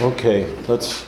[0.00, 1.06] Okay, let's,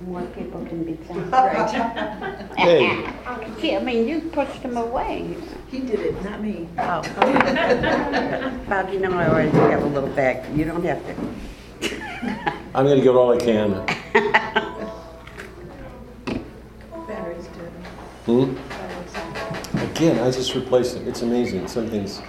[0.00, 1.34] More people can be thanked.
[2.58, 3.08] hey,
[3.60, 5.36] Gee, I mean, you pushed them away.
[5.70, 6.68] He did it, not me.
[6.78, 7.02] Oh.
[8.68, 10.56] Bob, you know I already have a little bag.
[10.56, 11.14] You don't have to.
[12.74, 13.86] I'm gonna get all I can.
[18.32, 18.56] Hmm?
[19.76, 21.06] Again, I just replaced it.
[21.06, 21.68] It's amazing.
[21.68, 22.22] Some things.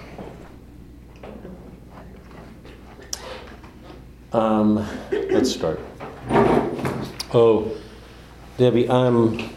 [4.32, 4.86] Um,
[5.30, 5.80] let's start.
[7.32, 7.74] Oh,
[8.58, 9.48] Debbie, I'm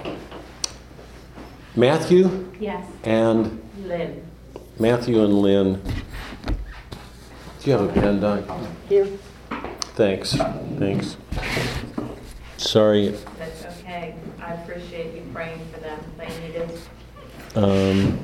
[1.75, 4.25] Matthew Yes, and Lynn.
[4.79, 5.81] Matthew and Lynn.
[7.59, 8.43] Do you have a pen, Doc?
[8.87, 9.07] Here.
[9.95, 10.33] Thanks.
[10.79, 11.17] Thanks.
[12.57, 13.09] Sorry.
[13.37, 14.15] That's okay.
[14.41, 15.99] I appreciate you praying for them.
[16.17, 16.79] They need it.
[17.57, 18.19] Um,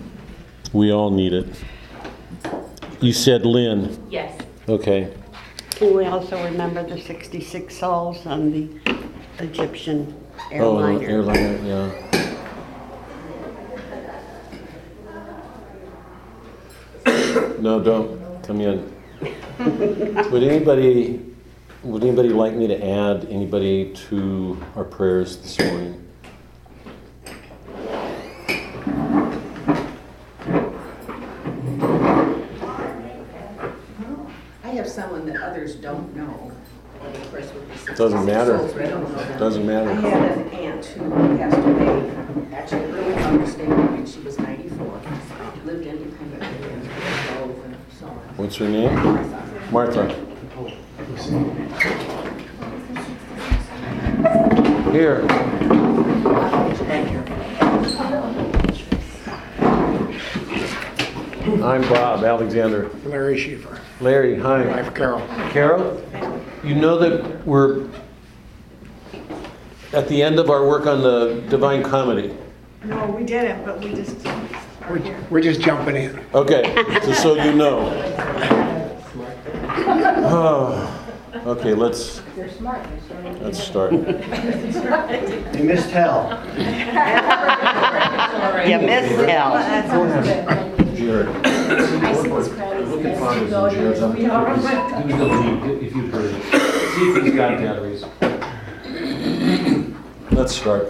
[0.73, 1.47] we all need it.
[3.02, 3.97] You said Lynn.
[4.11, 5.11] Yes, Okay.
[5.71, 8.69] Can we also remember the 66 souls on the
[9.39, 10.13] Egyptian
[10.52, 10.85] airliner?
[10.85, 11.39] Oh, an airliner?
[11.39, 11.91] airliner,
[17.05, 17.58] yeah.
[17.59, 18.43] No, don't.
[18.43, 18.93] Come in.
[20.31, 21.25] Would anybody,
[21.81, 25.99] would anybody like me to add anybody to our prayers this morning?
[34.64, 36.52] I have someone that others don't know.
[37.03, 37.31] and of
[37.97, 38.58] course with the 66 Doesn't matter.
[38.58, 39.39] souls, I don't know them.
[39.39, 39.89] Doesn't matter.
[39.89, 45.02] I had an aunt who passed away, actually early understanding when she was 94.
[45.66, 48.14] Lived independently and drove and so on.
[48.38, 48.94] What's her name?
[49.71, 50.08] Martha.
[54.91, 55.25] Here.
[61.44, 62.89] I'm Bob Alexander.
[63.03, 64.66] Larry Schieffer, Larry, hi.
[64.66, 65.19] wife Carol.
[65.52, 66.02] Carol,
[66.64, 67.89] you know that we're
[69.92, 72.33] at the end of our work on the Divine Comedy.
[72.86, 74.48] No, we didn't, but we just are
[74.89, 75.20] We're here.
[75.30, 76.17] we're just jumping in.
[76.33, 76.73] Okay,
[77.04, 77.89] just so you know.
[81.45, 82.87] Okay, let's, You're smart.
[83.42, 83.92] let's start.
[83.92, 83.99] You
[85.65, 86.39] missed hell.
[88.65, 90.70] You missed hell.
[91.05, 91.27] Jared.
[91.27, 96.43] Look at fathers and Jared's up to He was the lead, if you've heard it.
[96.43, 98.05] See if he's got batteries.
[100.31, 100.87] Let's start.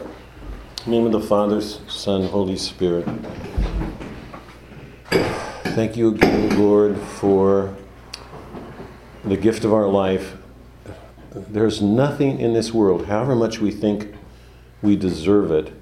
[0.86, 3.08] In the name of the Father, Son, Holy Spirit.
[5.10, 7.76] Thank you again, Lord, for
[9.26, 10.38] the gift of our life.
[11.34, 14.14] There's nothing in this world, however much we think
[14.84, 15.74] we deserve it,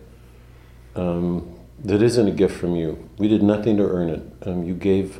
[0.96, 1.51] um,
[1.84, 3.10] that isn't a gift from you.
[3.18, 4.24] We did nothing to earn it.
[4.46, 5.20] Um, you gave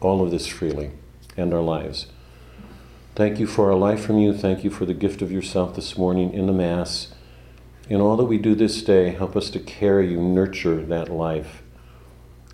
[0.00, 0.90] all of this freely
[1.36, 2.06] and our lives.
[3.14, 4.34] Thank you for our life from you.
[4.34, 7.14] Thank you for the gift of yourself this morning in the Mass.
[7.88, 11.62] In all that we do this day, help us to carry you, nurture that life.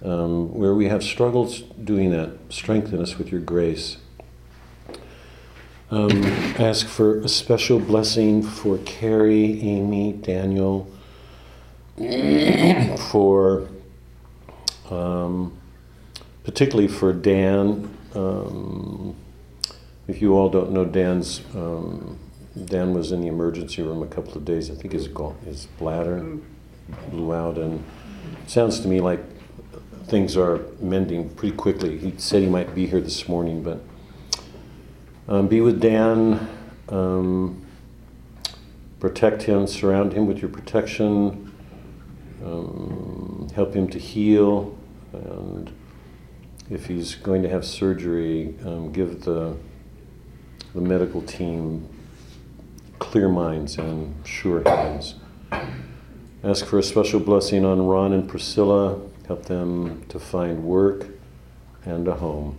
[0.05, 3.97] Um, where we have struggles doing that, strengthen us with your grace.
[5.91, 6.25] Um,
[6.59, 10.91] ask for a special blessing for Carrie, Amy, Daniel,
[13.11, 13.69] for
[14.91, 15.57] um,
[16.45, 17.97] particularly for Dan.
[18.15, 19.15] Um,
[20.09, 22.19] if you all don't know Dan's, um,
[22.65, 24.71] Dan was in the emergency room a couple of days.
[24.71, 25.09] I think his
[25.45, 26.39] his bladder
[27.11, 27.83] blew out, and
[28.47, 29.21] sounds to me like
[30.07, 31.99] things are mending pretty quickly.
[31.99, 33.83] He said he might be here this morning, but
[35.29, 36.49] um, be with Dan.
[36.89, 37.65] Um,
[39.01, 39.67] protect him.
[39.67, 41.42] Surround him with your protection.
[42.45, 44.77] Um, help him to heal,
[45.13, 45.73] and
[46.71, 49.57] if he's going to have surgery, um, give the
[50.75, 51.89] the medical team
[52.99, 55.17] clear minds and sure hands.
[56.43, 59.01] Ask for a special blessing on Ron and Priscilla.
[59.27, 61.07] Help them to find work
[61.85, 62.59] and a home.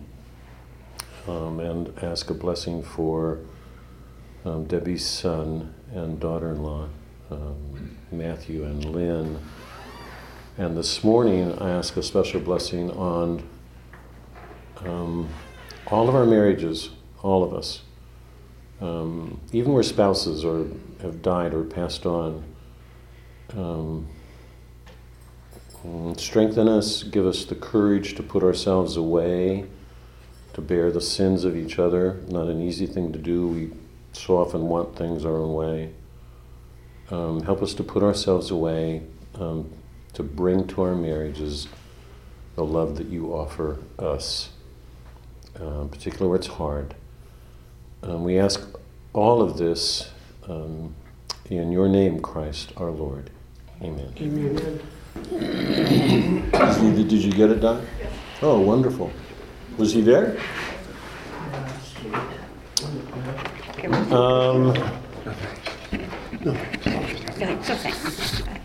[1.27, 3.39] Um, and ask a blessing for
[4.45, 6.89] um, Debbie's son and daughter in law,
[7.31, 9.39] um, Matthew and Lynn.
[10.55, 13.41] And this morning, I ask a special blessing on
[14.85, 15.27] um,
[15.87, 16.91] all of our marriages,
[17.23, 17.81] all of us.
[18.79, 20.67] Um, even where spouses or
[21.01, 22.43] have died or passed on,
[23.57, 24.07] um,
[25.83, 29.65] mm, strengthen us, give us the courage to put ourselves away,
[30.53, 32.21] to bear the sins of each other.
[32.27, 33.47] Not an easy thing to do.
[33.47, 33.71] We
[34.11, 35.93] so often want things our own way.
[37.09, 39.01] Um, help us to put ourselves away,
[39.33, 39.71] um,
[40.13, 41.67] to bring to our marriages
[42.55, 44.49] the love that you offer us,
[45.59, 46.95] uh, particularly where it's hard.
[48.03, 48.61] Um, we ask
[49.13, 50.11] all of this
[50.47, 50.93] um,
[51.49, 53.29] in your name, Christ our Lord.
[53.81, 54.13] Amen.
[54.19, 54.81] Amen.
[56.95, 57.85] Did, did you get it done?
[58.41, 59.11] Oh, wonderful.
[59.77, 60.37] Was he there?
[64.11, 64.73] Um,
[66.45, 68.59] It's okay.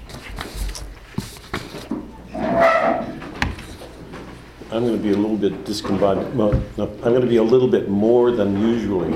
[4.70, 6.35] I'm going to be a little bit discombobulated.
[6.35, 9.12] Well, no, I'm going to be a little bit more than usually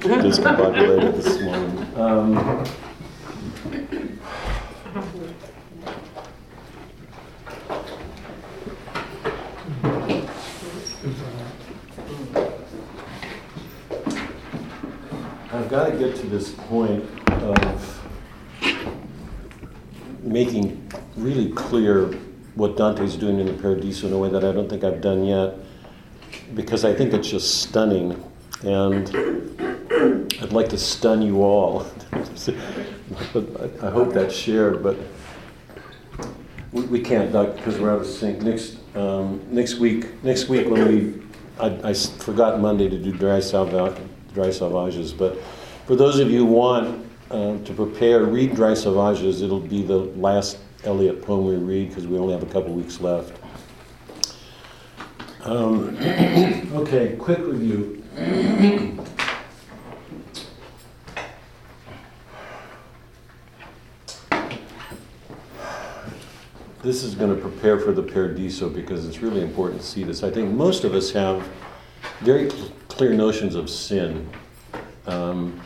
[0.00, 1.96] discombobulated this morning.
[1.96, 2.64] Um,
[15.52, 18.08] I've got to get to this point of
[20.22, 22.16] making really clear
[22.56, 25.24] what Dante's doing in the Paradiso in a way that I don't think I've done
[25.24, 25.54] yet,
[26.54, 28.20] because I think it's just stunning,
[28.62, 29.08] and
[30.42, 31.86] I'd like to stun you all.
[32.12, 34.96] I hope that's shared, but
[36.72, 38.42] we, we can't, because we're out of sync.
[38.42, 41.22] Next, um, next week, next week when we,
[41.60, 43.96] I forgot Monday to do dry salva,
[44.34, 45.38] dry salvages, but
[45.86, 49.42] for those of you who want uh, to prepare, read dry salvages.
[49.42, 53.00] It'll be the last Eliot poem we read because we only have a couple weeks
[53.00, 53.36] left.
[55.42, 55.96] Um,
[56.74, 58.04] okay, quick review.
[66.82, 70.22] This is going to prepare for the Paradiso because it's really important to see this.
[70.22, 71.48] I think most of us have
[72.20, 74.28] very cl- clear notions of sin.
[75.08, 75.60] Um,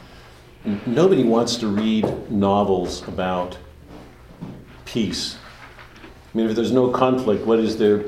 [0.86, 3.58] nobody wants to read novels about
[4.90, 5.36] peace.
[6.32, 8.04] I mean, if there's no conflict, what is there?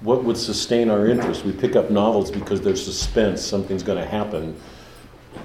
[0.00, 1.44] What would sustain our interest?
[1.44, 3.44] We pick up novels because there's suspense.
[3.44, 4.56] Something's going to happen.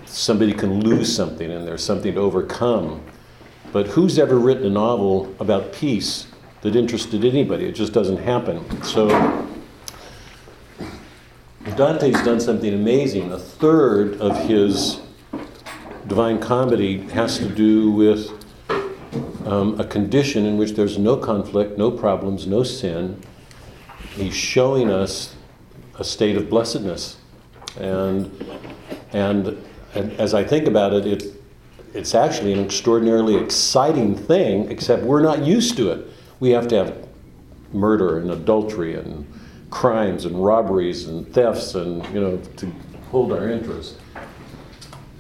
[0.06, 3.04] Somebody can lose something, and there's something to overcome.
[3.72, 6.28] But who's ever written a novel about peace
[6.62, 7.66] that interested anybody?
[7.66, 8.84] It just doesn't happen.
[8.84, 9.08] So
[11.76, 13.32] Dante's done something amazing.
[13.32, 15.02] A third of his
[16.08, 18.43] Divine Comedy has to do with
[19.46, 23.22] um, a condition in which there's no conflict, no problems, no sin.
[24.16, 25.36] He's showing us
[26.00, 27.18] a state of blessedness.
[27.80, 28.32] And,
[29.12, 29.64] and,
[29.94, 31.24] and as I think about it, it,
[31.94, 36.08] it's actually an extraordinarily exciting thing, except we're not used to it.
[36.40, 37.08] We have to have
[37.72, 39.28] murder and adultery and
[39.70, 42.72] crimes and robberies and thefts and, you know, to
[43.10, 43.98] hold our interest.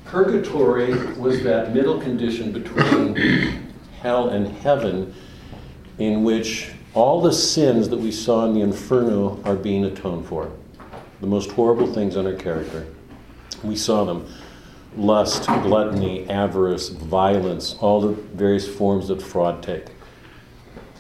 [0.06, 3.63] Purgatory was that middle condition between
[4.04, 5.16] hell and heaven
[5.98, 10.52] in which all the sins that we saw in the inferno are being atoned for.
[11.22, 12.86] The most horrible things on our character.
[13.64, 14.28] We saw them
[14.98, 19.86] lust, gluttony, avarice, violence, all the various forms that fraud take.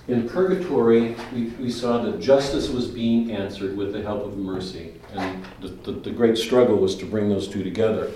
[0.07, 4.93] In purgatory, we, we saw that justice was being answered with the help of mercy.
[5.13, 8.11] And the, the, the great struggle was to bring those two together.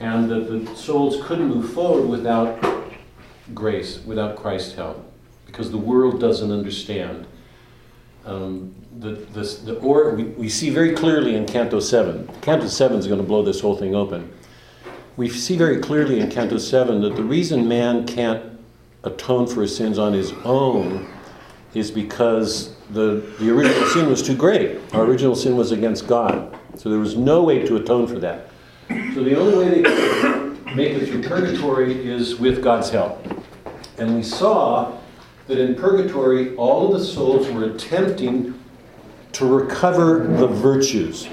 [0.00, 2.58] And that the souls couldn't move forward without
[3.54, 5.10] grace, without Christ's help,
[5.46, 7.26] because the world doesn't understand.
[8.24, 12.28] Um, the, the or, we, we see very clearly in Canto 7.
[12.42, 14.32] Canto 7 is going to blow this whole thing open.
[15.16, 18.58] We see very clearly in Canto 7 that the reason man can't
[19.04, 21.08] atone for his sins on his own
[21.74, 24.80] is because the, the original sin was too great.
[24.92, 26.56] Our original sin was against God.
[26.76, 28.48] So there was no way to atone for that.
[28.88, 33.24] So the only way they could make it through purgatory is with God's help.
[33.98, 34.96] And we saw
[35.48, 38.54] that in purgatory, all of the souls were attempting
[39.32, 41.26] to recover the virtues.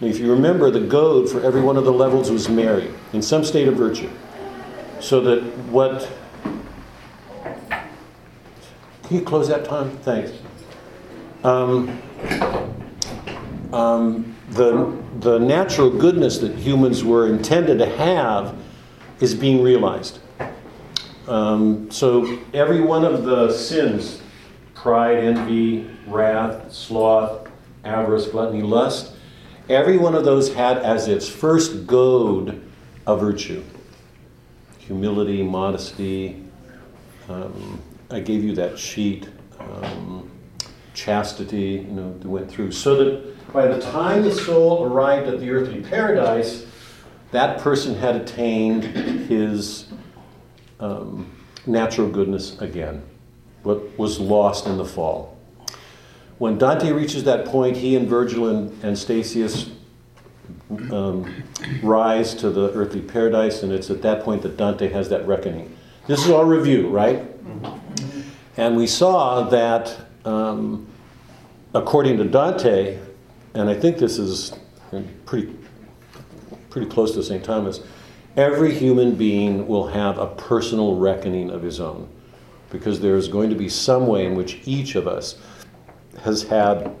[0.00, 3.22] And if you remember, the goad for every one of the levels was Mary, in
[3.22, 4.10] some state of virtue.
[4.98, 6.10] So that what.
[7.70, 9.90] Can you close that time?
[9.98, 10.32] Thanks.
[11.42, 12.00] Um,
[13.72, 18.56] um, the, the natural goodness that humans were intended to have
[19.20, 20.18] is being realized.
[21.30, 24.20] Um, so every one of the sins
[24.74, 27.48] pride, envy, wrath, sloth,
[27.84, 29.14] avarice, gluttony, lust
[29.70, 32.60] every one of those had as its first goad
[33.06, 33.62] a virtue
[34.78, 36.42] humility, modesty.
[37.28, 39.28] Um, I gave you that sheet.
[39.60, 40.28] Um,
[40.94, 42.72] chastity, you know, went through.
[42.72, 46.66] So that by the time the soul arrived at the earthly paradise,
[47.30, 49.86] that person had attained his
[50.80, 51.30] um,
[51.66, 53.02] natural goodness again.
[53.62, 55.36] what was lost in the fall.
[56.38, 59.70] When Dante reaches that point, he and Virgil and, and Statius
[60.90, 61.44] um,
[61.82, 65.76] rise to the earthly paradise, and it's at that point that Dante has that reckoning.
[66.06, 67.22] This is our review, right?
[68.56, 69.94] And we saw that,
[70.24, 70.86] um,
[71.74, 72.98] according to Dante,
[73.54, 74.54] and I think this is
[75.26, 75.54] pretty,
[76.70, 77.44] pretty close to St.
[77.44, 77.80] Thomas,
[78.36, 82.08] every human being will have a personal reckoning of his own.
[82.70, 85.36] Because there is going to be some way in which each of us
[86.22, 86.94] has had,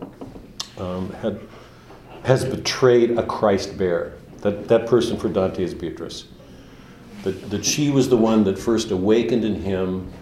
[0.78, 1.40] um, had
[2.24, 4.12] has betrayed a Christ bearer.
[4.38, 6.26] That, that person for Dante is Beatrice.
[7.22, 10.12] That, that she was the one that first awakened in him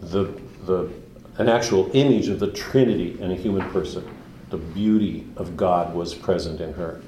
[0.00, 0.24] the,
[0.64, 0.90] the,
[1.38, 4.08] an actual image of the Trinity in a human person.
[4.50, 7.02] The beauty of God was present in her.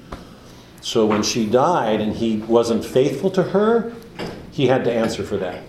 [0.87, 3.91] So when she died and he wasn't faithful to her,
[4.51, 5.61] he had to answer for that.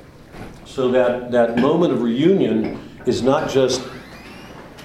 [0.65, 3.83] So that, that moment of reunion is not just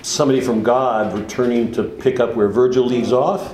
[0.02, 3.54] somebody from God returning to pick up where Virgil leaves off.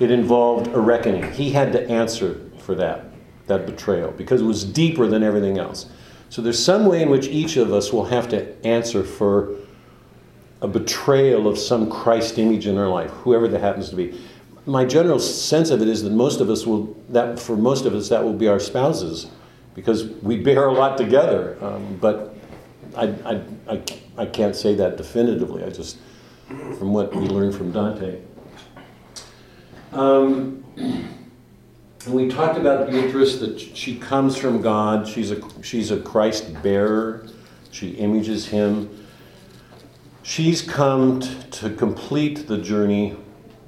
[0.00, 1.32] It involved a reckoning.
[1.32, 3.06] He had to answer for that,
[3.46, 5.86] that betrayal, because it was deeper than everything else.
[6.28, 9.56] So there's some way in which each of us will have to answer for
[10.60, 14.20] a betrayal of some Christ image in our life, whoever that happens to be.
[14.70, 17.92] My general sense of it is that most of us will, that for most of
[17.92, 19.26] us, that will be our spouses,
[19.74, 21.58] because we bear a lot together.
[21.60, 22.36] Um, but
[22.96, 23.82] I, I, I,
[24.16, 25.64] I can't say that definitively.
[25.64, 25.98] I just,
[26.46, 28.20] from what we learned from Dante.
[29.90, 35.08] Um, and we talked about Beatrice that she comes from God.
[35.08, 37.26] She's a, she's a Christ bearer.
[37.72, 39.04] She images him.
[40.22, 43.16] She's come to complete the journey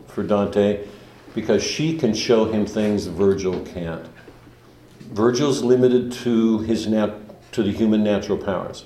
[0.06, 0.86] for Dante
[1.34, 4.06] because she can show him things Virgil can't.
[5.12, 8.84] Virgil's limited to his nat- to the human natural powers.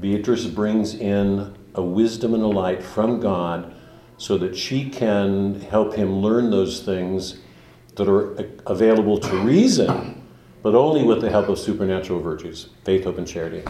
[0.00, 3.74] Beatrice brings in a wisdom and a light from God
[4.16, 7.38] so that she can help him learn those things
[7.96, 8.34] that are
[8.66, 10.22] available to reason,
[10.62, 13.62] but only with the help of supernatural virtues faith, hope, and charity.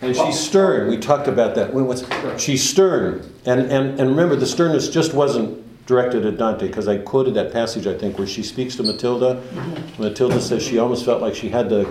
[0.00, 0.88] And she's stern.
[0.88, 2.40] We talked about that.
[2.40, 3.34] She's stern.
[3.44, 7.50] And, and, and remember, the sternness just wasn't directed at Dante, because I quoted that
[7.50, 9.42] passage, I think, where she speaks to Matilda.
[9.98, 11.90] Matilda says she almost felt like she had to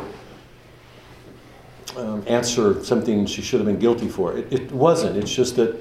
[1.98, 4.38] um, answer something she should have been guilty for.
[4.38, 5.18] It, it wasn't.
[5.18, 5.76] It's just that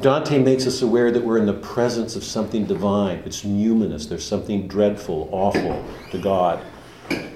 [0.00, 3.18] Dante makes us aware that we're in the presence of something divine.
[3.26, 4.08] It's numinous.
[4.08, 6.64] There's something dreadful, awful to God.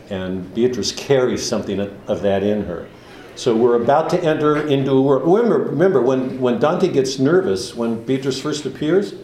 [0.09, 2.89] And Beatrice carries something of that in her.
[3.35, 5.25] So we're about to enter into a world.
[5.27, 9.15] Remember, remember when, when Dante gets nervous, when Beatrice first appears,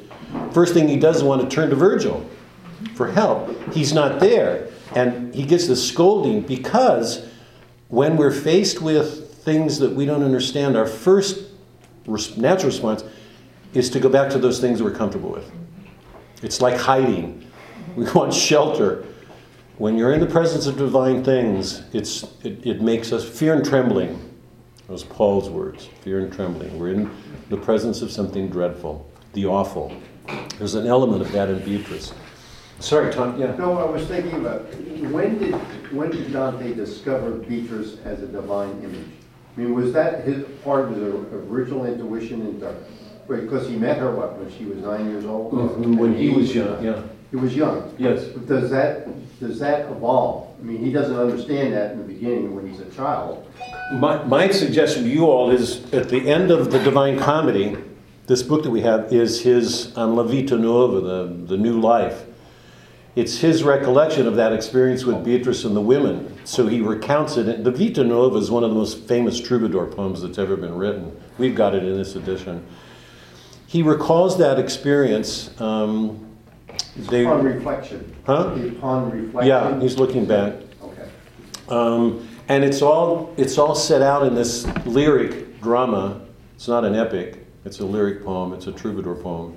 [0.53, 2.29] first thing he does is want to turn to Virgil
[2.95, 3.73] for help.
[3.73, 4.69] He's not there.
[4.95, 7.27] And he gets the scolding because
[7.89, 11.49] when we're faced with things that we don't understand, our first
[12.07, 13.05] natural response
[13.75, 15.51] is to go back to those things we're comfortable with.
[16.43, 17.47] It's like hiding.
[17.97, 19.05] We want shelter.
[19.77, 23.65] When you're in the presence of divine things, it's, it, it makes us fear and
[23.65, 24.25] trembling.
[24.89, 26.79] Those Paul's words fear and trembling.
[26.79, 27.11] We're in
[27.51, 29.95] the presence of something dreadful, the awful.
[30.59, 32.13] There's an element of that in Beatrice.
[32.81, 33.41] Sorry, Tom.
[33.41, 33.57] Yeah.
[33.57, 34.73] No, I was thinking about
[35.11, 35.55] when did
[35.93, 39.07] when did Dante discover Beatrice as a divine image?
[39.57, 42.75] I mean, was that his part of his original intuition into
[43.27, 45.53] because he met her what when she was nine years old?
[45.53, 45.97] Mm-hmm.
[45.97, 47.03] When he was young, yeah.
[47.31, 47.95] He was young.
[47.99, 48.25] Yes.
[48.25, 49.09] But does that
[49.41, 50.55] does that evolve?
[50.59, 53.47] I mean, he doesn't understand that in the beginning when he's a child.
[53.93, 57.77] My, my suggestion to you all is at the end of the Divine Comedy,
[58.29, 62.25] this book that we have is his um, La Vita Nuova, the, the new life.
[63.17, 66.39] It's his recollection of that experience with Beatrice and the women.
[66.45, 67.65] So he recounts it.
[67.65, 71.19] The Vita Nuova is one of the most famous troubadour poems that's ever been written.
[71.39, 72.65] We've got it in this edition.
[73.67, 75.59] He recalls that experience.
[75.59, 76.27] Um,
[76.97, 78.15] they, upon reflection.
[78.27, 78.55] Huh?
[78.77, 79.49] Upon reflection.
[79.49, 80.55] Yeah, he's looking back.
[80.83, 81.09] Okay.
[81.69, 86.21] Um, and it's all it's all set out in this lyric drama.
[86.55, 87.48] It's not an epic.
[87.69, 88.55] It's a lyric poem.
[88.55, 89.55] It's a troubadour poem.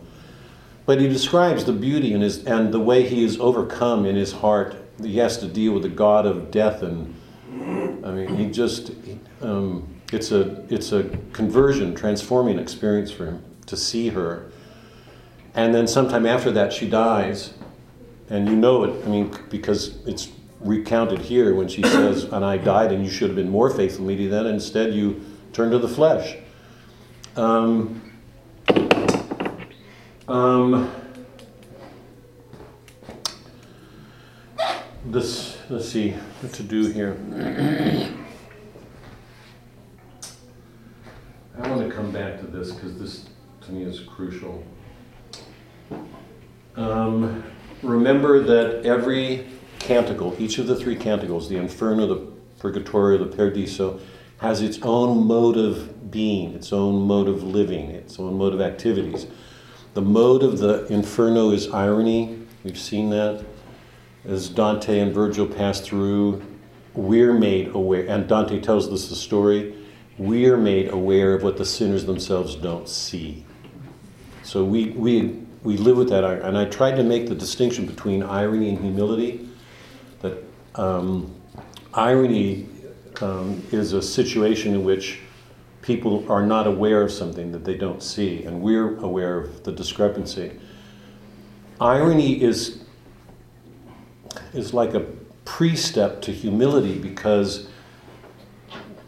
[0.86, 4.34] But he describes the beauty in his and the way he is overcome in his
[4.34, 4.76] heart.
[5.02, 7.16] He has to deal with the God of death, and
[8.06, 8.92] I mean, he just
[9.42, 14.52] um, it's a it's a conversion, transforming experience for him to see her.
[15.56, 17.54] And then sometime after that, she dies,
[18.30, 19.06] and you know it.
[19.06, 20.28] I mean, because it's
[20.60, 24.06] recounted here when she says, "And I died, and you should have been more faithful
[24.06, 24.48] to me then.
[24.48, 25.22] Instead, you
[25.54, 26.36] turned to the flesh."
[27.38, 28.02] Um,
[30.28, 30.92] um,
[35.06, 37.18] this, let's see what to do here.
[41.58, 43.26] I want to come back to this because this
[43.62, 44.66] to me is crucial.
[46.76, 47.46] Um,
[47.82, 49.48] remember that every
[49.80, 54.02] canticle, each of the three canticles, the Inferno, the Purgatorio, the Paradiso,
[54.42, 58.60] has its own mode of being, its own mode of living, its own mode of
[58.60, 59.28] activities.
[59.94, 62.40] The mode of the Inferno is irony.
[62.64, 63.46] We've seen that.
[64.26, 66.42] As Dante and Virgil pass through,
[66.96, 69.76] we're made aware, and Dante tells us the story,
[70.18, 73.46] we're made aware of what the sinners themselves don't see.
[74.42, 76.24] So we, we, we live with that.
[76.24, 79.48] And I tried to make the distinction between irony and humility.
[80.22, 80.44] That
[80.76, 81.34] um,
[81.94, 82.68] irony
[83.22, 85.20] um, is a situation in which
[85.82, 89.72] people are not aware of something that they don't see, and we're aware of the
[89.72, 90.60] discrepancy.
[91.80, 92.84] Irony is,
[94.54, 95.06] is like a
[95.46, 97.68] pre-step to humility because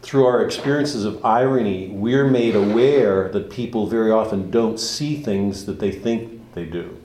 [0.02, 5.64] through our experiences of irony, we're made aware that people very often don't see things
[5.66, 6.96] that they think they do.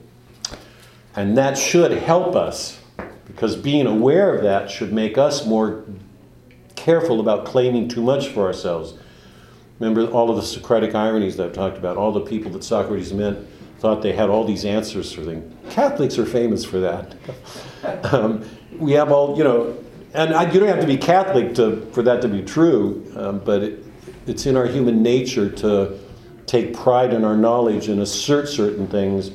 [1.16, 2.78] And that should help us
[3.26, 5.84] because being aware of that should make us more
[6.80, 8.94] careful about claiming too much for ourselves.
[9.78, 13.12] Remember all of the Socratic ironies that I've talked about, all the people that Socrates
[13.12, 13.36] met
[13.78, 15.54] thought they had all these answers for things.
[15.70, 17.16] Catholics are famous for that.
[18.12, 18.44] um,
[18.78, 19.76] we have all, you know,
[20.14, 23.38] and I, you don't have to be Catholic to, for that to be true, um,
[23.40, 23.84] but it,
[24.26, 25.98] it's in our human nature to
[26.46, 29.30] take pride in our knowledge and assert certain things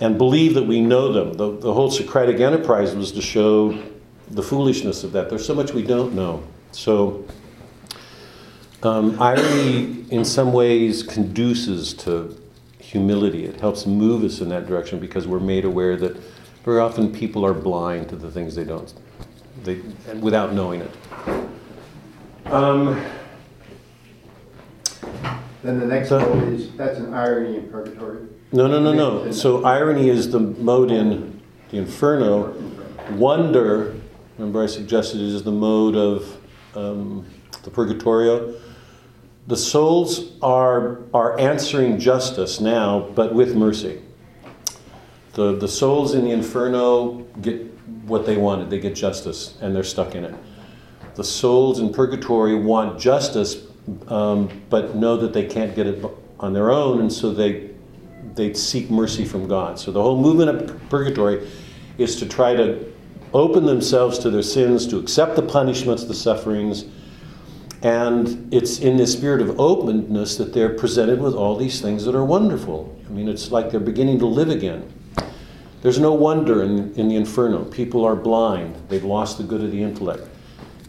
[0.00, 1.34] and believe that we know them.
[1.34, 3.82] The, the whole Socratic enterprise was to show
[4.32, 5.28] the foolishness of that.
[5.28, 6.42] There's so much we don't know.
[6.72, 7.24] So,
[8.82, 12.36] um, irony in some ways conduces to
[12.80, 13.44] humility.
[13.44, 16.16] It helps move us in that direction because we're made aware that
[16.64, 18.92] very often people are blind to the things they don't,
[19.64, 19.76] they,
[20.20, 20.90] without knowing it.
[22.46, 23.00] Um,
[25.62, 28.18] Then the next So- mode is, that's an irony in purgatory.
[28.50, 29.30] no, no, no, no.
[29.30, 31.40] So irony is the mode in
[31.70, 32.52] the Inferno.
[33.12, 33.94] Wonder,
[34.42, 36.36] remember I suggested, is the mode of
[36.74, 37.24] um,
[37.62, 38.54] the Purgatorio.
[39.46, 44.02] The souls are, are answering justice now, but with mercy.
[45.34, 47.62] The, the souls in the Inferno get
[48.04, 50.34] what they wanted, they get justice, and they're stuck in it.
[51.14, 53.66] The souls in Purgatory want justice,
[54.08, 56.04] um, but know that they can't get it
[56.40, 57.70] on their own, and so they,
[58.34, 59.78] they seek mercy from God.
[59.78, 61.48] So the whole movement of Purgatory
[61.96, 62.91] is to try to
[63.34, 66.84] open themselves to their sins, to accept the punishments, the sufferings,
[67.82, 72.14] and it's in this spirit of openness that they're presented with all these things that
[72.14, 72.96] are wonderful.
[73.06, 74.92] I mean, it's like they're beginning to live again.
[75.82, 77.64] There's no wonder in, in the Inferno.
[77.64, 80.28] People are blind, they've lost the good of the intellect.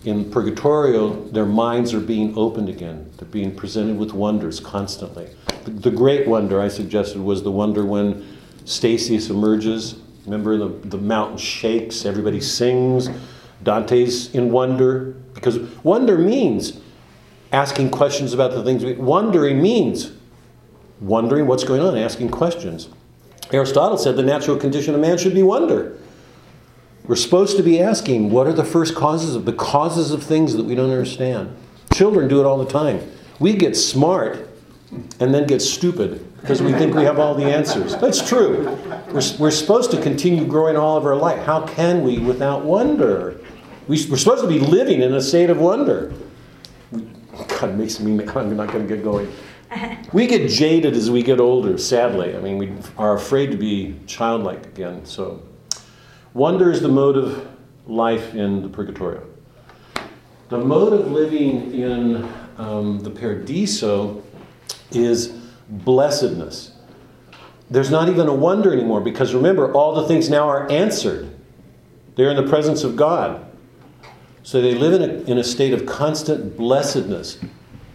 [0.06, 3.10] In Purgatorio, their minds are being opened again.
[3.18, 5.30] They're being presented with wonders constantly.
[5.64, 9.96] The, the great wonder I suggested was the wonder when Statius emerges.
[10.26, 13.10] Remember, the, the mountain shakes, everybody sings.
[13.64, 15.16] Dante's in wonder.
[15.34, 16.80] Because wonder means
[17.52, 18.94] asking questions about the things we.
[18.94, 20.12] Wondering means
[21.02, 22.90] wondering what's going on, asking questions.
[23.52, 25.98] Aristotle said the natural condition of man should be wonder.
[27.06, 30.56] We're supposed to be asking what are the first causes of the causes of things
[30.56, 31.54] that we don't understand.
[31.94, 33.12] Children do it all the time.
[33.40, 34.48] We get smart
[35.20, 37.96] and then get stupid because we think we have all the answers.
[37.98, 38.66] That's true.
[39.08, 41.44] We're, we're supposed to continue growing all of our life.
[41.44, 43.40] How can we without wonder?
[43.88, 46.14] We, we're supposed to be living in a state of wonder.
[47.48, 49.32] God makes me, I'm not going to get going.
[50.12, 52.36] We get jaded as we get older, sadly.
[52.36, 55.06] I mean, we are afraid to be childlike again.
[55.06, 55.42] So,
[56.34, 57.48] wonder is the mode of
[57.88, 59.26] life in the Purgatorio.
[60.50, 64.22] The mode of living in um, the Paradiso
[64.92, 65.34] is
[65.70, 66.74] blessedness.
[67.70, 71.34] There's not even a wonder anymore because remember, all the things now are answered.
[72.16, 73.46] They're in the presence of God.
[74.44, 77.40] So they live in a, in a state of constant blessedness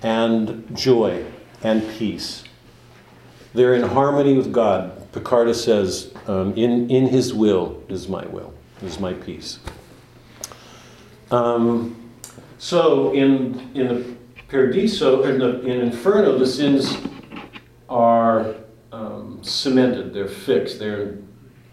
[0.03, 1.25] and joy
[1.63, 2.45] and peace.
[3.55, 5.13] They're in harmony with God.
[5.13, 9.59] Piccarda says, um, in, in His will is my will, is my peace.
[11.31, 12.11] Um,
[12.59, 14.17] so in, in the
[14.49, 16.97] Paradiso, in, the, in Inferno, the sins
[17.89, 18.55] are
[18.93, 21.19] um, cemented, they're fixed, they're,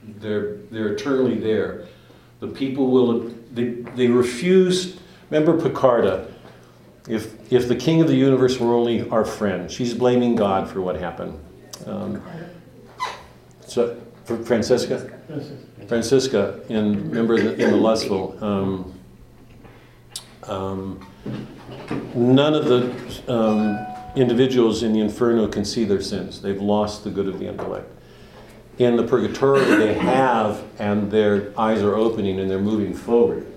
[0.03, 1.87] they're, they're eternally there.
[2.41, 6.31] The people will, they, they refuse, remember Piccarda,
[7.07, 10.81] if, if the king of the universe were only our friend, she's blaming God for
[10.81, 11.39] what happened.
[11.85, 12.21] Um,
[13.61, 15.11] so, for Francesca?
[15.87, 18.93] Francesca, in, remember the, in the Lustful, um,
[20.43, 21.07] um,
[22.15, 26.41] none of the um, individuals in the inferno can see their sins.
[26.41, 27.91] They've lost the good of the intellect.
[28.77, 33.47] In the purgatorio, they have, and their eyes are opening and they're moving forward.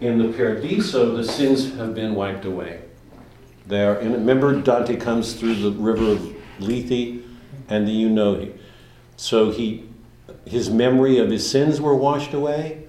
[0.00, 2.82] In the paradiso, the sins have been wiped away.
[3.66, 7.22] There, and remember, Dante comes through the river of Lethe
[7.68, 8.52] and the Eunoe.
[9.16, 9.88] So he,
[10.44, 12.81] his memory of his sins were washed away.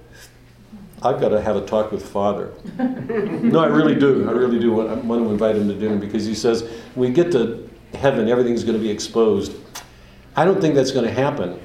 [1.04, 2.54] I've got to have a talk with Father.
[2.78, 4.26] no, I really do.
[4.26, 6.62] I really do want, I want to invite him to dinner because he says
[6.94, 9.54] when we get to heaven, everything's going to be exposed.
[10.34, 11.60] I don't think that's going to happen.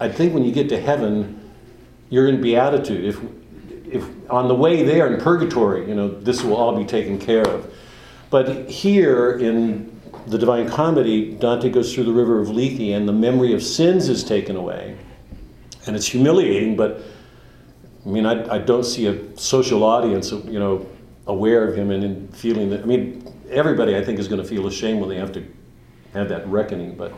[0.00, 1.52] I think when you get to heaven,
[2.08, 3.04] you're in beatitude.
[3.04, 3.20] If,
[3.92, 7.46] if on the way there in purgatory, you know, this will all be taken care
[7.46, 7.72] of.
[8.30, 13.12] But here in the Divine Comedy, Dante goes through the river of Lethe and the
[13.12, 14.96] memory of sins is taken away.
[15.86, 17.02] And it's humiliating, but
[18.06, 20.86] I mean, I, I don't see a social audience, you know,
[21.26, 22.82] aware of him and in feeling that.
[22.82, 25.44] I mean, everybody I think is going to feel ashamed when they have to
[26.12, 26.94] have that reckoning.
[26.94, 27.12] But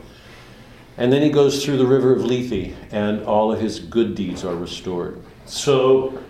[0.97, 4.45] and then he goes through the river of Lethe, and all of his good deeds
[4.45, 5.23] are restored.
[5.45, 6.23] So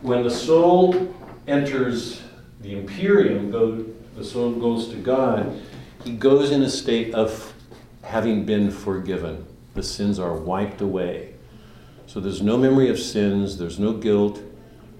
[0.00, 1.14] when the soul
[1.46, 2.22] enters
[2.60, 3.84] the Empyrean, go,
[4.16, 5.60] the soul goes to God.
[6.02, 7.52] He goes in a state of
[8.02, 9.46] having been forgiven.
[9.74, 11.34] The sins are wiped away.
[12.08, 14.40] So there's no memory of sins, there's no guilt.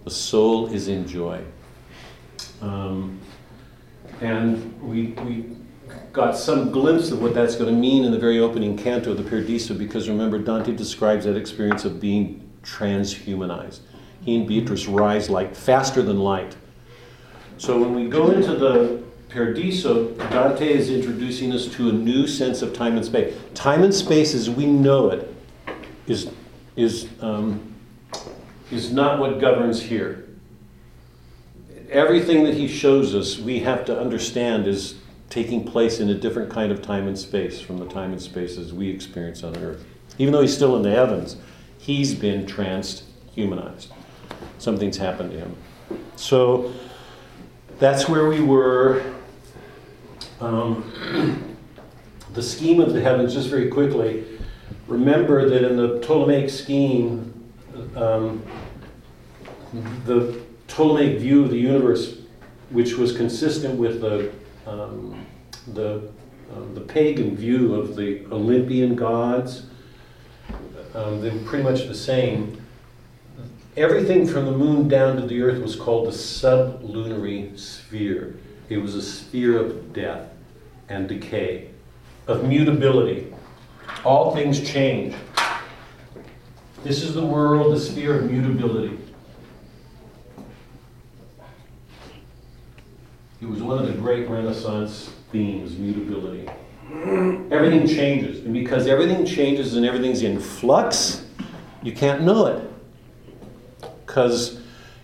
[0.05, 1.43] The soul is in joy.
[2.61, 3.19] Um,
[4.21, 5.57] and we, we
[6.13, 9.17] got some glimpse of what that's going to mean in the very opening canto of
[9.17, 13.81] the Paradiso, because remember, Dante describes that experience of being transhumanized.
[14.21, 16.57] He and Beatrice rise like faster than light.
[17.57, 22.61] So when we go into the Paradiso, Dante is introducing us to a new sense
[22.61, 23.35] of time and space.
[23.55, 25.35] Time and space as we know it
[26.07, 26.31] is
[26.79, 27.75] is, um,
[28.71, 30.29] is not what governs here.
[31.91, 34.95] Everything that he shows us, we have to understand is
[35.29, 38.73] taking place in a different kind of time and space from the time and spaces
[38.73, 39.85] we experience on earth.
[40.19, 41.37] Even though he's still in the heavens,
[41.79, 43.89] he's been transhumanized.
[44.59, 45.57] Something's happened to him.
[46.15, 46.73] So
[47.81, 49.03] that's where we were.
[50.41, 51.57] Um,
[52.35, 54.38] the scheme of the heavens, just very quickly,
[54.89, 57.53] remember that in the Ptolemaic scheme,
[57.95, 58.43] um,
[60.07, 62.19] the Ptolemaic view of the universe,
[62.71, 64.33] which was consistent with the,
[64.67, 65.25] um,
[65.69, 66.11] the,
[66.53, 69.67] uh, the pagan view of the Olympian gods,
[70.95, 72.61] um, they were pretty much the same.
[73.77, 78.37] Everything from the moon down to the earth was called the sublunary sphere.
[78.69, 80.31] It was a sphere of death
[80.89, 81.71] and decay,
[82.27, 83.33] of mutability,
[84.05, 85.15] all things change.
[86.85, 88.99] This is the world, the sphere of mutability.
[93.41, 96.49] It was one of the great Renaissance themes, mutability.
[97.53, 98.45] Everything changes.
[98.45, 101.25] And because everything changes and everything's in flux,
[101.83, 102.65] you can't know it.
[104.07, 104.61] Because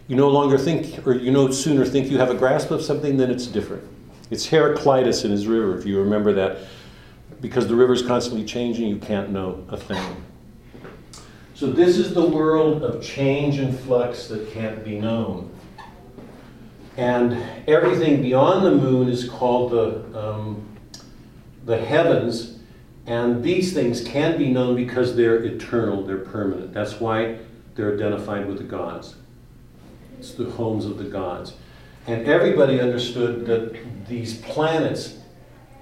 [0.08, 3.16] you no longer think, or you no sooner think you have a grasp of something
[3.16, 3.84] than it's different.
[4.30, 6.58] It's Heraclitus in his river, if you remember that
[7.40, 10.24] because the river is constantly changing, you can't know a thing.
[11.54, 15.50] So, this is the world of change and flux that can't be known.
[16.96, 20.66] And everything beyond the moon is called the, um,
[21.64, 22.58] the heavens,
[23.06, 26.72] and these things can be known because they're eternal, they're permanent.
[26.72, 27.38] That's why
[27.74, 29.16] they're identified with the gods.
[30.18, 31.54] It's the homes of the gods.
[32.06, 35.18] And everybody understood that these planets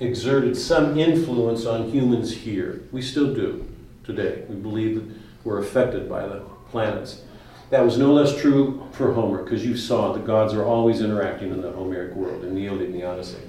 [0.02, 2.82] exerted some influence on humans here.
[2.92, 3.68] We still do
[4.04, 4.44] today.
[4.48, 7.22] We believe that we're affected by the planets.
[7.70, 11.52] That was no less true for Homer, because you saw the gods are always interacting
[11.52, 13.40] in the Homeric world, in the Iliad and the Odyssey.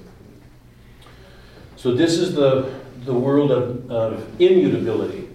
[1.76, 5.28] So this is the, the world of, of immutability.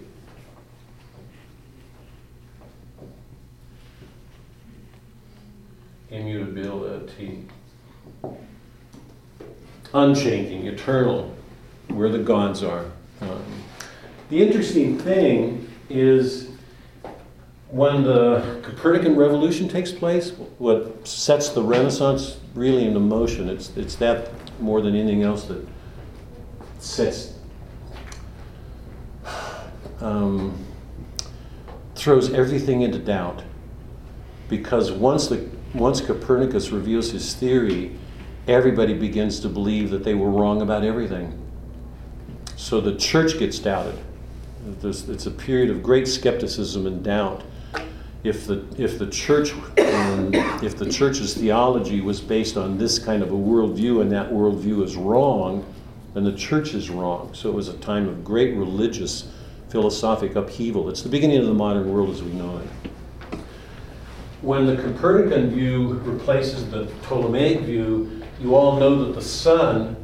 [6.10, 7.46] Immutability
[9.94, 11.34] unchanging, eternal,
[11.88, 12.84] where the gods are.
[13.20, 13.44] Um,
[14.28, 16.50] the interesting thing is
[17.70, 23.96] when the Copernican revolution takes place, what sets the Renaissance really into motion, it's, it's
[23.96, 25.66] that more than anything else that
[26.78, 27.34] sets,
[30.00, 30.56] um,
[31.94, 33.42] throws everything into doubt.
[34.48, 37.96] Because once, the, once Copernicus reveals his theory,
[38.46, 41.36] everybody begins to believe that they were wrong about everything.
[42.56, 43.98] So the church gets doubted.
[44.80, 47.42] There's, it's a period of great skepticism and doubt.
[48.22, 50.30] if the if the church um,
[50.62, 54.84] if the church's theology was based on this kind of a worldview and that worldview
[54.84, 55.64] is wrong,
[56.14, 57.32] then the church is wrong.
[57.32, 59.28] So it was a time of great religious,
[59.70, 60.90] philosophic upheaval.
[60.90, 63.38] It's the beginning of the modern world as we know it.
[64.42, 69.96] When the Copernican view replaces the Ptolemaic view, you all know that the sun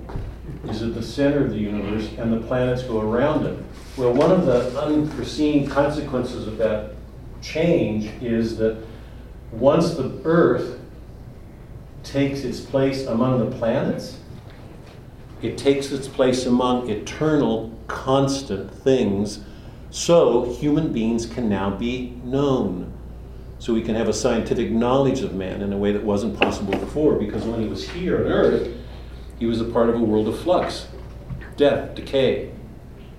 [0.69, 3.59] is at the center of the universe and the planets go around it.
[3.97, 6.93] Well, one of the unforeseen consequences of that
[7.41, 8.77] change is that
[9.53, 10.79] once the Earth
[12.03, 14.19] takes its place among the planets,
[15.41, 19.41] it takes its place among eternal, constant things,
[19.91, 22.93] so human beings can now be known.
[23.59, 26.79] So we can have a scientific knowledge of man in a way that wasn't possible
[26.79, 28.77] before, because when he was here on Earth,
[29.39, 30.89] he was a part of a world of flux,
[31.57, 32.53] death, decay.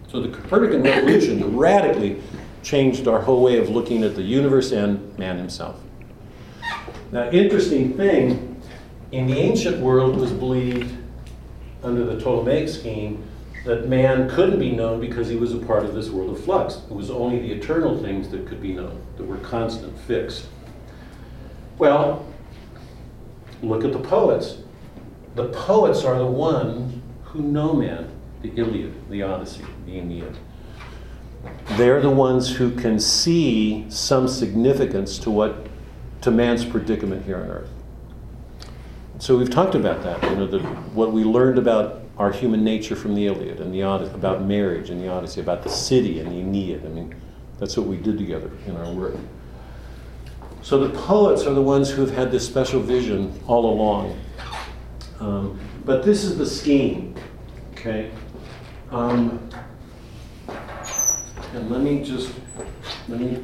[0.09, 2.21] So the Copernican revolution radically
[2.63, 5.79] changed our whole way of looking at the universe and man himself.
[7.11, 8.61] Now, interesting thing,
[9.11, 10.95] in the ancient world was believed
[11.83, 13.23] under the Ptolemaic scheme
[13.67, 16.77] that man couldn't be known because he was a part of this world of flux.
[16.89, 20.47] It was only the eternal things that could be known, that were constant, fixed.
[21.77, 22.25] Well,
[23.61, 24.59] look at the poets.
[25.35, 28.09] The poets are the ones who know man,
[28.41, 30.37] the Iliad, the Odyssey, the Aeneid.
[31.71, 35.67] They're the ones who can see some significance to what
[36.21, 37.69] to man's predicament here on earth.
[39.19, 42.95] So we've talked about that, you know, the, what we learned about our human nature
[42.95, 46.31] from the Iliad and the Odyssey, about marriage and the Odyssey, about the city and
[46.31, 46.85] the Aeneid.
[46.85, 47.15] I mean,
[47.59, 49.15] that's what we did together in our work.
[50.63, 54.19] So the poets are the ones who have had this special vision all along.
[55.19, 57.15] Um, but this is the scheme,
[57.73, 58.11] okay?
[58.91, 59.49] Um,
[61.53, 62.33] and let me just,
[63.07, 63.43] let me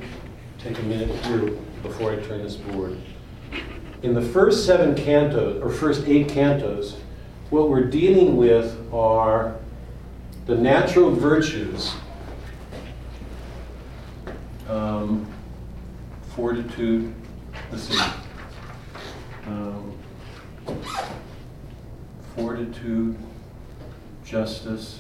[0.60, 2.98] take a minute here before I turn this board.
[4.02, 6.96] In the first seven cantos, or first eight cantos,
[7.54, 9.56] what we're dealing with are
[10.48, 11.94] the natural virtues,
[14.68, 15.32] um,
[16.36, 17.14] fortitude,
[17.72, 18.04] let's see,
[19.46, 19.96] um,
[22.36, 23.16] fortitude,
[24.26, 25.00] justice,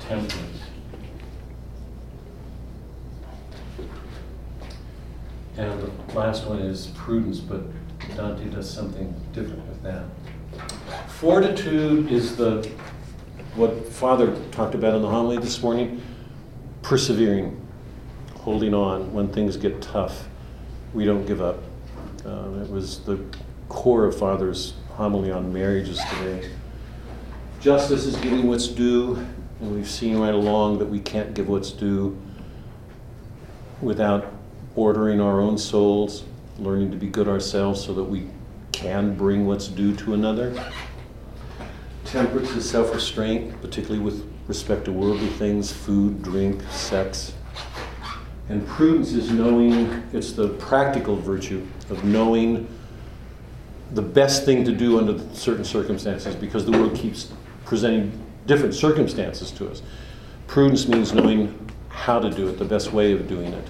[0.00, 0.62] temperance.
[5.58, 7.64] And the last one is prudence, but
[8.16, 10.04] Dante does something different with that.
[11.08, 12.70] Fortitude is the,
[13.54, 16.02] what Father talked about in the homily this morning,
[16.82, 17.60] persevering,
[18.34, 20.28] holding on when things get tough.
[20.92, 21.62] We don't give up.
[22.24, 23.18] Uh, it was the
[23.68, 26.50] core of Father's homily on marriages today.
[27.60, 29.16] Justice is giving what's due,
[29.60, 32.16] and we've seen right along that we can't give what's due
[33.80, 34.32] without
[34.74, 36.24] ordering our own souls,
[36.58, 38.28] learning to be good ourselves so that we
[38.76, 40.52] can bring what's due to another.
[42.04, 47.32] Temperance is self restraint, particularly with respect to worldly things food, drink, sex.
[48.50, 52.68] And prudence is knowing, it's the practical virtue of knowing
[53.92, 57.32] the best thing to do under certain circumstances because the world keeps
[57.64, 58.12] presenting
[58.46, 59.80] different circumstances to us.
[60.48, 63.68] Prudence means knowing how to do it, the best way of doing it,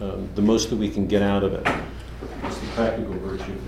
[0.00, 1.66] um, the most that we can get out of it.
[2.44, 3.58] It's the practical virtue.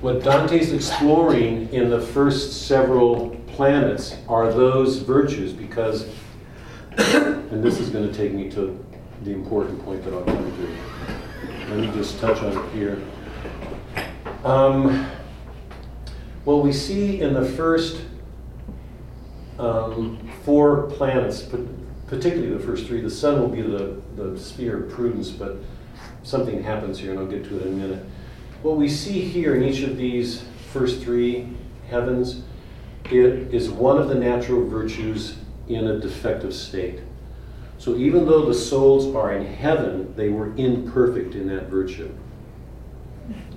[0.00, 6.08] What Dante's exploring in the first several planets are those virtues because,
[6.96, 8.78] and this is going to take me to
[9.24, 10.56] the important point that I'll come to.
[10.56, 10.76] Do.
[11.70, 13.02] Let me just touch on it here.
[14.44, 15.10] Um,
[16.44, 18.00] what we see in the first
[19.58, 21.42] um, four planets,
[22.06, 25.56] particularly the first three, the sun will be the, the sphere of prudence, but
[26.22, 28.04] something happens here, and I'll get to it in a minute.
[28.62, 30.42] What we see here in each of these
[30.72, 31.48] first three
[31.88, 32.42] heavens,
[33.04, 35.36] it is one of the natural virtues
[35.68, 37.00] in a defective state.
[37.78, 42.12] So even though the souls are in heaven, they were imperfect in that virtue.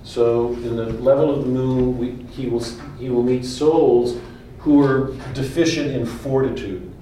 [0.04, 2.64] So in the level of the moon, we, he, will,
[2.98, 4.20] he will meet souls
[4.58, 6.92] who are deficient in fortitude.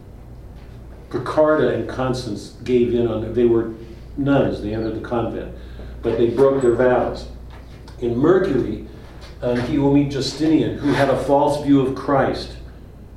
[1.10, 3.34] Piccarda and Constance gave in on.
[3.34, 3.74] They were
[4.16, 5.54] nuns, they entered the convent,
[6.02, 7.26] but they broke their vows.
[8.00, 8.86] In Mercury,
[9.42, 12.56] uh, he will meet Justinian, who had a false view of Christ,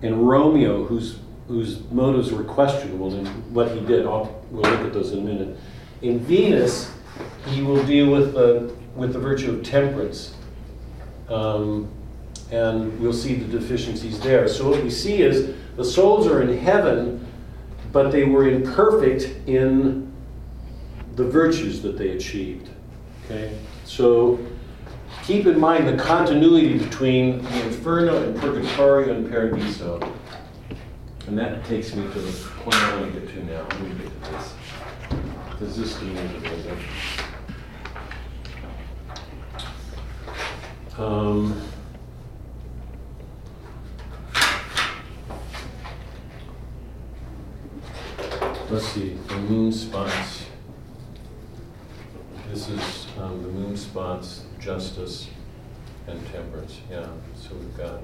[0.02, 4.06] and Romeo, whose, whose motives were questionable in what he did.
[4.06, 5.58] I'll, we'll look at those in a minute.
[6.02, 6.92] In Venus,
[7.48, 10.36] he will deal with the with the virtue of temperance.
[11.30, 11.90] Um,
[12.52, 14.48] and we'll see the deficiencies there.
[14.48, 17.26] So what we see is the souls are in heaven,
[17.92, 20.12] but they were imperfect in
[21.16, 22.70] the virtues that they achieved.
[23.26, 23.58] Okay?
[23.86, 24.40] So
[25.24, 30.00] keep in mind the continuity between the Inferno and Purgatorio and Paradiso.
[31.28, 33.62] And that takes me to the point I want to get to now.
[33.62, 34.54] Let me get to this.
[35.60, 36.04] Does this?
[40.96, 41.60] Um,
[48.70, 50.46] let's see, the moon spots.
[52.52, 55.28] This is um, the moon spots, justice
[56.08, 56.80] and temperance.
[56.90, 58.02] Yeah, so we've got.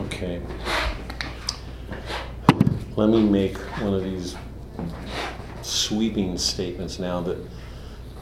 [0.00, 0.40] Okay.
[2.96, 4.36] Let me make one of these
[5.62, 7.38] sweeping statements now that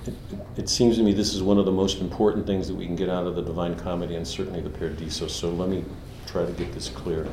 [0.06, 0.14] it,
[0.56, 2.96] it seems to me this is one of the most important things that we can
[2.96, 5.28] get out of the Divine Comedy and certainly the Paradiso.
[5.28, 5.84] So let me
[6.26, 7.26] try to get this clear.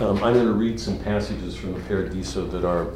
[0.00, 2.88] Um, I'm going to read some passages from the Paradiso that are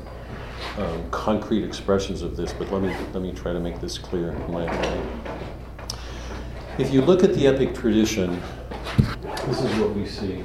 [0.78, 4.32] um, concrete expressions of this, but let me let me try to make this clear
[4.48, 5.10] my mind.
[6.78, 8.40] If you look at the epic tradition,
[9.44, 10.42] this is what we see.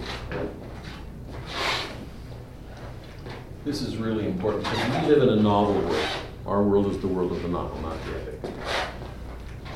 [3.64, 6.08] This is really important because we live in a novel world.
[6.46, 8.52] Our world is the world of the novel, not the epic.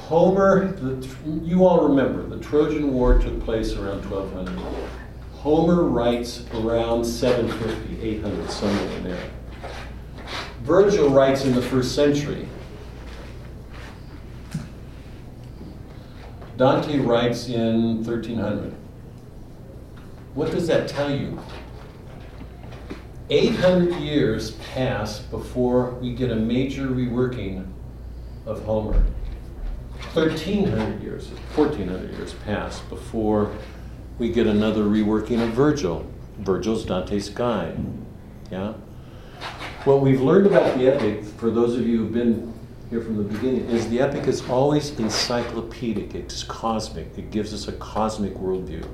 [0.08, 1.08] Homer, the,
[1.44, 5.03] you all remember, the Trojan War took place around 1200.
[5.44, 9.30] Homer writes around 750, 800, somewhere in there.
[10.62, 12.48] Virgil writes in the first century.
[16.56, 18.74] Dante writes in 1300.
[20.34, 21.38] What does that tell you?
[23.30, 27.68] 800 years pass before we get a major reworking
[28.46, 29.04] of Homer.
[30.14, 33.52] 1300 years, 1400 years pass before
[34.20, 36.06] we get another reworking of Virgil.
[36.40, 37.78] Virgil's Dante's Guide.
[38.52, 38.74] Yeah?
[39.86, 42.54] What we've learned about the epic, for those of you who've been
[42.90, 47.68] here from the beginning, is the epic is always encyclopedic, it's cosmic, it gives us
[47.68, 48.88] a cosmic worldview.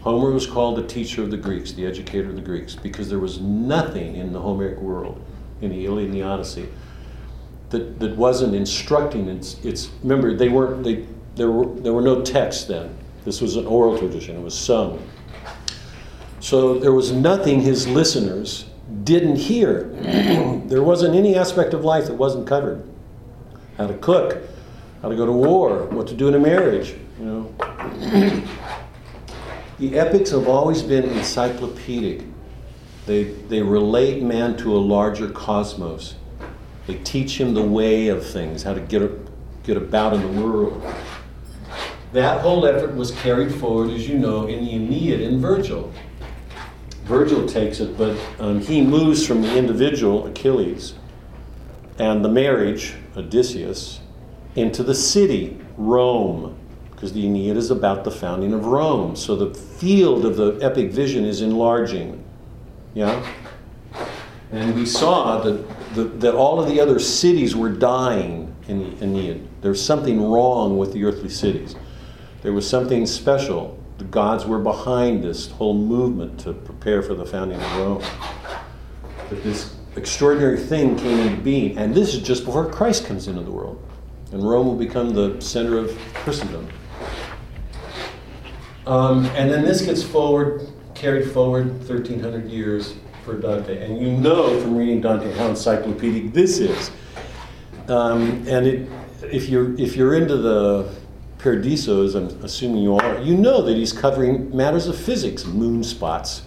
[0.00, 3.18] Homer was called the teacher of the Greeks, the educator of the Greeks, because there
[3.18, 5.22] was nothing in the Homeric world,
[5.60, 6.68] in the Iliad and the Odyssey,
[7.70, 9.28] that, that wasn't instructing.
[9.28, 11.06] It's, it's remember they weren't they
[11.36, 12.96] there were there were no texts then.
[13.24, 14.36] This was an oral tradition.
[14.36, 15.02] It was sung.
[16.40, 18.66] So there was nothing his listeners
[19.04, 19.84] didn't hear.
[20.66, 22.86] there wasn't any aspect of life that wasn't covered.
[23.78, 24.38] How to cook,
[25.02, 26.94] how to go to war, what to do in a marriage.
[27.18, 28.42] You know.
[29.78, 32.22] The epics have always been encyclopedic.
[33.06, 36.14] They, they relate man to a larger cosmos.
[36.86, 39.02] They teach him the way of things, how to get,
[39.64, 40.80] get about in the world.
[42.14, 45.92] That whole effort was carried forward, as you know, in the Aeneid in Virgil.
[47.02, 50.94] Virgil takes it, but um, he moves from the individual, Achilles,
[51.98, 54.00] and the marriage, Odysseus,
[54.54, 56.56] into the city, Rome
[57.04, 59.16] because the Aeneid is about the founding of Rome.
[59.16, 62.24] So the field of the epic vision is enlarging.
[62.94, 63.22] Yeah?
[64.52, 69.04] And we saw that, the, that all of the other cities were dying in the
[69.04, 69.46] Aeneid.
[69.60, 71.74] There's something wrong with the earthly cities.
[72.44, 73.78] There was something special.
[73.96, 78.02] The gods were behind this whole movement to prepare for the founding of Rome.
[79.30, 81.78] But this extraordinary thing came into being.
[81.78, 83.82] And this is just before Christ comes into the world.
[84.30, 86.68] And Rome will become the center of Christendom.
[88.86, 92.92] Um, and then this gets forward, carried forward 1,300 years
[93.24, 93.86] for Dante.
[93.86, 96.90] And you know from reading Dante how encyclopedic this is.
[97.88, 98.90] Um, and it,
[99.32, 100.94] if, you're, if you're into the
[101.44, 106.40] Paradisos, I'm assuming you are, you know that he's covering matters of physics, moon spots,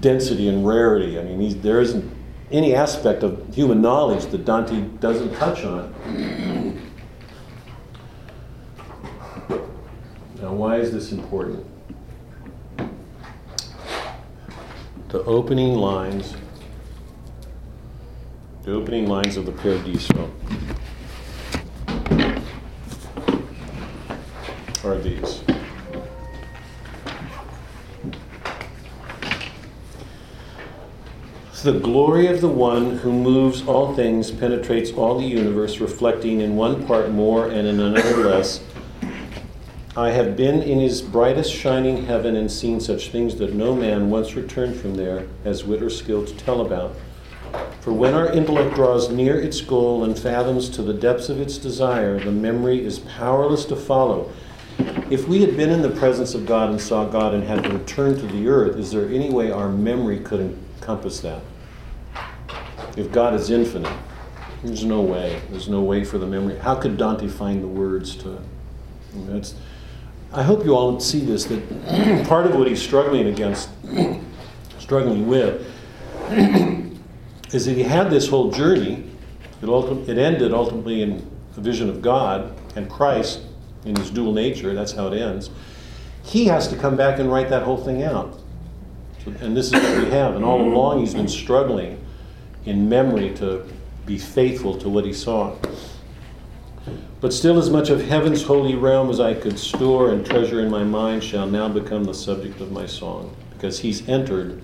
[0.00, 1.18] density and rarity.
[1.18, 2.14] I mean, there isn't
[2.50, 5.94] any aspect of human knowledge that Dante doesn't touch on.
[10.42, 11.64] Now, why is this important?
[15.08, 16.34] The opening lines,
[18.64, 20.30] the opening lines of the Paradiso
[24.84, 25.42] are these.
[31.62, 36.56] The glory of the one who moves all things penetrates all the universe, reflecting in
[36.56, 38.60] one part more and in another less
[39.96, 44.08] I have been in his brightest shining heaven and seen such things that no man
[44.08, 46.94] once returned from there has wit or skill to tell about.
[47.80, 51.58] For when our intellect draws near its goal and fathoms to the depths of its
[51.58, 54.30] desire, the memory is powerless to follow.
[55.10, 58.20] If we had been in the presence of God and saw God and had returned
[58.20, 61.42] to the earth, is there any way our memory could encompass that?
[62.96, 63.92] If God is infinite,
[64.62, 65.40] there's no way.
[65.50, 66.58] There's no way for the memory.
[66.58, 68.38] How could Dante find the words to?
[69.14, 69.42] You know,
[70.32, 73.68] I hope you all see this that part of what he's struggling against,
[74.78, 75.66] struggling with,
[77.52, 79.10] is that he had this whole journey.
[79.60, 83.40] It, ultim- it ended ultimately in the vision of God and Christ
[83.84, 84.74] in his dual nature.
[84.74, 85.50] That's how it ends.
[86.22, 88.38] He has to come back and write that whole thing out.
[89.24, 90.36] So, and this is what we have.
[90.36, 92.04] And all along, he's been struggling
[92.64, 93.66] in memory to
[94.06, 95.56] be faithful to what he saw.
[97.20, 100.70] But still, as much of heaven's holy realm as I could store and treasure in
[100.70, 104.62] my mind shall now become the subject of my song, because he's entered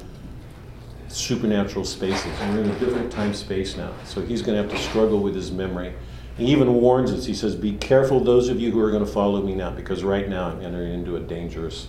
[1.08, 2.32] supernatural spaces.
[2.40, 3.92] And we're in a different time space now.
[4.04, 5.92] So he's going to have to struggle with his memory.
[6.36, 7.24] He even warns us.
[7.24, 10.04] He says, Be careful, those of you who are going to follow me now, because
[10.04, 11.88] right now I'm entering into a dangerous.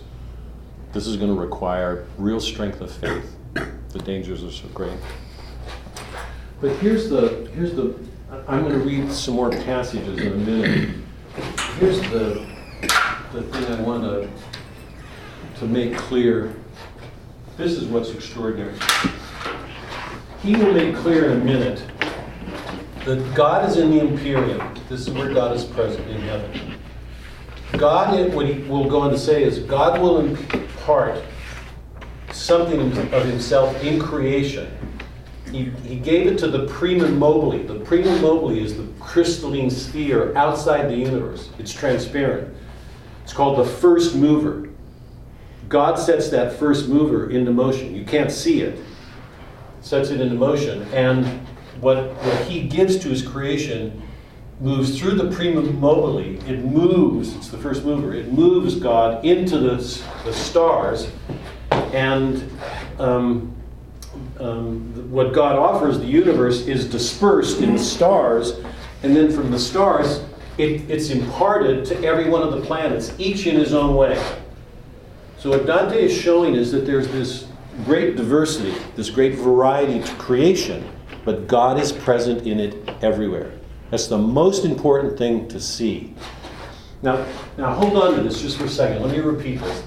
[0.93, 3.35] This is going to require real strength of faith.
[3.53, 4.97] The dangers are so great.
[6.61, 7.95] But here's the here's the
[8.47, 10.95] I'm going to read some more passages in a minute.
[11.79, 12.47] Here's the
[13.33, 14.29] the thing I want to
[15.59, 16.55] to make clear.
[17.57, 18.75] This is what's extraordinary.
[20.41, 21.81] He will make clear in a minute
[23.07, 24.61] that God is in the Empyrean.
[24.89, 26.75] This is where God is present in heaven.
[27.73, 31.23] God, what he will go on to say is, God will impart
[32.31, 32.79] something
[33.13, 34.71] of himself in creation
[35.51, 37.51] he, he gave it to the primum mobile.
[37.51, 41.49] The primum mobile is the crystalline sphere outside the universe.
[41.57, 42.53] It's transparent.
[43.23, 44.69] It's called the first mover.
[45.69, 47.95] God sets that first mover into motion.
[47.95, 48.79] You can't see it.
[49.81, 50.83] Sets it into motion.
[50.93, 51.46] And
[51.81, 54.01] what, what he gives to his creation
[54.59, 56.19] moves through the primum mobile.
[56.19, 59.75] It moves, it's the first mover, it moves God into the,
[60.23, 61.11] the stars.
[61.71, 62.49] And
[62.99, 63.55] um,
[64.39, 68.59] um, what God offers, the universe, is dispersed in stars,
[69.03, 70.23] and then from the stars,
[70.57, 74.21] it, it's imparted to every one of the planets, each in his own way.
[75.37, 77.47] So, what Dante is showing is that there's this
[77.85, 80.83] great diversity, this great variety to creation,
[81.27, 83.51] but God is present in it everywhere.
[83.91, 86.13] That's the most important thing to see.
[87.01, 87.25] Now,
[87.57, 89.03] now hold on to this just for a second.
[89.03, 89.83] Let me repeat this.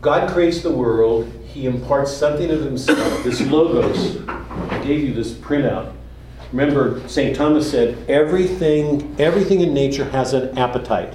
[0.00, 4.28] God creates the world, he imparts something of himself, this logos.
[4.28, 5.92] I gave you this printout.
[6.50, 7.36] Remember, St.
[7.36, 11.14] Thomas said, everything, everything in nature has an appetite.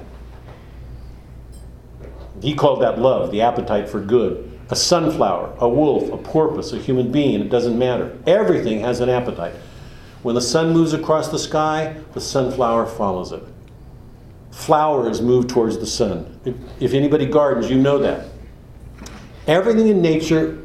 [2.42, 4.47] He called that love, the appetite for good.
[4.70, 8.18] A sunflower, a wolf, a porpoise, a human being, it doesn't matter.
[8.28, 9.56] Everything has an appetite.
[10.24, 13.44] When the sun moves across the sky, the sunflower follows it.
[14.52, 16.40] Flowers move towards the sun.
[16.44, 18.28] If, if anybody gardens, you know that.
[19.46, 20.62] Everything in nature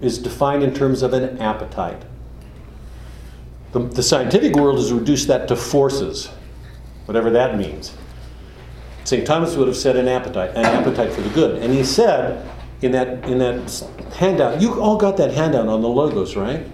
[0.00, 2.02] is defined in terms of an appetite.
[3.72, 6.28] The, the, scientific world has reduced that to forces,
[7.06, 7.94] whatever that means.
[9.04, 9.26] St.
[9.26, 11.62] Thomas would have said an appetite, an appetite for the good.
[11.62, 12.48] And he said
[12.82, 16.66] in that, in that handout, you all got that handout on the logos, right?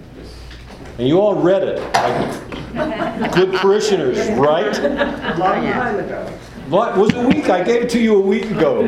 [0.97, 1.79] And you all read it.
[1.93, 4.73] Like good parishioners, right?
[5.37, 6.25] Long time ago.
[6.67, 7.49] What was a week?
[7.49, 8.85] I gave it to you a week ago.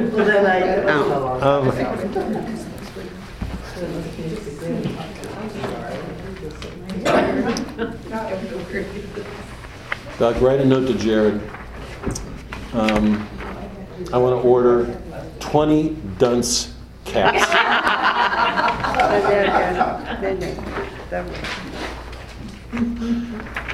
[1.42, 1.72] Um,
[10.20, 11.42] Doug, write a note to Jared.
[12.74, 13.28] Um,
[14.14, 15.02] I want to order
[15.40, 16.76] 20 dunce
[17.06, 17.52] cats.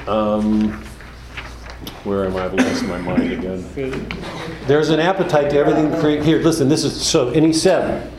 [0.08, 0.72] Um,
[2.04, 2.44] where am I?
[2.46, 4.08] I've lost my mind again.
[4.66, 5.90] There's an appetite to everything.
[6.00, 6.68] Cre- Here, listen.
[6.68, 7.28] This is so.
[7.28, 8.10] And he said,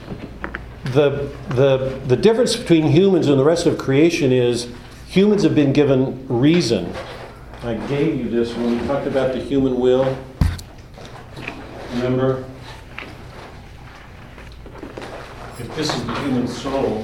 [0.85, 4.71] the the the difference between humans and the rest of creation is
[5.07, 6.93] humans have been given reason.
[7.63, 10.17] I gave you this when we talked about the human will.
[11.95, 12.45] Remember?
[15.59, 17.03] If this is the human soul,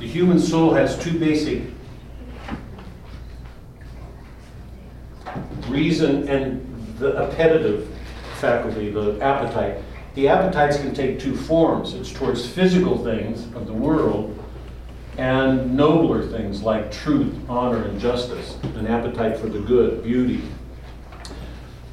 [0.00, 1.62] the human soul has two basic
[5.68, 7.88] reason and the appetitive
[8.40, 9.80] faculty, the appetite.
[10.16, 11.94] The appetites can take two forms.
[11.94, 14.36] It's towards physical things of the world
[15.18, 20.42] and nobler things like truth, honor, and justice, an appetite for the good, beauty.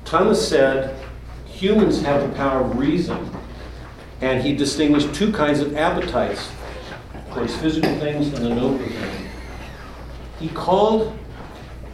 [0.04, 1.00] Thomas said
[1.46, 3.30] humans have the power of reason,
[4.22, 6.50] and he distinguished two kinds of appetites
[7.32, 9.32] towards physical things and the nobler things.
[10.40, 11.18] He called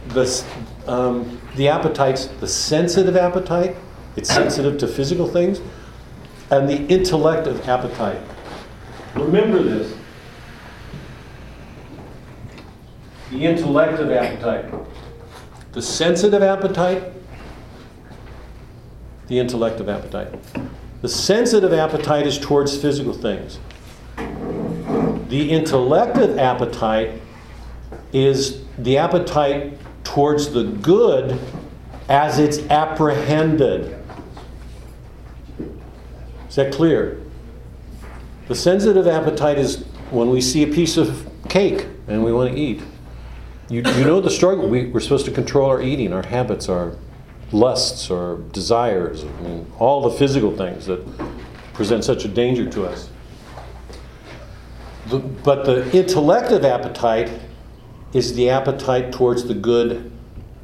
[0.08, 0.44] the,
[0.86, 3.76] um, the appetites the sensitive appetite
[4.16, 5.60] It's sensitive to physical things.
[6.50, 8.20] And the intellective appetite.
[9.14, 9.94] Remember this.
[13.30, 14.74] The intellective appetite.
[15.72, 17.12] The sensitive appetite,
[19.28, 20.34] the intellective appetite.
[21.00, 23.58] The sensitive appetite is towards physical things.
[25.28, 27.20] The intellective appetite
[28.12, 31.38] is the appetite towards the good
[32.08, 33.96] as it's apprehended.
[36.48, 37.20] Is that clear?
[38.48, 42.58] The sensitive appetite is when we see a piece of cake and we want to
[42.58, 42.82] eat.
[43.68, 44.66] You, you know the struggle.
[44.66, 46.96] We, we're supposed to control our eating, our habits, our
[47.52, 51.00] lusts, or desires, I mean, all the physical things that
[51.72, 53.10] present such a danger to us.
[55.06, 57.30] The, but the intellective appetite
[58.12, 60.10] is the appetite towards the good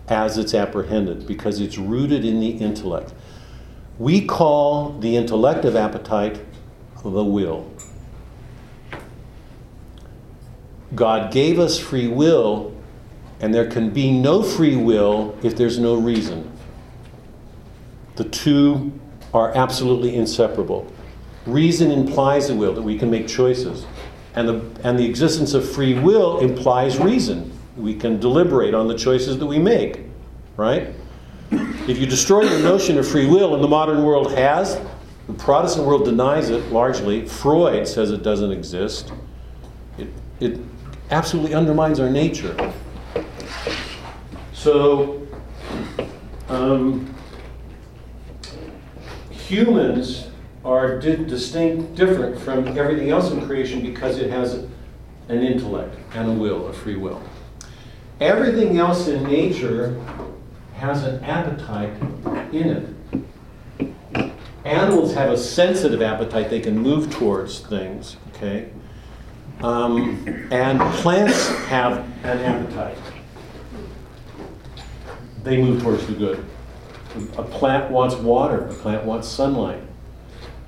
[0.08, 3.14] as it's apprehended because it's rooted in the intellect.
[3.98, 6.40] We call the intellective appetite
[7.10, 7.70] the will.
[10.94, 12.74] God gave us free will,
[13.40, 16.50] and there can be no free will if there's no reason.
[18.16, 18.92] The two
[19.32, 20.90] are absolutely inseparable.
[21.46, 23.86] Reason implies a will, that we can make choices.
[24.34, 27.52] And the, and the existence of free will implies reason.
[27.76, 30.00] We can deliberate on the choices that we make,
[30.56, 30.94] right?
[31.50, 34.80] If you destroy the notion of free will, and the modern world has,
[35.26, 37.26] the Protestant world denies it largely.
[37.26, 39.12] Freud says it doesn't exist.
[39.98, 40.08] It,
[40.40, 40.60] it
[41.10, 42.72] absolutely undermines our nature.
[44.52, 45.26] So,
[46.48, 47.13] um,
[49.48, 50.28] humans
[50.64, 54.54] are di- distinct, different from everything else in creation because it has
[55.28, 57.22] an intellect and a will, a free will.
[58.20, 60.00] Everything else in nature
[60.76, 61.92] has an appetite
[62.52, 62.68] in
[63.80, 63.92] it.
[64.64, 68.70] Animals have a sensitive appetite, they can move towards things, okay?
[69.62, 72.96] Um, and plants have an appetite.
[75.42, 76.44] They move towards the good.
[77.36, 79.80] A plant wants water, a plant wants sunlight.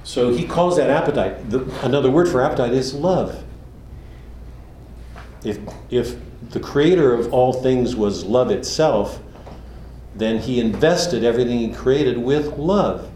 [0.05, 1.51] So he calls that appetite.
[1.51, 3.43] The, another word for appetite is love.
[5.45, 5.59] If,
[5.91, 6.17] if
[6.51, 9.21] the creator of all things was love itself,
[10.15, 13.11] then he invested everything he created with love.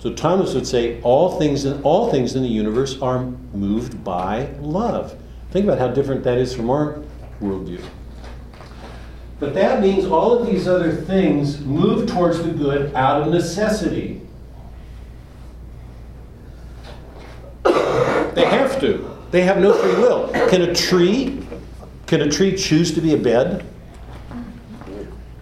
[0.00, 4.50] So Thomas would say all things in, all things in the universe are moved by
[4.60, 5.16] love.
[5.50, 7.02] Think about how different that is from our
[7.40, 7.82] worldview.
[9.40, 14.20] But that means all of these other things move towards the good out of necessity.
[17.64, 19.10] They have to.
[19.32, 20.28] They have no free will.
[20.48, 21.40] Can a tree
[22.10, 23.64] can a tree choose to be a bed?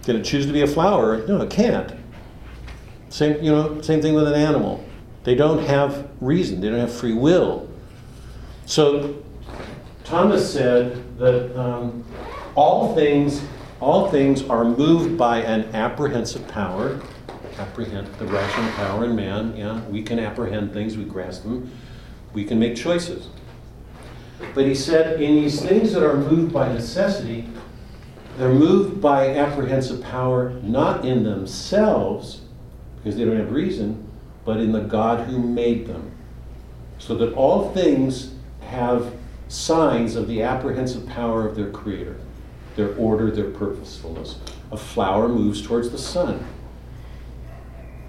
[0.04, 1.26] Can it choose to be a flower?
[1.26, 1.94] No, it can't.
[3.08, 4.84] Same, you know, same thing with an animal.
[5.24, 6.60] They don't have reason.
[6.60, 7.70] They don't have free will.
[8.66, 9.22] So
[10.04, 12.04] Thomas said that um,
[12.54, 13.40] all things,
[13.80, 17.00] all things are moved by an apprehensive power.
[17.58, 19.56] Apprehend the rational power in man.
[19.56, 20.96] Yeah, we can apprehend things.
[20.96, 21.70] We grasp them.
[22.32, 23.28] We can make choices.
[24.54, 27.48] But he said, in these things that are moved by necessity,
[28.36, 32.42] they're moved by apprehensive power not in themselves,
[32.96, 34.08] because they don't have reason,
[34.44, 36.12] but in the God who made them.
[36.98, 39.12] So that all things have
[39.48, 42.20] signs of the apprehensive power of their Creator,
[42.78, 44.36] their order, their purposefulness.
[44.70, 46.46] A flower moves towards the sun.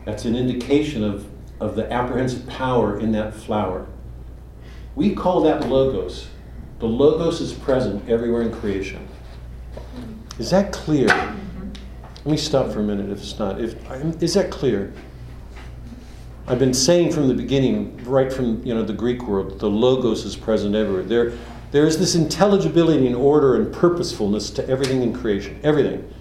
[0.06, 1.28] That's an indication of,
[1.60, 3.88] of the apprehensive power in that flower.
[4.96, 6.30] We call that logos.
[6.78, 9.06] The logos is present everywhere in creation.
[10.38, 11.08] Is that clear?
[11.08, 13.60] Let me stop for a minute if it's not.
[13.60, 13.76] If,
[14.22, 14.94] is that clear?
[16.48, 20.26] I've been saying from the beginning, right from you know the Greek world, the logos
[20.26, 21.04] is present everywhere.
[21.04, 21.34] There,
[21.72, 25.60] there is this intelligibility and order and purposefulness to everything in creation.
[25.64, 26.12] Everything.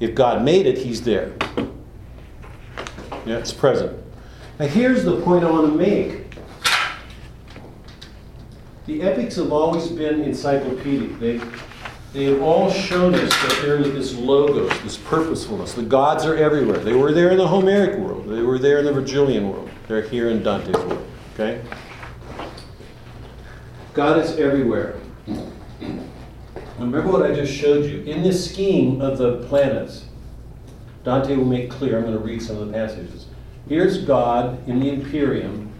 [0.00, 1.32] If God made it, He's there.
[3.24, 3.96] Yeah, it's present.
[4.58, 6.26] Now here's the point I want to make.
[8.86, 11.18] The epics have always been encyclopedic.
[11.18, 11.40] They,
[12.12, 15.74] they have all shown us that there is this logos, this purposefulness.
[15.74, 16.78] The gods are everywhere.
[16.78, 18.28] They were there in the Homeric world.
[18.28, 19.70] They were there in the Virgilian world.
[19.88, 21.04] They're here in Dante's world.
[21.34, 21.60] Okay?
[23.96, 25.00] God is everywhere.
[26.78, 28.02] Remember what I just showed you.
[28.02, 30.04] In this scheme of the planets,
[31.02, 33.24] Dante will make clear, I'm going to read some of the passages.
[33.70, 35.72] Here's God in the Empyrean,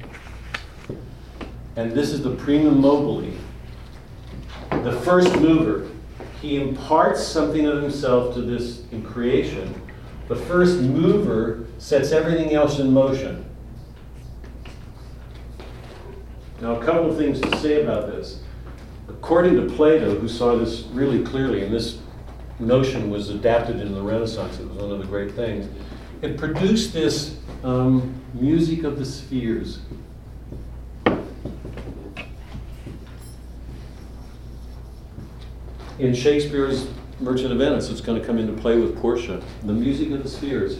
[1.77, 3.23] and this is the primum mobile,
[4.71, 5.87] the first mover.
[6.41, 9.75] He imparts something of himself to this in creation,
[10.29, 13.46] The first mover sets everything else in motion.
[16.61, 18.41] Now, a couple of things to say about this.
[19.09, 21.99] According to Plato, who saw this really clearly, and this
[22.59, 25.69] notion was adapted in the Renaissance, it was one of the great things,
[26.23, 29.81] it produced this um, music of the spheres.
[35.99, 36.89] In Shakespeare's
[37.21, 40.29] Merchant of Venice, it's going to come into play with Portia, the music of the
[40.29, 40.79] spheres.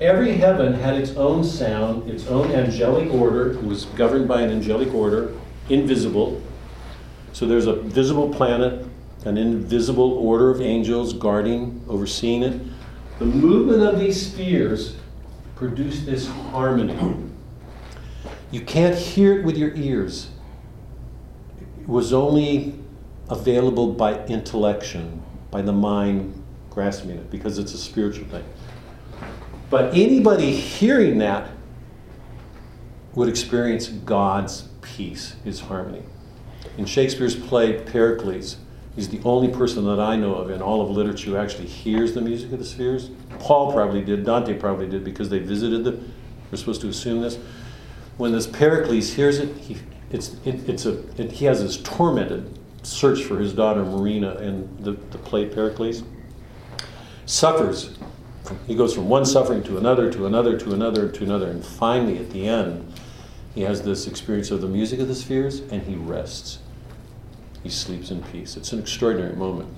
[0.00, 4.50] Every heaven had its own sound, its own angelic order, it was governed by an
[4.50, 5.32] angelic order,
[5.68, 6.42] invisible.
[7.32, 8.84] So there's a visible planet,
[9.24, 12.60] an invisible order of angels guarding, overseeing it.
[13.20, 14.96] The movement of these spheres
[15.54, 16.98] produced this harmony.
[18.50, 20.28] You can't hear it with your ears.
[21.80, 22.74] It was only
[23.30, 25.22] available by intellection,
[25.52, 28.44] by the mind grasping it, because it's a spiritual thing.
[29.74, 31.50] But anybody hearing that
[33.16, 36.04] would experience God's peace, his harmony.
[36.78, 38.58] In Shakespeare's play Pericles,
[38.94, 42.14] he's the only person that I know of in all of literature who actually hears
[42.14, 43.10] the music of the spheres.
[43.40, 45.98] Paul probably did, Dante probably did, because they visited the.
[46.52, 47.36] We're supposed to assume this.
[48.16, 49.78] When this Pericles hears it, he,
[50.12, 54.68] it's, it, it's a, it, he has this tormented search for his daughter Marina in
[54.84, 56.04] the, the play Pericles.
[57.26, 57.98] Suffers.
[58.66, 62.18] He goes from one suffering to another, to another, to another, to another, and finally
[62.18, 62.92] at the end,
[63.54, 66.58] he has this experience of the music of the spheres and he rests.
[67.62, 68.56] He sleeps in peace.
[68.56, 69.70] It's an extraordinary moment.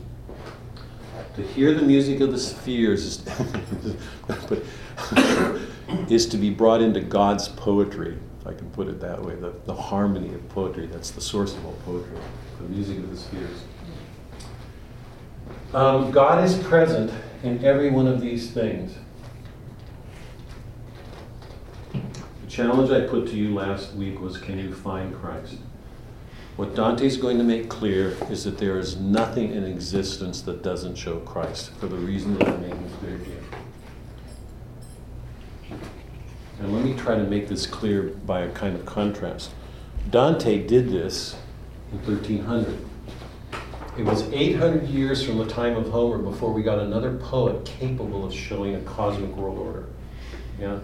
[1.37, 3.19] To hear the music of the spheres is,
[4.27, 4.63] but,
[6.11, 9.53] is to be brought into God's poetry, if I can put it that way, the,
[9.67, 10.87] the harmony of poetry.
[10.87, 12.17] That's the source of all poetry,
[12.61, 13.63] the music of the spheres.
[15.75, 17.13] Um, God is present
[17.47, 18.95] in every one of these things.
[21.93, 25.59] The challenge I put to you last week was can you find Christ?
[26.57, 30.97] What Dante's going to make clear is that there is nothing in existence that doesn't
[30.97, 33.21] show Christ, for the reason that I made clear.
[36.59, 39.51] And let me try to make this clear by a kind of contrast.
[40.11, 41.37] Dante did this
[41.93, 42.79] in 1300.
[43.99, 48.27] It was 800 years from the time of Homer before we got another poet capable
[48.27, 49.87] of showing a cosmic world order.
[50.61, 50.81] Yeah?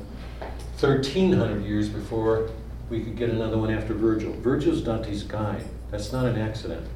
[0.80, 2.50] 1300 years before
[2.88, 4.32] we could get another one after Virgil.
[4.40, 5.62] Virgil's Dante's guide.
[5.90, 6.86] That's not an accident.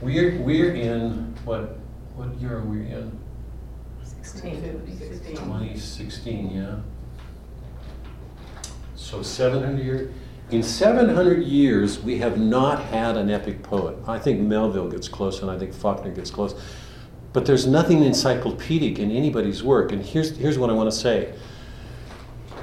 [0.00, 1.76] We're, we're in, what,
[2.14, 3.18] what year are we in?
[4.04, 4.62] 16.
[5.24, 6.76] 2016, yeah.
[8.94, 10.14] So 700 years.
[10.48, 13.96] In 700 years, we have not had an epic poet.
[14.06, 16.54] I think Melville gets close, and I think Faulkner gets close.
[17.32, 19.90] But there's nothing encyclopedic in anybody's work.
[19.90, 21.34] And here's, here's what I want to say.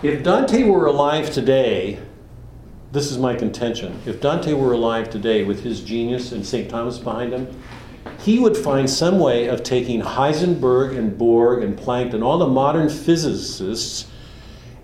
[0.02, 2.00] If Dante were alive today,
[2.94, 4.02] this is my contention.
[4.06, 6.70] If Dante were alive today with his genius and St.
[6.70, 7.62] Thomas behind him,
[8.20, 12.48] he would find some way of taking Heisenberg and Bohr and Planck and all the
[12.48, 14.10] modern physicists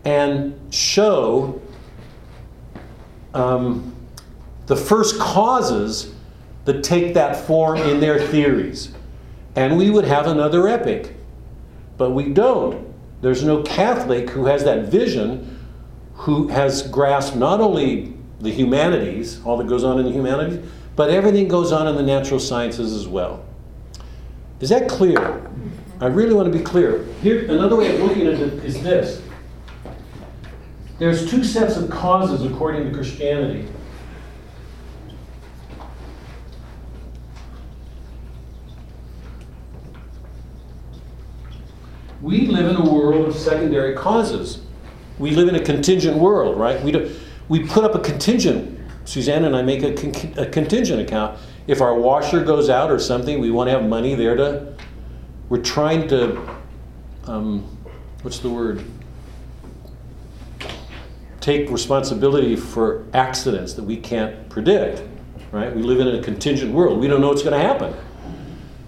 [0.03, 1.61] and show
[3.34, 3.95] um,
[4.67, 6.13] the first causes
[6.65, 8.93] that take that form in their theories.
[9.55, 11.15] And we would have another epic.
[11.97, 12.88] But we don't.
[13.21, 15.59] There's no Catholic who has that vision,
[16.13, 20.65] who has grasped not only the humanities, all that goes on in the humanities,
[20.95, 23.45] but everything goes on in the natural sciences as well.
[24.59, 25.49] Is that clear?
[26.01, 27.03] I really want to be clear.
[27.21, 29.21] Here, another way of looking at it is this.
[30.99, 33.69] There's two sets of causes according to Christianity.
[42.21, 44.61] We live in a world of secondary causes.
[45.17, 46.83] We live in a contingent world, right?
[46.83, 47.15] We, do,
[47.47, 48.77] we put up a contingent.
[49.05, 51.39] Suzanne and I make a, con- a contingent account.
[51.65, 54.75] If our washer goes out or something, we want to have money there to.
[55.47, 56.57] We're trying to.
[57.23, 57.63] Um,
[58.21, 58.83] what's the word?
[61.49, 65.01] Take responsibility for accidents that we can't predict,
[65.51, 65.75] right?
[65.75, 66.99] We live in a contingent world.
[66.99, 67.91] We don't know what's going to happen.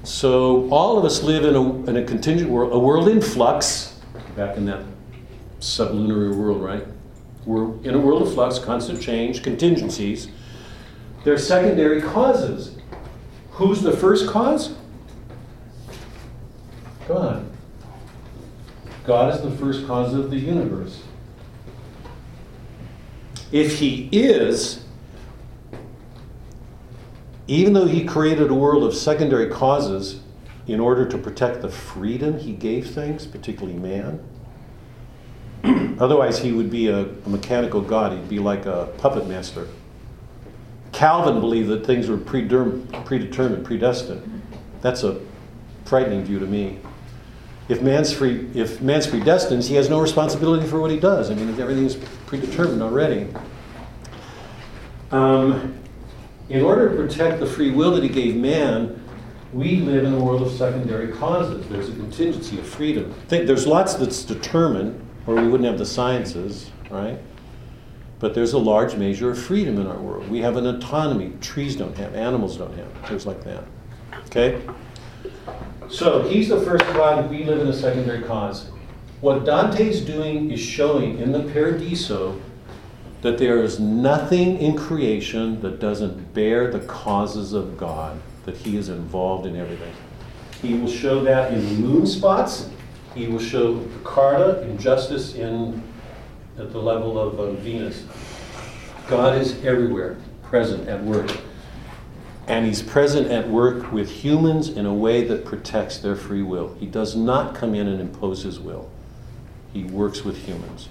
[0.03, 3.99] So all of us live in a, in a contingent world, a world in flux,
[4.35, 4.85] back in that
[5.59, 6.85] sublunary world, right?
[7.47, 10.27] We're in a world of flux, constant change, contingencies.
[11.23, 12.77] There are secondary causes.
[13.53, 14.75] Who's the first cause?
[17.07, 17.43] God.
[19.03, 21.01] God is the first cause of the universe.
[23.51, 24.83] If he is,
[27.47, 30.21] even though he created a world of secondary causes,
[30.67, 34.23] in order to protect the freedom he gave things, particularly man.
[35.99, 38.13] Otherwise, he would be a, mechanical god.
[38.13, 39.67] He'd be like a puppet master.
[40.91, 44.41] Calvin believed that things were predetermined, predestined.
[44.81, 45.19] That's a
[45.85, 46.79] frightening view to me.
[47.69, 51.31] If man's free, if man's predestined, he has no responsibility for what he does.
[51.31, 51.95] I mean, if everything's
[52.31, 53.27] predetermined already.
[55.11, 55.77] Um,
[56.47, 59.03] in order to protect the free will that he gave man,
[59.51, 61.67] we live in a world of secondary causes.
[61.67, 63.13] There's a contingency of freedom.
[63.27, 67.19] Think, there's lots that's determined, or we wouldn't have the sciences, right?
[68.19, 70.29] But there's a large measure of freedom in our world.
[70.29, 73.65] We have an autonomy trees don't have, animals don't have, things like that.
[74.27, 74.61] Okay?
[75.89, 78.69] So he's the first God, we live in a secondary cause.
[79.21, 82.41] What Dante's doing is showing in the Paradiso
[83.21, 88.77] that there is nothing in creation that doesn't bear the causes of God, that he
[88.77, 89.93] is involved in everything.
[90.59, 92.71] He will show that in moon spots.
[93.13, 95.83] He will show the Carta, injustice in
[96.57, 98.05] at the level of uh, Venus.
[99.07, 101.29] God is everywhere, present at work.
[102.47, 106.73] And he's present at work with humans in a way that protects their free will.
[106.79, 108.89] He does not come in and impose his will.
[109.73, 110.89] He works with humans.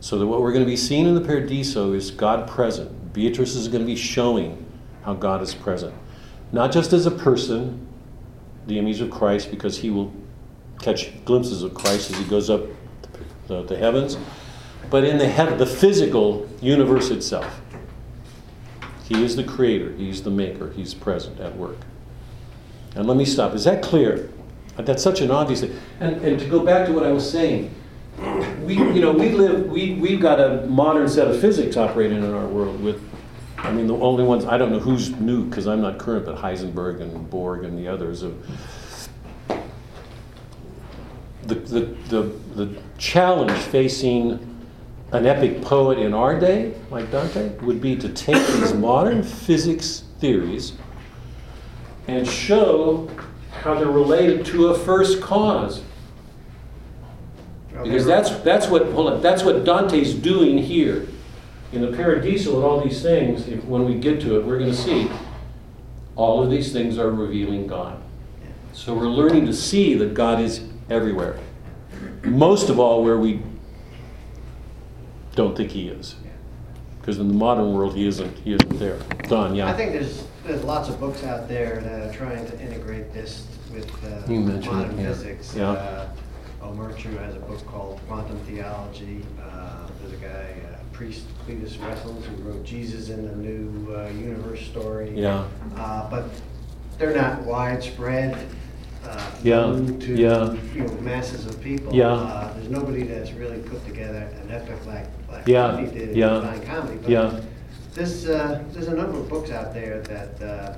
[0.00, 3.12] So that what we're going to be seeing in the Paradiso is God present.
[3.12, 4.64] Beatrice is going to be showing
[5.02, 5.94] how God is present.
[6.52, 7.86] Not just as a person,
[8.66, 10.12] the image of Christ, because he will
[10.80, 12.62] catch glimpses of Christ as he goes up
[13.48, 14.16] the, the heavens,
[14.90, 17.60] but in the, heaven, the physical universe itself.
[19.04, 21.78] He is the creator, he's the maker, he's present at work.
[22.94, 23.54] And let me stop.
[23.54, 24.30] Is that clear?
[24.76, 25.78] That's such an obvious thing.
[26.00, 27.74] And, and to go back to what I was saying,
[28.62, 32.34] we, you know, we live, we, we've got a modern set of physics operating in
[32.34, 33.02] our world with,
[33.58, 36.36] I mean, the only ones, I don't know who's new because I'm not current, but
[36.36, 38.34] Heisenberg and Bohr and the others of,
[41.44, 42.22] the, the, the,
[42.54, 44.54] the challenge facing
[45.12, 50.04] an epic poet in our day, like Dante, would be to take these modern physics
[50.18, 50.72] theories
[52.08, 53.08] and show
[53.66, 55.82] how they're related to a first cause.
[57.82, 61.08] Because that's, that's what, hold on, that's what Dante's doing here.
[61.72, 64.70] In the Paradiso and all these things, if, when we get to it, we're going
[64.70, 65.10] to see
[66.14, 68.00] all of these things are revealing God.
[68.72, 71.38] So we're learning to see that God is everywhere.
[72.22, 73.42] Most of all, where we
[75.34, 76.14] don't think He is.
[77.00, 78.98] Because in the modern world, He isn't, he isn't there.
[79.28, 79.68] Don, yeah?
[79.68, 83.46] I think there's, there's lots of books out there that are trying to integrate this
[83.72, 85.08] with uh, You mentioned it, modern yeah.
[85.08, 85.54] physics.
[85.54, 85.70] Yeah.
[85.70, 86.08] Uh,
[86.62, 89.24] O'Murchu has a book called Quantum Theology.
[89.40, 94.08] Uh, There's a guy, uh, priest Cletus Wessels, who wrote Jesus in the New uh,
[94.08, 95.10] Universe story.
[95.14, 95.46] Yeah.
[95.76, 96.24] Uh, But
[96.98, 98.48] they're not widespread,
[99.04, 100.52] uh, Yeah, known to, yeah.
[100.74, 101.94] you know, masses of people.
[101.94, 102.08] Yeah.
[102.08, 106.16] Uh, There's nobody that's really put together an epic like, like Yeah, he did in
[106.16, 106.98] yeah, Divine Comedy.
[107.02, 107.40] But yeah.
[107.96, 110.76] There's, uh, there's a number of books out there that uh,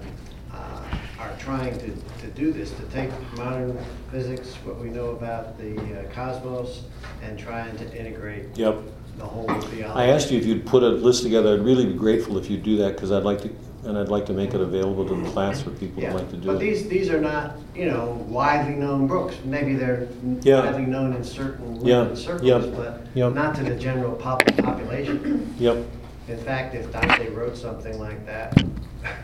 [0.57, 0.85] uh,
[1.19, 1.89] are trying to,
[2.21, 3.77] to do this, to take modern
[4.11, 6.85] physics, what we know about the uh, cosmos,
[7.23, 8.79] and trying to integrate Yep.
[9.19, 9.83] the whole theology.
[9.83, 11.55] I asked you if you'd put a list together.
[11.55, 13.51] I'd really be grateful if you'd do that because I'd like to,
[13.85, 16.31] and I'd like to make it available to the class for people Yeah, who'd like
[16.31, 16.61] to do but it.
[16.61, 19.35] these, these are not, you know, widely known books.
[19.45, 20.07] Maybe they're
[20.43, 20.61] Yeah.
[20.67, 23.29] widely known in certain Yeah, circles, yeah, but yeah.
[23.31, 25.53] not to the general pop- population.
[25.59, 25.85] Yep.
[26.29, 28.63] In fact, if Dante wrote something like that,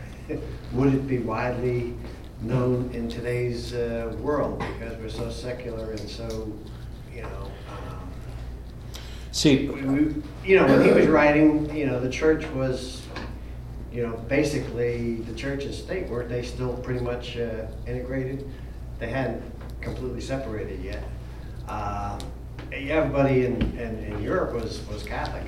[0.73, 1.93] would it be widely
[2.41, 4.59] known in today's uh, world?
[4.79, 6.51] Because we're so secular and so,
[7.13, 8.11] you know, um,
[9.31, 13.03] See, we- you know, when he was writing, you know, the church was,
[13.91, 18.49] you know, basically the church and state, weren't they still pretty much uh, integrated?
[18.97, 19.43] They hadn't
[19.81, 21.03] completely separated yet.
[21.67, 22.17] Um,
[22.71, 25.43] Everybody in, in, in Europe was, was Catholic.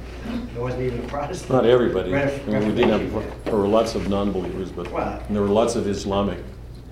[0.54, 1.52] There wasn't even a Protestant.
[1.52, 2.16] not everybody.
[2.16, 5.76] I mean, we did have, there were lots of non-believers, but Well- there were lots
[5.76, 6.40] of Islamic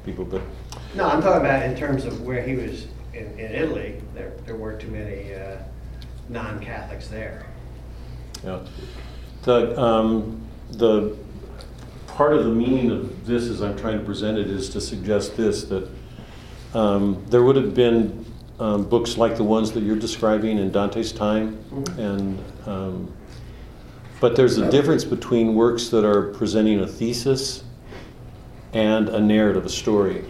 [0.05, 0.41] people, but
[0.93, 4.55] No, I'm talking about in terms of where he was in, in Italy, there, there
[4.55, 5.57] weren't too many uh,
[6.29, 7.45] non-Catholics there.
[8.43, 8.59] Yeah.
[9.43, 11.15] The, um, the,
[12.07, 15.35] part of the meaning of this as I'm trying to present it is to suggest
[15.35, 15.89] this, that
[16.73, 18.24] um, there would have been
[18.59, 21.57] um, books like the ones that you're describing in Dante's time,
[21.97, 23.13] and, um,
[24.21, 27.63] but there's a difference between works that are presenting a thesis
[28.73, 30.23] and a narrative, a story.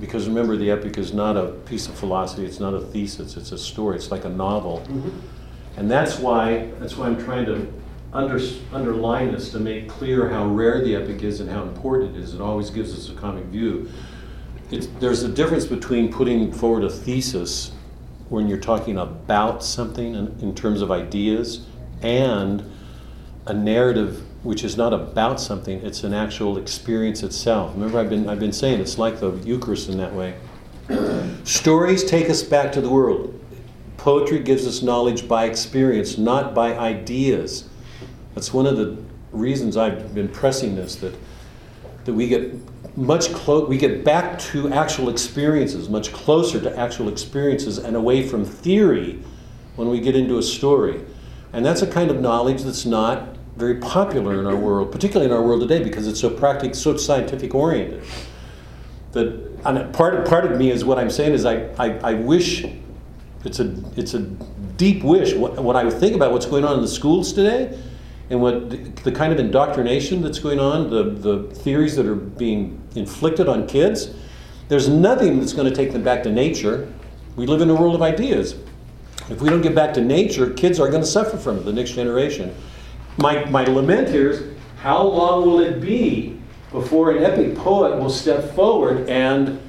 [0.00, 3.52] Because remember, the epic is not a piece of philosophy, it's not a thesis, it's
[3.52, 4.82] a story, it's like a novel.
[5.76, 7.70] And that's why, that's why I'm trying to
[8.12, 8.40] under,
[8.72, 12.32] underline this to make clear how rare the epic is and how important it is.
[12.34, 13.90] It always gives us a comic view.
[14.70, 17.72] It's, there's a difference between putting forward a thesis
[18.28, 21.66] when you're talking about something in, in terms of ideas
[22.02, 22.68] and
[23.46, 27.72] a narrative which is not about something, it's an actual experience itself.
[27.74, 30.34] Remember, I've been, I've been saying it's like the Eucharist in that way.
[31.44, 33.32] Stories take us back to the world.
[33.96, 37.68] Poetry gives us knowledge by experience, not by ideas.
[38.34, 38.96] That's one of the
[39.32, 41.14] reasons I've been pressing this that
[42.06, 42.54] that we get
[42.96, 48.26] much clo- we get back to actual experiences, much closer to actual experiences and away
[48.26, 49.22] from theory
[49.74, 51.04] when we get into a story.
[51.52, 55.36] And that's a kind of knowledge that's not very popular in our world, particularly in
[55.36, 58.02] our world today because it's so practical, so scientific oriented.
[59.12, 62.64] That and part part of me is what I'm saying is I, I, I wish
[63.44, 65.34] it's a it's a deep wish.
[65.34, 67.78] What, when I think about what's going on in the schools today,
[68.30, 72.14] and what the, the kind of indoctrination that's going on, the the theories that are
[72.14, 74.10] being inflicted on kids,
[74.68, 76.92] there's nothing that's going to take them back to nature.
[77.36, 78.56] We live in a world of ideas.
[79.28, 81.64] If we don't get back to nature, kids are going to suffer from it.
[81.64, 82.54] The next generation.
[83.16, 86.38] My my lament here is how long will it be
[86.70, 89.60] before an epic poet will step forward and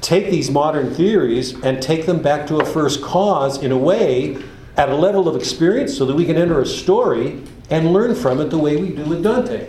[0.00, 4.38] take these modern theories and take them back to a first cause in a way
[4.76, 8.40] at a level of experience so that we can enter a story and learn from
[8.40, 9.68] it the way we do with Dante.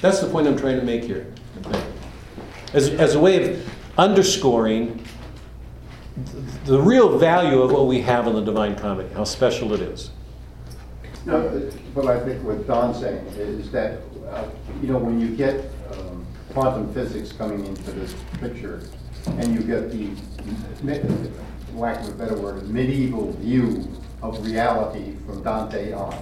[0.00, 1.32] That's the point I'm trying to make here.
[2.72, 5.02] As, as a way of underscoring
[6.64, 10.10] the real value of what we have in the Divine Comedy, how special it is.
[11.24, 14.00] No, but I think what Don's saying is that,
[14.30, 14.44] uh,
[14.80, 18.82] you know, when you get um, quantum physics coming into this picture,
[19.26, 20.10] and you get the,
[21.74, 23.88] lack of a better word, medieval view
[24.22, 26.14] of reality from Dante on,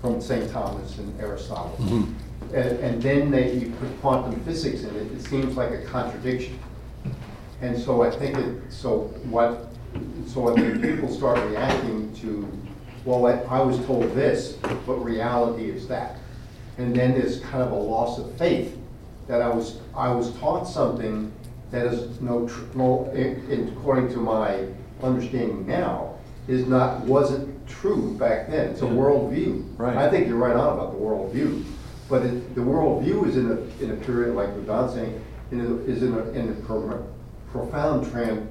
[0.00, 0.50] from St.
[0.50, 1.76] Thomas and Aristotle.
[1.80, 2.54] Mm-hmm.
[2.54, 6.58] And, and then they, you put quantum physics in it, it seems like a contradiction.
[7.60, 9.68] And so I think it, so what,
[10.26, 12.46] so I think people start reacting to,
[13.04, 14.52] well, I, I was told this,
[14.86, 16.18] but reality is that.
[16.78, 18.76] And then there's kind of a loss of faith,
[19.26, 21.32] that I was, I was taught something
[21.70, 24.66] that is no, tr- no, in, in- according to my
[25.02, 26.14] understanding now,
[26.46, 28.70] is not, wasn't true back then.
[28.70, 29.78] It's a worldview.
[29.78, 29.96] Right.
[29.96, 31.64] I think you're right on about the worldview.
[32.08, 35.60] But it, the worldview is in a, in a period, like what Don's saying, in
[35.60, 37.06] a, is in a, in a pro-
[37.50, 38.46] profound tran,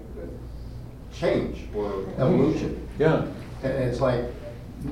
[1.14, 2.88] change or evolution.
[3.00, 3.26] Yeah.
[3.64, 4.26] And it's like,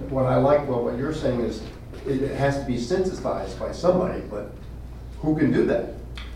[0.10, 1.62] what I like, well, what you're saying is,
[2.06, 4.52] it has to be synthesized by somebody, but
[5.20, 5.94] who can do that?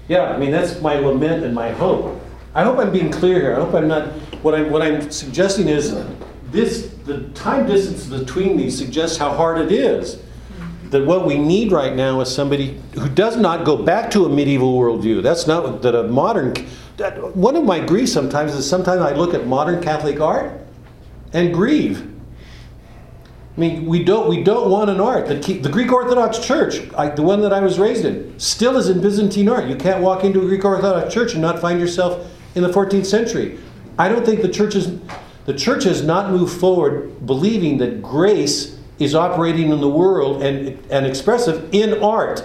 [0.08, 2.22] Yeah, I mean, that's my lament and my hope.
[2.54, 3.56] I hope I'm being clear here.
[3.56, 4.08] I hope I'm not,
[4.44, 5.94] what I'm, what I'm suggesting is
[6.52, 10.22] this, the time distance between these suggests how hard it is.
[10.90, 14.30] That what we need right now is somebody who does not go back to a
[14.30, 15.22] medieval worldview.
[15.22, 16.54] That's not that a modern,
[16.96, 20.66] that, one of my griefs sometimes is sometimes I look at modern Catholic art
[21.34, 22.14] and grieve.
[23.58, 25.28] I mean, we don't, we don't want an art.
[25.28, 28.88] The, the Greek Orthodox Church, I, the one that I was raised in, still is
[28.88, 29.66] in Byzantine art.
[29.68, 33.08] You can't walk into a Greek Orthodox church and not find yourself in the 14th
[33.08, 33.60] century.
[33.98, 35.00] I don't think the church, is,
[35.48, 40.78] the church has not moved forward believing that grace is operating in the world and,
[40.92, 42.44] and expressive in art.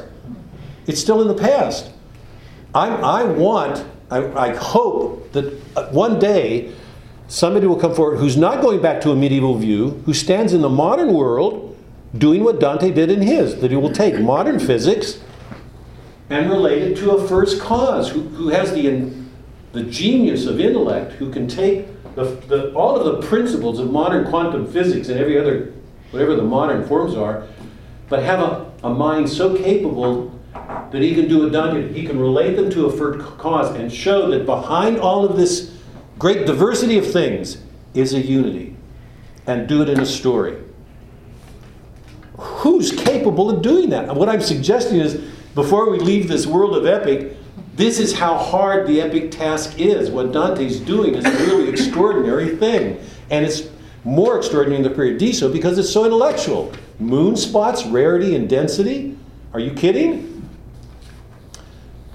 [0.86, 1.90] It's still in the past.
[2.72, 6.72] I, I want, I, I hope that uh, one day
[7.26, 10.60] somebody will come forward who's not going back to a medieval view, who stands in
[10.60, 11.76] the modern world
[12.16, 15.20] doing what Dante did in his, that he will take modern physics
[16.30, 19.12] and relate it to a first cause, who, who has the,
[19.72, 24.28] the genius of intellect, who can take the, the, all of the principles of modern
[24.28, 25.72] quantum physics and every other,
[26.10, 27.46] whatever the modern forms are,
[28.08, 31.96] but have a, a mind so capable that he can do Dante did.
[31.96, 35.74] He can relate them to a cause and show that behind all of this
[36.18, 37.62] great diversity of things
[37.94, 38.76] is a unity
[39.46, 40.62] and do it in a story.
[42.36, 44.14] Who's capable of doing that?
[44.14, 45.14] What I'm suggesting is
[45.54, 47.36] before we leave this world of epic,
[47.74, 50.10] this is how hard the epic task is.
[50.10, 53.00] What Dante's doing is a really extraordinary thing.
[53.30, 53.68] And it's
[54.04, 56.72] more extraordinary in the Paradiso because it's so intellectual.
[56.98, 59.16] Moon spots, rarity, and density.
[59.54, 60.48] Are you kidding?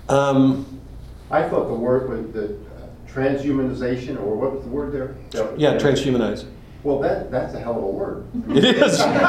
[0.09, 0.79] Um,
[1.31, 5.15] I thought the word was the uh, transhumanization, or what was the word there?
[5.57, 6.45] Yeah, transhumanize.
[6.87, 8.23] Well, that, that's a hell of a word.
[8.55, 9.01] It is.
[9.01, 9.19] I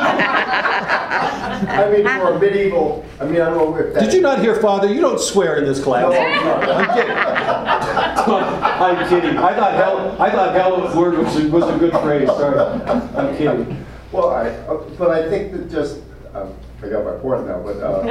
[1.90, 4.04] mean, for a medieval, I mean, I don't know if that.
[4.04, 4.86] Did you not hear, Father?
[4.94, 6.04] You don't swear in this class.
[6.04, 6.70] I'm sorry.
[6.70, 7.10] I'm kidding.
[7.16, 9.36] I'm kidding.
[9.38, 10.16] I thought hell.
[10.22, 12.28] I thought hell of a word was a, was a good phrase.
[12.28, 12.60] Sorry.
[12.60, 13.84] I'm kidding.
[14.12, 16.00] Well, I, uh, but I think that just,
[16.34, 18.04] um, I got my point now, but, uh,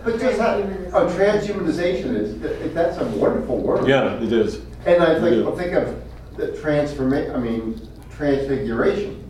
[0.04, 0.64] but just that,
[0.94, 3.86] oh, transhumanization is, that- that's a wonderful word.
[3.86, 4.62] Yeah, it is.
[4.86, 5.94] And I think, I think of
[6.38, 7.34] the transformation.
[7.34, 7.78] I mean,
[8.16, 9.22] transfiguration.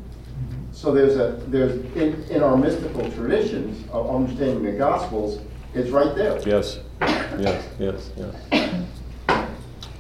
[0.73, 5.41] So there's a, there's, in, in our mystical traditions of understanding the gospels,
[5.75, 6.41] it's right there.
[6.47, 8.83] Yes, yes, yes, yes.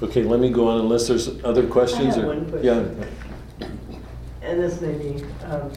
[0.03, 2.29] Okay, let me go on unless there's other questions have or?
[2.29, 3.07] one question.
[3.61, 3.67] Yeah,
[4.43, 5.73] And this may be, um,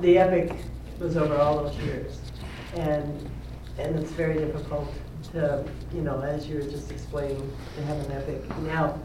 [0.00, 0.56] the epic
[0.98, 2.18] was over all those years.
[2.74, 3.30] And,
[3.78, 4.92] and it's very difficult
[5.32, 8.58] to, you know, as you were just explaining, to have an epic.
[8.58, 8.98] Now,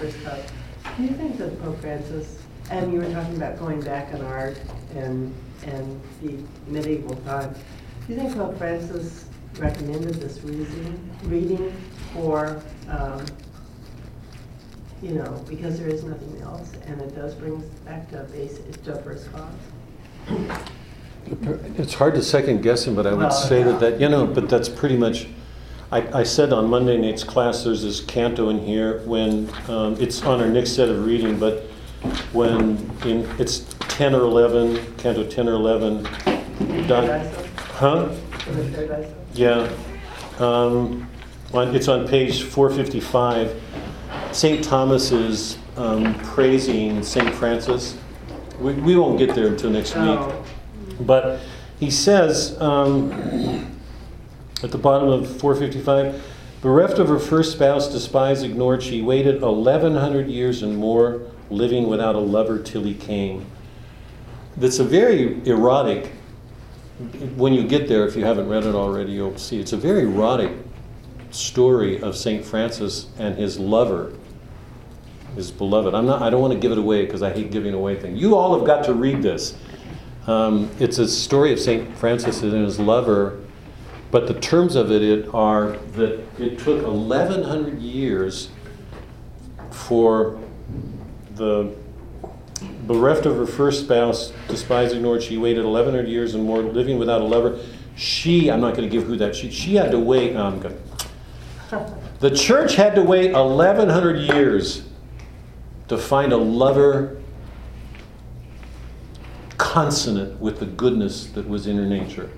[0.00, 0.40] first up,
[0.96, 2.38] do you think that Pope Francis,
[2.70, 4.58] and you were talking about going back in art
[4.94, 5.34] and,
[5.66, 6.34] and the
[6.66, 7.54] medieval time,
[8.06, 9.26] do you think Pope Francis
[9.58, 11.72] recommended this reading, reading
[12.12, 13.24] for, um,
[15.02, 18.24] you know, because there is nothing else, and it does bring us back to a
[18.24, 19.54] basic, to a first cause.
[21.76, 23.64] it's hard to second guess him, but I would Well, say yeah.
[23.72, 25.26] that, that, you know, but that's pretty much,
[25.90, 30.22] I, I said on Monday night's class, there's this canto in here when, um, it's
[30.22, 31.62] on our next set of reading, but
[32.32, 36.02] when in, it's ten or eleven, canto ten or eleven.
[36.86, 37.26] Don-
[37.78, 38.08] Huh?
[38.50, 39.14] Is it Paradiso?
[39.34, 39.70] Yeah.
[40.44, 41.08] Um,
[41.54, 43.62] on, it's on page 455.
[44.32, 44.64] St.
[44.64, 47.32] Thomas is um, praising St.
[47.34, 47.96] Francis.
[48.60, 50.04] We, we won't get there until next week.
[50.06, 50.44] Oh,
[51.00, 51.40] But
[51.78, 53.77] he says um,
[54.62, 56.22] at the bottom of 455
[56.60, 62.14] bereft of her first spouse, despised, ignored, she waited 1,100 years and more, living without
[62.14, 63.46] a lover till he came.
[64.56, 66.12] That's a very erotic
[67.36, 70.02] when you get there, if you haven't read it already, you'll see it's a very
[70.02, 70.52] erotic
[71.30, 74.14] story of Saint Francis and his lover,
[75.36, 75.94] his beloved.
[75.94, 76.22] I'm not.
[76.22, 78.20] I don't want to give it away because I hate giving away things.
[78.20, 79.56] You all have got to read this.
[80.26, 83.40] Um, it's a story of Saint Francis and his lover,
[84.10, 88.50] but the terms of it, it are that it took 1,100 years
[89.70, 90.38] for
[91.34, 91.74] the
[92.86, 97.20] bereft of her first spouse, despised, ignored, she waited 1,100 years and more, living without
[97.20, 97.58] a lover.
[97.96, 100.60] She, I'm not going to give who that, she, she had to wait, no, I'm
[102.20, 104.84] The church had to wait 1,100 years
[105.88, 107.20] to find a lover
[109.58, 112.30] consonant with the goodness that was in her nature.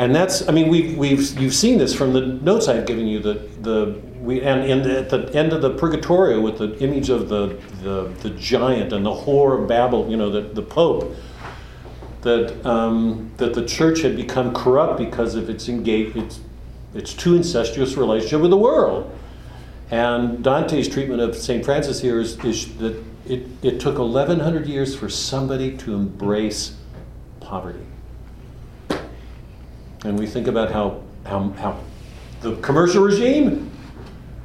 [0.00, 3.18] And that's, I mean, we've, we've, you've seen this from the notes I've given you,
[3.18, 7.10] the, the, we, and in the, at the end of the Purgatorio with the image
[7.10, 11.14] of the, the, the giant and the whore of Babel, you know, the, the Pope,
[12.22, 16.40] that, um, that the church had become corrupt because of its engage, its,
[16.94, 19.14] its too incestuous relationship with the world.
[19.90, 21.62] And Dante's treatment of St.
[21.62, 26.74] Francis here is, is that it, it took 1,100 years for somebody to embrace
[27.40, 27.84] poverty.
[30.04, 31.80] And we think about how, how, how
[32.40, 33.70] the commercial regime,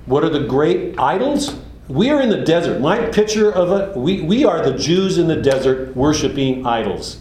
[0.06, 1.56] what are the great idols?
[1.88, 2.82] We are in the desert.
[2.82, 7.20] My picture of it, we, we are the Jews in the desert worshiping idols.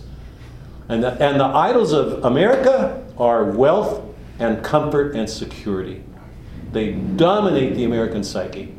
[0.88, 4.02] And the, and the idols of America are wealth
[4.38, 6.02] and comfort and security.
[6.72, 8.74] They dominate the American psyche.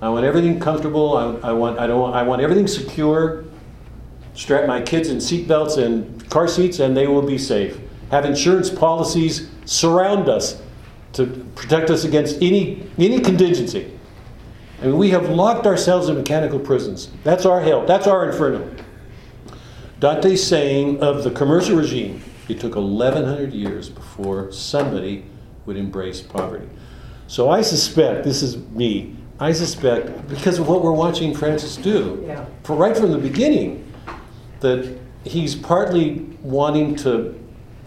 [0.00, 1.16] I want everything comfortable.
[1.16, 3.44] I, I want, I, don't I want everything secure.
[4.34, 7.78] Strap my kids in seatbelts and car seats, and they will be safe.
[8.10, 10.60] Have insurance policies surround us
[11.14, 13.90] to protect us against any, any contingency.
[14.82, 17.10] I mean, we have locked ourselves in mechanical prisons.
[17.24, 17.86] That's our hell.
[17.86, 18.70] That's our inferno.
[19.98, 25.24] Dante's saying of the commercial regime, it took 1,100 years before somebody
[25.64, 26.68] would embrace poverty.
[27.26, 32.22] So I suspect, this is me, I suspect, because of what we're watching Francis do,
[32.26, 32.44] Yeah.
[32.62, 33.90] for right from the beginning,
[34.60, 37.34] that he's partly wanting to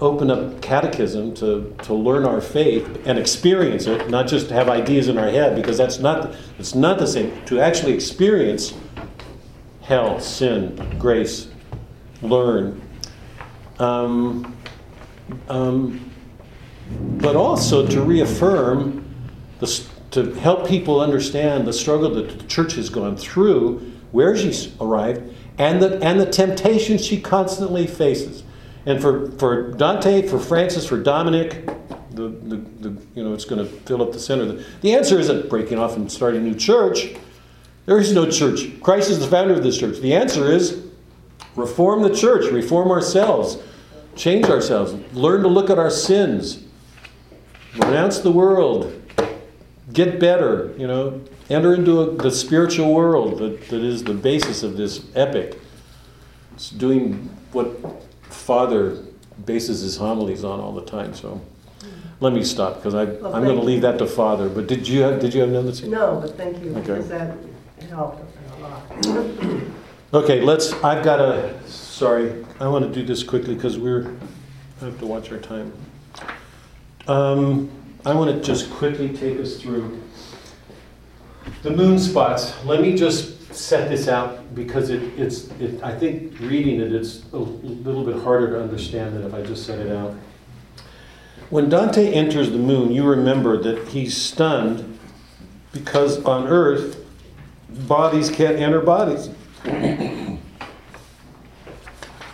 [0.02, 5.08] open up catechism to, to learn our faith and experience it, not just have ideas
[5.08, 7.45] in our head, because that's not, it's not the same.
[7.45, 8.74] To actually experience
[9.82, 11.50] hell, sin, grace,
[12.22, 12.82] learn.
[13.80, 14.56] Um,
[15.47, 16.12] um,
[17.18, 19.06] but also to reaffirm,
[19.60, 23.80] the, to help people understand the struggle that the church has gone through,
[24.12, 28.43] where she's arrived, and the, and the temptations she constantly faces.
[28.89, 31.63] And for, for Dante, for Francis, for Dominic,
[32.09, 34.45] the, the, the, you know, it's going to fill up the center.
[34.45, 37.15] The, the answer isn't breaking off and starting a new church.
[37.85, 38.81] There is no church.
[38.81, 39.99] Christ is the founder of this church.
[39.99, 40.87] The answer is
[41.55, 43.59] reform the church, reform ourselves,
[44.15, 46.63] change ourselves, learn to look at our sins,
[47.75, 48.99] renounce the world,
[49.93, 51.21] get better, you know,
[51.51, 55.59] enter into a, the spiritual world that, that is the basis of this epic.
[56.55, 58.09] It's doing what
[58.54, 58.97] father
[59.45, 61.14] bases his homilies on all the time.
[61.14, 61.39] So
[62.20, 64.50] let me stop because I, Well, I'm going to leave that to father.
[64.50, 65.72] But did you have did you have another?
[65.88, 66.82] No, but thank you, Okay.
[66.82, 67.38] because that
[67.89, 68.24] helped
[68.58, 68.82] a lot.
[70.12, 70.74] Okay, let's.
[70.84, 71.54] I've got a.
[71.68, 74.16] Sorry, I want to do this quickly because we're.
[74.82, 75.72] I have to watch our time.
[77.08, 77.70] Um,
[78.04, 80.02] I want to just quickly take us through
[81.62, 82.56] the moon spots.
[82.66, 85.47] Let me just set this out because it, it's.
[85.60, 89.41] It, I think reading it, it's a little bit harder to understand than if I
[89.41, 90.16] just set it out.
[91.50, 95.00] When Dante enters the moon, you remember that he's stunned
[95.72, 97.04] because on Earth,
[97.88, 99.30] bodies can't enter bodies.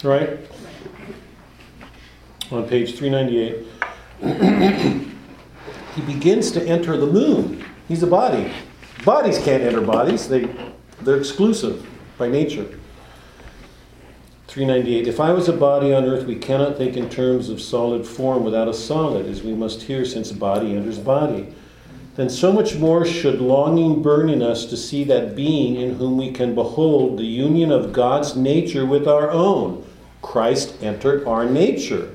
[0.05, 0.37] Right?
[2.51, 3.65] On page 398.
[5.95, 7.65] he begins to enter the moon.
[7.87, 8.51] He's a body.
[9.03, 10.45] Bodies can't enter bodies, they,
[11.05, 11.87] they're exclusive
[12.17, 12.67] by nature.
[14.47, 15.07] 398.
[15.07, 18.43] If I was a body on earth, we cannot think in terms of solid form
[18.43, 21.53] without a solid, as we must here, since body enters body.
[22.15, 26.17] Then so much more should longing burn in us to see that being in whom
[26.17, 29.85] we can behold the union of God's nature with our own.
[30.21, 32.09] Christ entered our nature.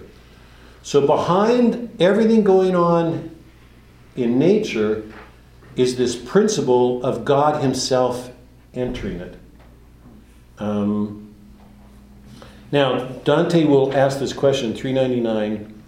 [0.82, 3.36] So, behind everything going on
[4.16, 5.04] in nature
[5.76, 8.32] is this principle of God Himself
[8.74, 9.36] entering it.
[10.58, 11.34] Um,
[12.72, 15.82] now, Dante will ask this question, 399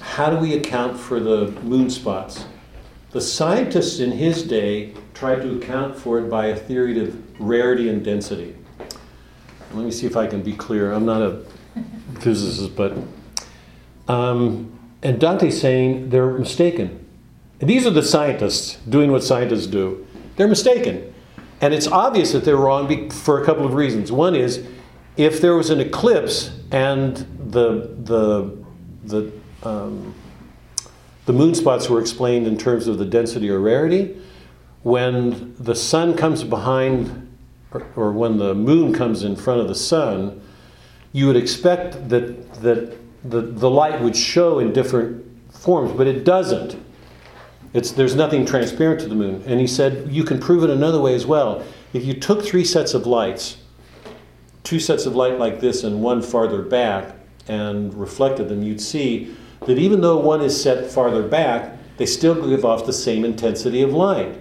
[0.00, 2.46] How do we account for the moon spots?
[3.10, 7.88] The scientists in his day tried to account for it by a theory of rarity
[7.88, 8.54] and density.
[9.72, 10.92] Let me see if I can be clear.
[10.92, 11.44] I'm not a
[12.20, 12.96] physicist, but.
[14.08, 14.72] Um,
[15.02, 17.04] and Dante's saying they're mistaken.
[17.60, 20.06] And these are the scientists doing what scientists do.
[20.36, 21.14] They're mistaken.
[21.60, 24.12] And it's obvious that they're wrong for a couple of reasons.
[24.12, 24.66] One is
[25.16, 28.64] if there was an eclipse and the, the,
[29.04, 29.32] the,
[29.62, 30.14] um,
[31.24, 34.20] the moon spots were explained in terms of the density or rarity,
[34.82, 37.28] when the sun comes behind,
[37.72, 40.40] or, or when the moon comes in front of the sun,
[41.12, 46.24] you would expect that, that the, the light would show in different forms, but it
[46.24, 46.78] doesn't.
[47.76, 49.42] It's, there's nothing transparent to the moon.
[49.46, 51.62] And he said, you can prove it another way as well.
[51.92, 53.58] If you took three sets of lights,
[54.64, 57.14] two sets of light like this and one farther back,
[57.48, 62.48] and reflected them, you'd see that even though one is set farther back, they still
[62.48, 64.40] give off the same intensity of light.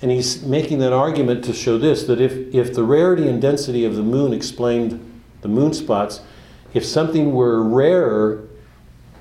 [0.00, 3.84] And he's making that argument to show this that if, if the rarity and density
[3.84, 6.20] of the moon explained the moon spots,
[6.74, 8.48] if something were rarer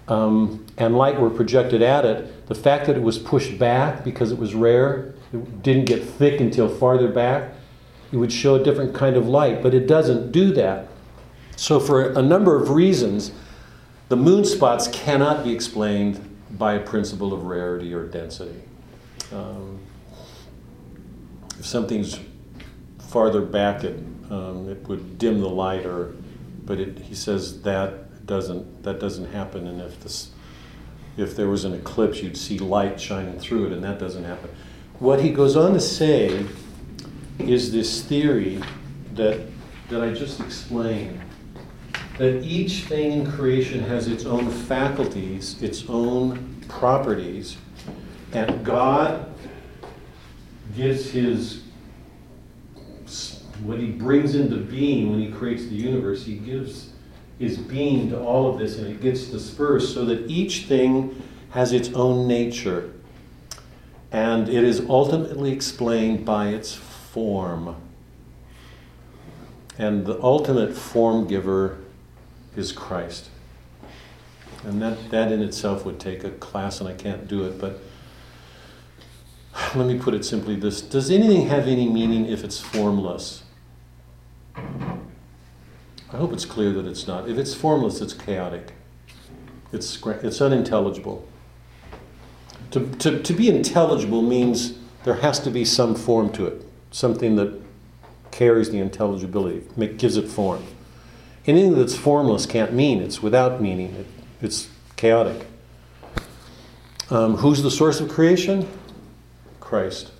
[0.07, 4.31] um, and light were projected at it, the fact that it was pushed back because
[4.31, 7.53] it was rare, it didn't get thick until farther back,
[8.11, 10.87] it would show a different kind of light, but it doesn't do that.
[11.55, 13.31] So, for a number of reasons,
[14.09, 16.27] the moon spots cannot be explained
[16.57, 18.61] by a principle of rarity or density.
[19.31, 19.79] Um,
[21.57, 22.19] if something's
[23.09, 23.97] farther back, it,
[24.29, 26.15] um, it would dim the light, or,
[26.65, 29.67] but it, he says that doesn't that doesn't happen.
[29.67, 30.30] And if this,
[31.17, 34.49] if there was an eclipse, you'd see light shining through it, and that doesn't happen.
[34.99, 36.45] What he goes on to say
[37.39, 38.61] is this theory
[39.15, 39.39] that
[39.89, 41.19] that I just explained
[42.17, 47.57] that each thing in creation has its own faculties, its own properties,
[48.31, 49.33] and God
[50.75, 51.63] gives his
[53.63, 56.90] what he brings into being when he creates the universe, he gives
[57.57, 61.89] being to all of this and it gets dispersed so that each thing has its
[61.93, 62.91] own nature.
[64.11, 67.75] And it is ultimately explained by its form.
[69.77, 71.77] And the ultimate form giver
[72.55, 73.29] is Christ.
[74.63, 77.79] And that, that in itself would take a class, and I can't do it, but
[79.75, 83.43] let me put it simply this Does anything have any meaning if it's formless?
[86.13, 87.29] I hope it's clear that it's not.
[87.29, 88.73] If it's formless, it's chaotic,
[89.71, 91.27] it's, it's unintelligible.
[92.71, 97.37] To, to, to be intelligible means there has to be some form to it, something
[97.37, 97.61] that
[98.31, 100.65] carries the intelligibility, make, gives it form.
[101.47, 104.07] Anything that's formless can't mean, it's without meaning, it,
[104.41, 105.47] it's chaotic.
[107.09, 108.67] Um, who's the source of creation?
[109.59, 110.11] Christ.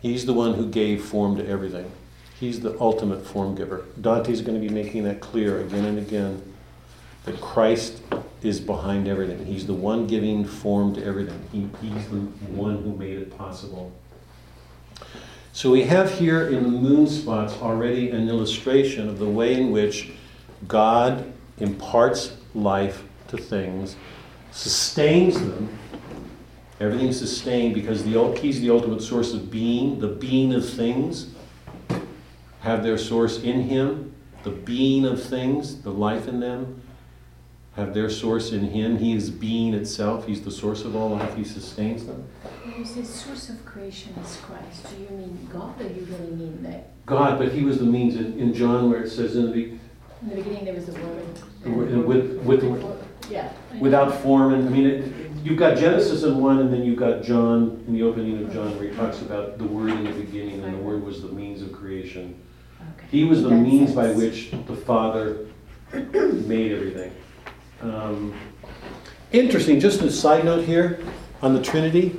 [0.00, 1.90] He's the one who gave form to everything.
[2.38, 3.84] He's the ultimate form giver.
[4.00, 6.54] Dante's going to be making that clear again and again
[7.24, 8.02] that Christ
[8.42, 9.46] is behind everything.
[9.46, 11.40] He's the one giving form to everything.
[11.52, 12.20] He, he's the
[12.50, 13.92] one who made it possible.
[15.52, 19.70] So we have here in the moon spots already an illustration of the way in
[19.70, 20.10] which
[20.66, 23.96] God imparts life to things,
[24.50, 25.78] sustains them.
[26.80, 31.33] Everything's sustained because the, He's the ultimate source of being, the being of things
[32.64, 34.12] have their source in Him.
[34.42, 36.80] The being of things, the life in them,
[37.76, 38.96] have their source in Him.
[38.98, 40.26] He is being itself.
[40.26, 41.36] He's the source of all life.
[41.36, 42.24] He sustains them.
[42.64, 46.06] When you say source of creation is Christ, do you mean God or do you
[46.06, 49.36] really mean that God, but He was the means in, in John where it says
[49.36, 49.80] in the, in
[50.30, 51.38] the beginning there was the word?
[51.62, 52.96] The word- and with- with the-
[53.30, 53.52] Yeah.
[53.78, 55.12] Without form and I mean it,
[55.42, 58.74] you've got Genesis in one and then you've got John in the opening of John
[58.78, 61.60] where he talks about the word in the beginning and the word was the means
[61.62, 62.38] of creation.
[63.10, 64.18] He was the That means by sense.
[64.18, 65.46] which the Father
[65.92, 67.12] made everything.
[67.80, 68.34] Um,
[69.32, 71.00] interesting, just a side note here
[71.42, 72.16] on the Trinity.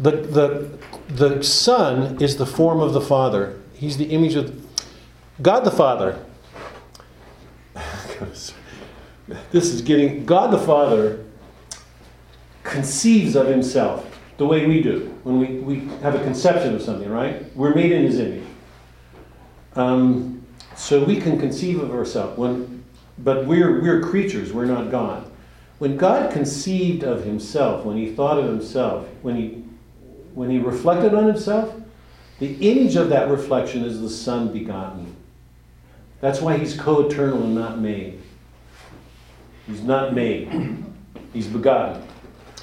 [0.00, 0.78] The, the,
[1.08, 3.60] the Son is the form of the Father.
[3.74, 4.64] He's the image of
[5.40, 6.24] God the Father.
[9.52, 11.24] this is getting, God the Father
[12.62, 14.08] conceives of himself
[14.38, 17.54] the way we do when we, we have a conception of something, right?
[17.56, 18.44] We're made in his image.
[19.76, 20.44] Um,
[20.76, 22.84] so we can conceive of ourselves, when,
[23.18, 25.30] but we're, we're creatures, we're not God.
[25.78, 29.64] When God conceived of himself, when he thought of himself, when he,
[30.34, 31.74] when he reflected on himself,
[32.38, 35.14] the image of that reflection is the Son begotten.
[36.20, 38.20] That's why he's co eternal and not made.
[39.66, 40.84] He's not made,
[41.32, 42.02] he's begotten.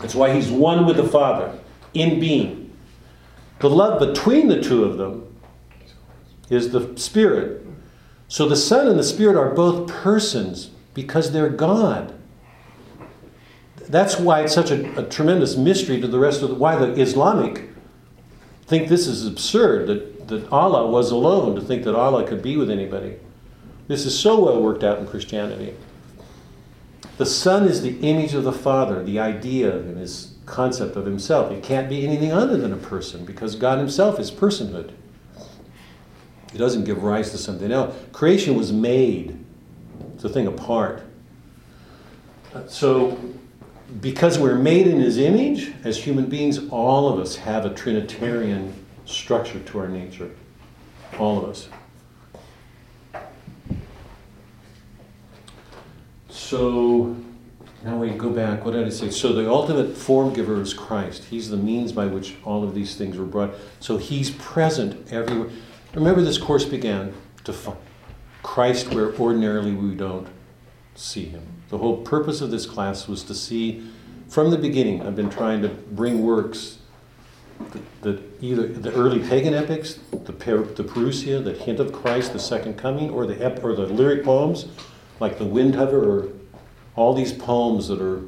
[0.01, 1.57] That's why he's one with the Father
[1.93, 2.71] in being.
[3.59, 5.28] The love between the two of them
[6.49, 7.65] is the Spirit.
[8.27, 12.13] So the Son and the Spirit are both persons because they're God.
[13.87, 16.93] That's why it's such a, a tremendous mystery to the rest of the, why the
[17.01, 17.69] Islamic
[18.67, 22.55] think this is absurd that, that Allah was alone, to think that Allah could be
[22.55, 23.15] with anybody.
[23.87, 25.73] This is so well worked out in Christianity.
[27.17, 31.05] The Son is the image of the Father, the idea of him, his concept of
[31.05, 31.51] himself.
[31.51, 34.91] It can't be anything other than a person because God himself is personhood.
[36.53, 37.95] It doesn't give rise to something else.
[38.11, 39.37] Creation was made,
[40.15, 41.03] it's a thing apart.
[42.67, 43.19] So,
[44.01, 48.73] because we're made in his image, as human beings, all of us have a Trinitarian
[49.05, 50.31] structure to our nature.
[51.19, 51.69] All of us.
[56.29, 57.15] So,
[57.83, 58.65] now we go back.
[58.65, 59.11] What did I say?
[59.11, 61.25] So, the ultimate form giver is Christ.
[61.25, 63.53] He's the means by which all of these things were brought.
[63.79, 65.49] So, he's present everywhere.
[65.93, 67.13] Remember, this course began
[67.43, 67.77] to find
[68.43, 70.27] Christ where ordinarily we don't
[70.95, 71.41] see him.
[71.69, 73.87] The whole purpose of this class was to see,
[74.27, 76.79] from the beginning, I've been trying to bring works
[77.71, 82.33] that, that either the early pagan epics, the, per, the Parousia, that hint of Christ,
[82.33, 84.67] the second coming, or the, ep, or the lyric poems,
[85.19, 86.29] like the Windhover, or
[86.95, 88.23] all these poems that are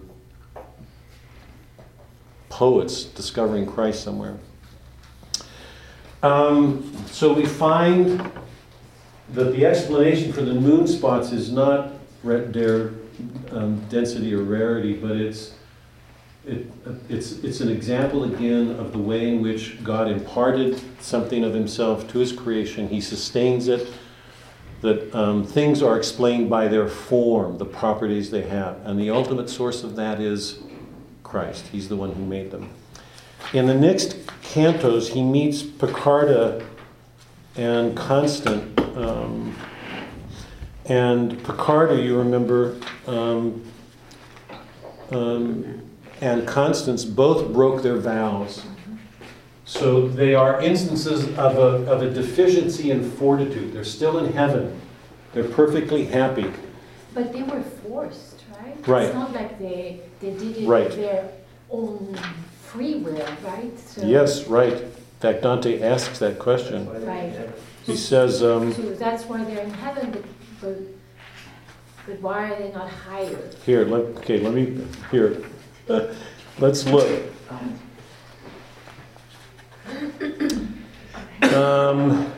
[2.49, 4.37] poets discovering Christ somewhere.
[6.23, 8.31] Um, so we find
[9.33, 11.93] that the explanation for the moon spots is not
[12.23, 12.91] their
[13.51, 15.55] um, density or rarity, but it's
[16.45, 16.71] it,
[17.07, 22.07] it's it's an example again of the way in which God imparted something of Himself
[22.11, 22.87] to His creation.
[22.87, 23.87] He sustains it.
[24.81, 29.47] That um, things are explained by their form, the properties they have, and the ultimate
[29.47, 30.57] source of that is
[31.21, 31.67] Christ.
[31.67, 32.67] He's the one who made them.
[33.53, 36.65] In the next cantos, he meets Piccarda
[37.57, 38.79] and Constance.
[38.95, 39.55] Um,
[40.85, 43.63] and Piccarda, you remember, um,
[45.11, 45.81] um,
[46.21, 48.63] and Constance both broke their vows.
[49.65, 53.73] So they are instances of a, of a deficiency in fortitude.
[53.73, 54.79] They're still in heaven,
[55.33, 56.51] they're perfectly happy.
[57.13, 58.87] But they were forced, right?
[58.87, 59.05] Right.
[59.07, 60.89] It's not like they, they did it Right.
[60.91, 61.29] their
[61.69, 62.17] own
[62.71, 63.77] free will, right?
[63.79, 64.73] So- Yes, right.
[64.73, 66.89] In fact, Dante asks that question.
[67.05, 67.49] Right.
[67.85, 70.23] He says, um, So that's why they're in heaven, but,
[70.61, 70.77] but,
[72.07, 73.37] but why are they not higher?
[73.65, 75.43] Here, let, okay, let me, here.
[76.59, 77.09] Let's look.
[81.41, 82.31] Um,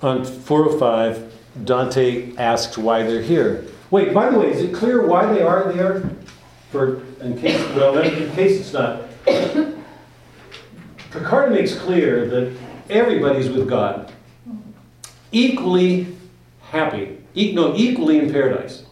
[0.00, 1.32] on 405,
[1.64, 3.66] Dante asks why they're here.
[3.92, 6.02] Wait, by the way, is it clear why they are there?
[6.70, 9.02] For, in case, well, in case it's not.
[11.10, 12.56] Piccarda makes clear that
[12.88, 14.10] everybody's with God
[15.30, 16.16] equally
[16.62, 18.86] happy, e- no, equally in paradise.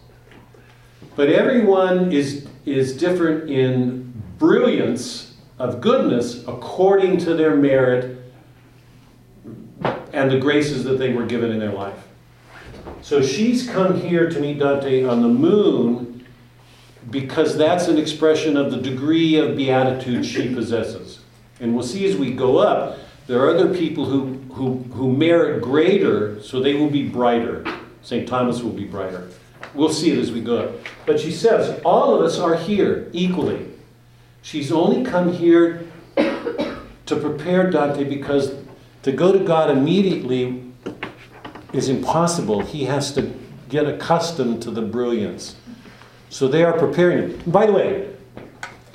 [1.15, 8.19] But everyone is, is different in brilliance of goodness according to their merit
[10.13, 11.97] and the graces that they were given in their life.
[13.01, 16.25] So she's come here to meet Dante on the moon
[17.09, 21.19] because that's an expression of the degree of beatitude she possesses.
[21.59, 25.61] And we'll see as we go up, there are other people who, who, who merit
[25.61, 27.65] greater, so they will be brighter.
[28.03, 28.27] St.
[28.27, 29.29] Thomas will be brighter.
[29.73, 30.75] We'll see it as we go up.
[31.05, 33.67] But she says, all of us are here equally.
[34.41, 36.75] She's only come here to
[37.07, 38.53] prepare Dante because
[39.03, 40.70] to go to God immediately
[41.73, 42.61] is impossible.
[42.61, 43.33] He has to
[43.69, 45.55] get accustomed to the brilliance.
[46.29, 47.51] So they are preparing him.
[47.51, 48.13] By the way,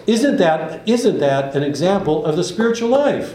[0.06, 3.34] isn't that, isn't that an example of the spiritual life?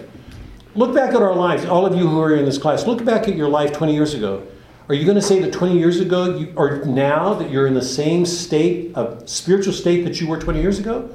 [0.73, 3.27] Look back at our lives, all of you who are in this class, look back
[3.27, 4.47] at your life 20 years ago.
[4.87, 7.73] Are you going to say that 20 years ago, you, or now, that you're in
[7.73, 11.09] the same state of spiritual state that you were 20 years ago?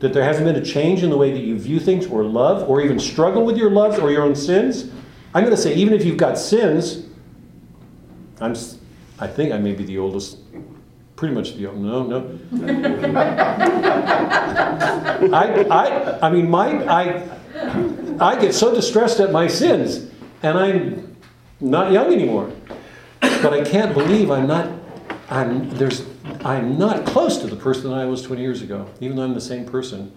[0.00, 2.68] That there hasn't been a change in the way that you view things or love
[2.68, 4.90] or even struggle with your loves or your own sins?
[5.34, 7.06] I'm going to say, even if you've got sins,
[8.42, 8.78] I'm, s-
[9.18, 10.38] I think I may be the oldest,
[11.16, 11.84] pretty much the oldest.
[11.84, 12.38] No, no.
[15.32, 17.28] I, I, I mean, my, I,
[18.20, 20.10] I get so distressed at my sins,
[20.42, 21.16] and I'm
[21.60, 22.50] not young anymore.
[23.20, 24.68] But I can't believe I'm not,
[25.30, 26.04] I'm, there's,
[26.44, 29.34] I'm not close to the person that I was 20 years ago, even though I'm
[29.34, 30.12] the same person.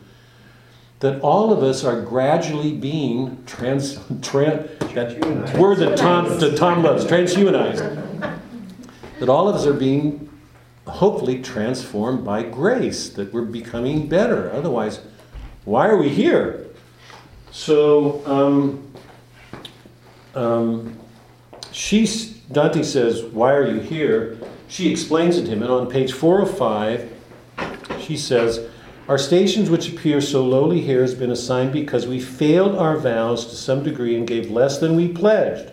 [1.01, 6.83] That all of us are gradually being trans, tran, that word that Tom, that Tom
[6.83, 8.01] loves, transhumanized.
[9.19, 10.29] That all of us are being
[10.87, 14.51] hopefully transformed by grace, that we're becoming better.
[14.51, 14.99] Otherwise,
[15.63, 16.67] why are we here?
[17.51, 18.91] So, um,
[20.35, 20.99] um,
[21.71, 24.37] she's, Dante says, Why are you here?
[24.67, 27.11] She explains it to him, and on page 405,
[28.01, 28.67] she says,
[29.07, 33.45] Our stations, which appear so lowly here, has been assigned because we failed our vows
[33.47, 35.71] to some degree and gave less than we pledged.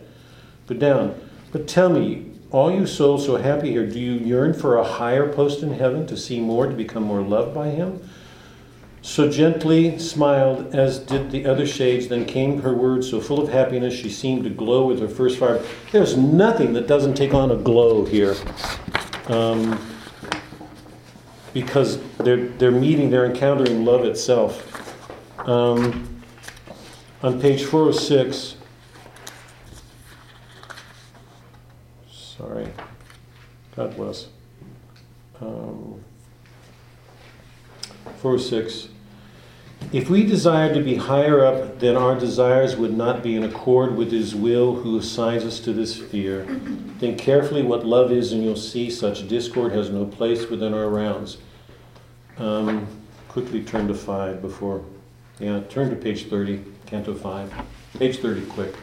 [0.67, 1.21] But down.
[1.51, 5.33] But tell me, all you souls so happy here, do you yearn for a higher
[5.33, 8.07] post in heaven, to see more, to become more loved by him?
[9.01, 12.07] So gently smiled, as did the other shades.
[12.09, 15.39] Then came her words, so full of happiness, she seemed to glow with her first
[15.39, 15.61] fire.
[15.91, 18.37] There's nothing that doesn't take on a glow here.
[19.27, 19.81] Um,
[21.53, 24.69] because they're, they're meeting, they're encountering love itself.
[25.49, 26.23] Um,
[27.23, 28.57] on page 406,
[32.43, 32.69] sorry,
[33.77, 34.27] God bless.
[35.41, 36.03] Um,
[38.19, 38.89] 406.
[39.93, 43.97] If we desire to be higher up, then our desires would not be in accord
[43.97, 46.45] with His will who assigns us to this sphere.
[46.99, 50.89] Think carefully what love is, and you'll see such discord has no place within our
[50.89, 51.39] rounds.
[52.39, 52.87] Um,
[53.29, 54.85] quickly turn to 5 before.
[55.39, 57.53] Yeah, turn to page 30, Canto 5.
[57.99, 58.75] Page 30, quick.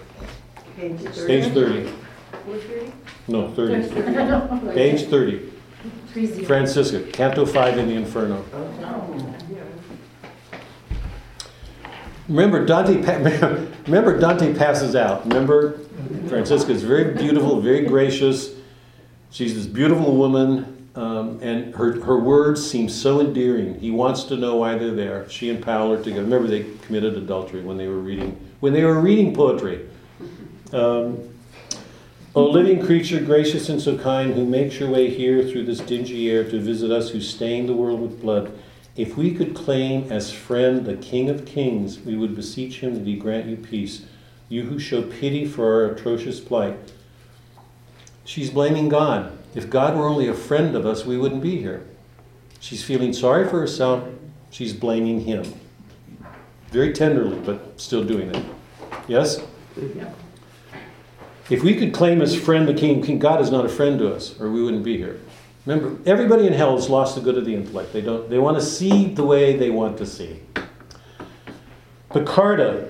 [0.76, 1.28] Page 30.
[1.28, 1.94] Page 30.
[3.28, 4.74] No, 30.
[4.74, 5.52] Page 30.
[6.46, 8.44] Francesca, Canto 5 in the Inferno.
[12.28, 13.02] Remember Dante.
[13.04, 15.26] pa- Remember Dante passes out.
[15.28, 15.80] Remember,
[16.28, 18.52] Francesca is very beautiful, very gracious.
[19.32, 23.80] She's this beautiful woman, um, and her her words seem so endearing.
[23.80, 25.30] He wants to know why they're there.
[25.30, 26.24] She and Paolo are together.
[26.24, 29.88] Remember, they committed adultery when they were reading when they were reading poetry.
[30.74, 31.29] Um,
[32.36, 36.30] O living creature, gracious and so kind, who makes your way here through this dingy
[36.30, 38.52] air to visit us who stain the world with blood,
[38.96, 43.08] if we could claim as friend the King of Kings, we would beseech him that
[43.08, 44.06] he grant you peace,
[44.48, 46.78] you who show pity for our atrocious plight.
[48.26, 49.36] She's blaming God.
[49.56, 51.88] If God were only a friend of us, we wouldn't be here.
[52.60, 54.08] She's feeling sorry for herself,
[54.52, 55.52] she's blaming him.
[56.70, 58.46] Very tenderly, but still doing it.
[59.08, 59.40] Yes?
[61.50, 64.14] If we could claim as friend the King, King God is not a friend to
[64.14, 65.20] us, or we wouldn't be here.
[65.66, 67.92] Remember, everybody in hell has lost the good of the intellect.
[67.92, 68.30] They don't.
[68.30, 70.42] They want to see the way they want to see.
[72.12, 72.90] Piccarda,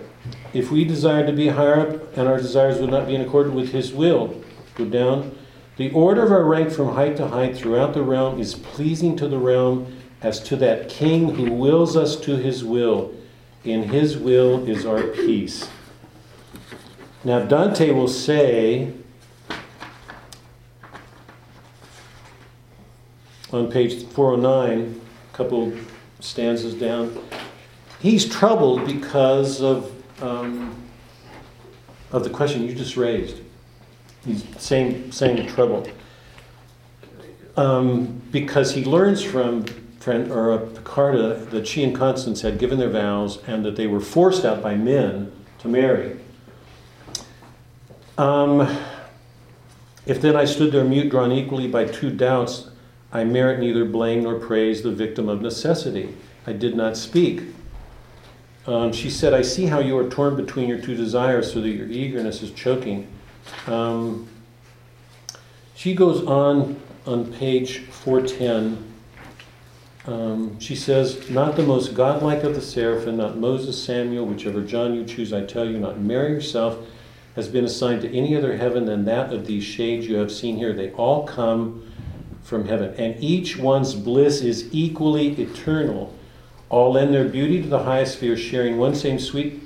[0.53, 3.53] if we desired to be higher up, and our desires would not be in accord
[3.53, 4.43] with His will,
[4.75, 5.37] go down.
[5.77, 9.29] The order of our rank from height to height throughout the realm is pleasing to
[9.29, 13.13] the realm, as to that King who wills us to His will.
[13.63, 15.69] In His will is our peace.
[17.23, 18.93] Now, Dante will say
[23.51, 25.01] on page 409,
[25.33, 25.73] a couple
[26.21, 27.17] stanzas down,
[27.99, 29.91] he's troubled because of,
[30.23, 30.75] um,
[32.11, 33.41] of the question you just raised.
[34.25, 35.87] He's saying, saying trouble.
[37.57, 39.65] Um, because he learns from
[39.99, 43.87] friend, or uh, Piccarda that she and Constance had given their vows and that they
[43.87, 46.17] were forced out by men to marry.
[48.19, 48.77] Um,
[50.05, 52.69] if then I stood there mute, drawn equally by two doubts,
[53.13, 56.13] I merit neither blame nor praise, the victim of necessity.
[56.45, 57.43] I did not speak.
[58.67, 61.69] Um, she said, I see how you are torn between your two desires, so that
[61.69, 63.07] your eagerness is choking.
[63.67, 64.27] Um,
[65.73, 68.85] she goes on on page 410.
[70.07, 74.93] Um, she says, Not the most godlike of the seraphim, not Moses, Samuel, whichever John
[74.93, 76.85] you choose, I tell you, not Mary herself
[77.39, 80.57] has been assigned to any other heaven than that of these shades you have seen
[80.57, 80.73] here.
[80.73, 81.89] They all come
[82.43, 86.13] from heaven, and each one's bliss is equally eternal.
[86.67, 89.63] All lend their beauty to the highest sphere, sharing one same sweet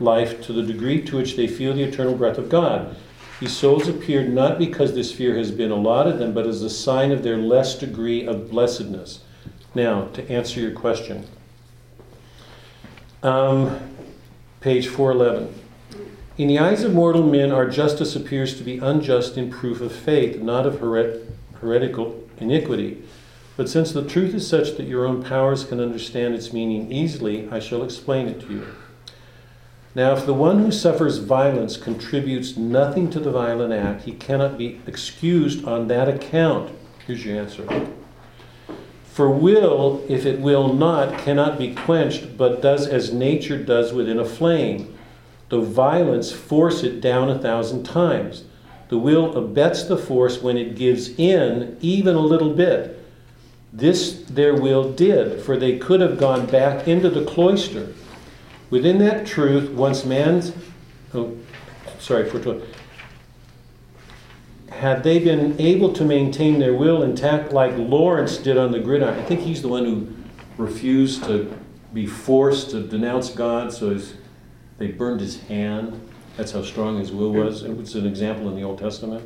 [0.00, 2.96] life to the degree to which they feel the eternal breath of God.
[3.38, 7.12] These souls appeared not because this sphere has been allotted them, but as a sign
[7.12, 9.20] of their less degree of blessedness.
[9.76, 11.26] Now, to answer your question,
[13.22, 13.78] um,
[14.60, 15.61] page 411.
[16.38, 19.92] In the eyes of mortal men, our justice appears to be unjust in proof of
[19.92, 21.20] faith, not of heret-
[21.60, 23.02] heretical iniquity.
[23.58, 27.48] But since the truth is such that your own powers can understand its meaning easily,
[27.50, 28.66] I shall explain it to you.
[29.94, 34.56] Now, if the one who suffers violence contributes nothing to the violent act, he cannot
[34.56, 36.70] be excused on that account.
[37.06, 37.90] Here's your answer.
[39.04, 44.18] For will, if it will not, cannot be quenched, but does as nature does within
[44.18, 44.91] a flame.
[45.52, 48.44] Though violence force it down a thousand times.
[48.88, 52.98] The will abets the force when it gives in even a little bit.
[53.70, 57.92] This their will did, for they could have gone back into the cloister.
[58.70, 60.54] Within that truth, once man's,
[61.12, 61.36] oh,
[61.98, 62.62] sorry, for
[64.70, 69.18] had they been able to maintain their will intact like Lawrence did on the gridiron,
[69.18, 70.08] I think he's the one who
[70.56, 71.54] refused to
[71.92, 74.14] be forced to denounce God, so his,
[74.82, 76.08] they burned his hand.
[76.36, 77.62] That's how strong his will was.
[77.62, 79.22] It was an example in the Old Testament.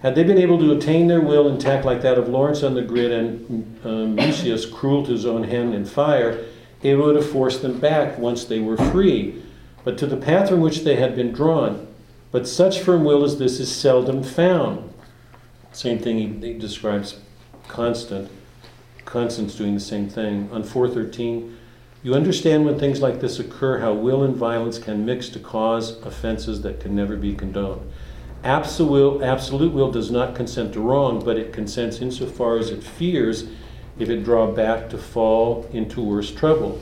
[0.00, 2.82] Had they been able to attain their will intact like that of Lawrence on the
[2.82, 6.44] grid and um, Mucius cruel to his own hand in fire,
[6.82, 9.42] it would have forced them back once they were free,
[9.82, 11.88] but to the path from which they had been drawn.
[12.30, 14.92] But such firm will as this is seldom found.
[15.72, 17.18] Same thing he, he describes
[17.66, 18.30] Constant.
[19.04, 20.48] Constant's doing the same thing.
[20.52, 21.58] On 413,
[22.02, 26.00] you understand when things like this occur how will and violence can mix to cause
[26.02, 27.80] offenses that can never be condoned.
[28.44, 33.44] Absolute, absolute will does not consent to wrong, but it consents insofar as it fears
[33.98, 36.80] if it draw back to fall into worse trouble.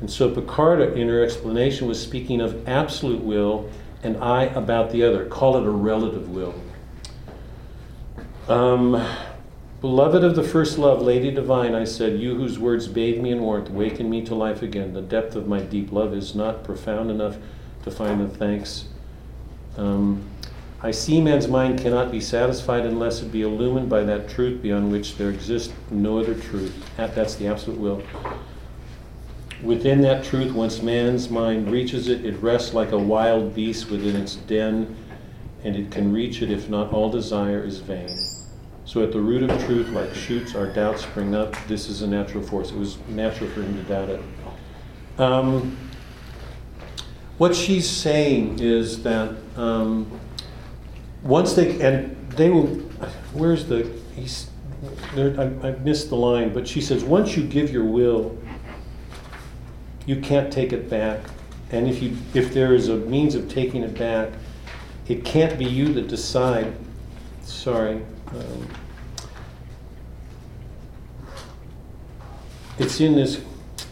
[0.00, 3.70] And so Piccarda, in her explanation, was speaking of absolute will
[4.02, 5.26] and I about the other.
[5.26, 6.54] Call it a relative will.
[8.48, 8.94] Um,
[9.80, 13.40] Beloved of the first love, Lady Divine, I said, you whose words bathe me in
[13.40, 14.92] warmth, waken me to life again.
[14.92, 17.38] The depth of my deep love is not profound enough
[17.84, 18.88] to find the thanks.
[19.78, 20.28] Um,
[20.82, 24.92] I see man's mind cannot be satisfied unless it be illumined by that truth beyond
[24.92, 26.74] which there exists no other truth.
[26.98, 28.02] That's the absolute will.
[29.62, 34.16] Within that truth, once man's mind reaches it, it rests like a wild beast within
[34.16, 34.94] its den,
[35.64, 38.29] and it can reach it if not all desire is vain.
[38.84, 41.54] So at the root of truth, like shoots, our doubts spring up.
[41.68, 42.70] This is a natural force.
[42.70, 44.20] It was natural for him to doubt it.
[45.18, 45.76] Um,
[47.38, 50.20] what she's saying is that um,
[51.22, 52.66] once they and they will.
[53.32, 53.90] Where's the?
[54.14, 54.48] He's.
[55.14, 58.38] There, I, I missed the line, but she says once you give your will,
[60.06, 61.20] you can't take it back,
[61.70, 64.32] and if you if there is a means of taking it back,
[65.08, 66.74] it can't be you that decide.
[67.42, 68.02] Sorry.
[68.32, 68.68] Um,
[72.78, 73.40] it's in this.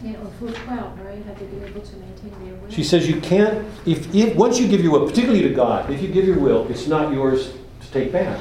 [0.02, 2.70] Yeah, on foot twelve, right, have to be able to maintain their will.
[2.70, 6.00] She says you can't, if, if, once you give your will, particularly to God, if
[6.00, 8.40] you give your will, it's not yours to take back.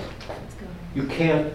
[0.93, 1.51] You can't,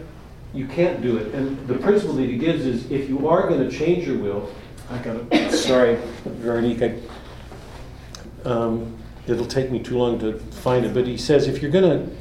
[0.52, 1.32] you can't do it.
[1.34, 4.52] And the principle that he gives is if you are going to change your will,
[4.90, 8.98] I got to, sorry, Veronique, I, um,
[9.28, 12.16] it'll take me too long to find it, but he says if you're going to,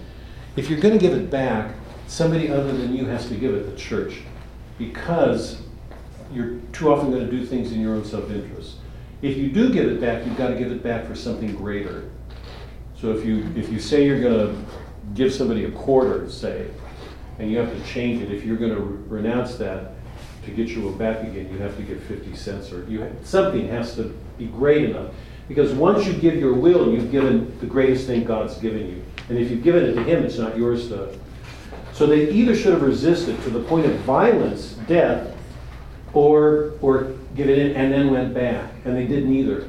[0.56, 1.74] if you're going to give it back,
[2.12, 4.20] somebody other than you has to give it, the church,
[4.78, 5.62] because
[6.34, 8.76] you're too often going to do things in your own self-interest.
[9.22, 12.10] If you do give it back, you've got to give it back for something greater.
[13.00, 14.66] So if you if you say you're going to
[15.14, 16.68] give somebody a quarter, say,
[17.40, 19.94] and you have to change it, if you're going to re- renounce that
[20.44, 23.96] to get will back again, you have to give 50 cents, or you something has
[23.96, 25.14] to be great enough.
[25.48, 29.04] Because once you give your will, you've given the greatest thing God's given you.
[29.30, 31.18] And if you've given it to Him, it's not yours to.
[32.02, 35.38] So they either should have resisted to the point of violence, death,
[36.14, 39.68] or or give it in and then went back, and they did neither.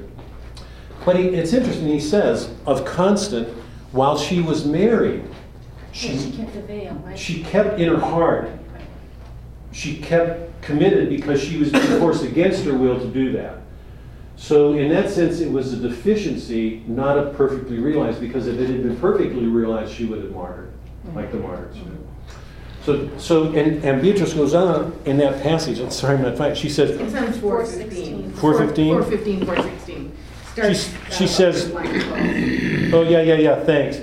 [1.04, 1.88] But he, it's interesting.
[1.88, 3.48] He says of constant,
[3.90, 5.24] while she was married,
[5.92, 7.18] she she, kept the veil, right?
[7.18, 8.48] she kept in her heart,
[9.72, 13.58] she kept committed because she was being forced against her will to do that.
[14.36, 18.70] So in that sense, it was a deficiency, not a perfectly realized, because if it
[18.70, 20.72] had been perfectly realized, she would have martyred,
[21.14, 22.01] like the martyrs did.
[22.84, 26.56] So, so, and, and Beatrice goes on in that passage, I'm sorry, I'm not finding,
[26.60, 28.32] she says, It's on four fifteen.
[28.32, 28.92] 415?
[28.94, 30.12] Four fifteen, four sixteen.
[30.56, 31.70] She's- she uh, says-
[32.94, 34.00] Oh, yeah, yeah, yeah, thanks.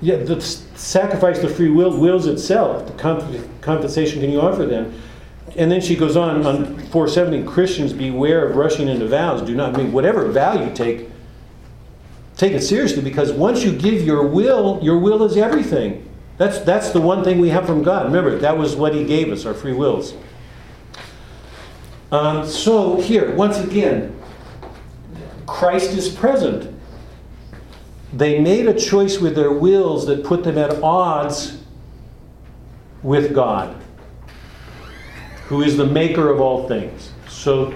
[0.00, 2.86] Yeah, the s- sacrifice of free will wills itself.
[2.86, 4.92] The comp- compensation can you offer then?
[5.56, 9.42] And then she goes on, on 470, Christians beware of rushing into vows.
[9.42, 11.08] Do not, mean, whatever vow you take,
[12.36, 16.08] take it seriously because once you give your will, your will is everything.
[16.36, 18.06] That's, that's the one thing we have from God.
[18.06, 20.14] Remember, that was what He gave us, our free wills.
[22.10, 24.16] Um, so, here, once again,
[25.46, 26.72] Christ is present.
[28.12, 31.62] They made a choice with their wills that put them at odds
[33.02, 33.76] with God,
[35.46, 37.10] who is the maker of all things.
[37.28, 37.74] So,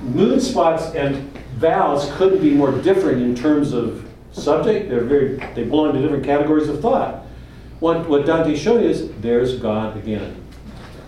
[0.00, 4.88] moon spots and vows couldn't be more different in terms of subject.
[4.88, 7.23] They're very, they belong to different categories of thought.
[7.84, 10.42] What, what Dante showed is there's God again,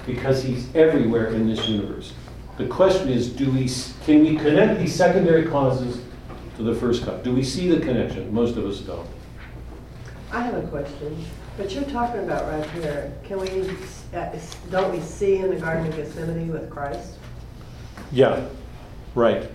[0.04, 2.12] because he's everywhere in this universe.
[2.58, 3.70] The question is, do we,
[4.04, 6.02] can we connect these secondary causes
[6.58, 7.24] to the first cause?
[7.24, 8.30] Do we see the connection?
[8.30, 9.08] Most of us don't.
[10.30, 11.16] I have a question,
[11.56, 13.70] but you're talking about right here, can we,
[14.14, 14.36] uh,
[14.70, 17.14] don't we see in the Garden of Gethsemane with Christ?
[18.12, 18.46] Yeah,
[19.14, 19.50] right.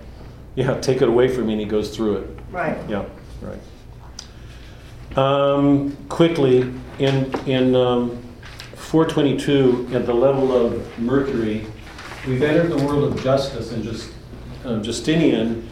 [0.55, 2.39] Yeah, take it away from me and he goes through it.
[2.49, 2.79] Right.
[2.89, 3.05] Yeah,
[3.43, 3.59] right.
[5.15, 8.21] Um, quickly, in, in um,
[8.75, 11.65] 422, at the level of Mercury,
[12.27, 14.11] we've entered the world of justice, and just
[14.63, 15.67] uh, Justinian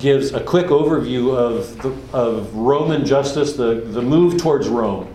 [0.00, 5.14] gives a quick overview of, the, of Roman justice, the, the move towards Rome.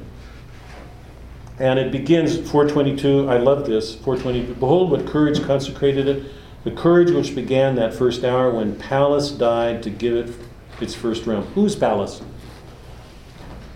[1.60, 3.30] And it begins 422.
[3.30, 3.94] I love this.
[3.96, 4.56] 422.
[4.56, 6.32] Behold, what courage consecrated it.
[6.64, 10.36] The courage which began that first hour when Pallas died to give it
[10.82, 11.44] its first realm.
[11.48, 12.22] Who's Pallas?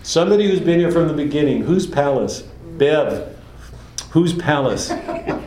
[0.06, 1.62] Somebody who's been here from the beginning.
[1.62, 2.42] Who's Pallas?
[2.78, 3.36] Bev.
[4.10, 4.88] Who's Pallas?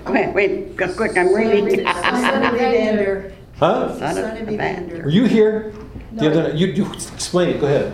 [0.06, 1.86] Wait, wait, go quick, I'm reading.
[1.86, 3.34] Son of Evander.
[3.57, 3.98] Huh?
[3.98, 5.03] Son of Evander.
[5.03, 5.73] Were you here?
[6.11, 7.61] The other, you, you explain it.
[7.61, 7.94] Go ahead.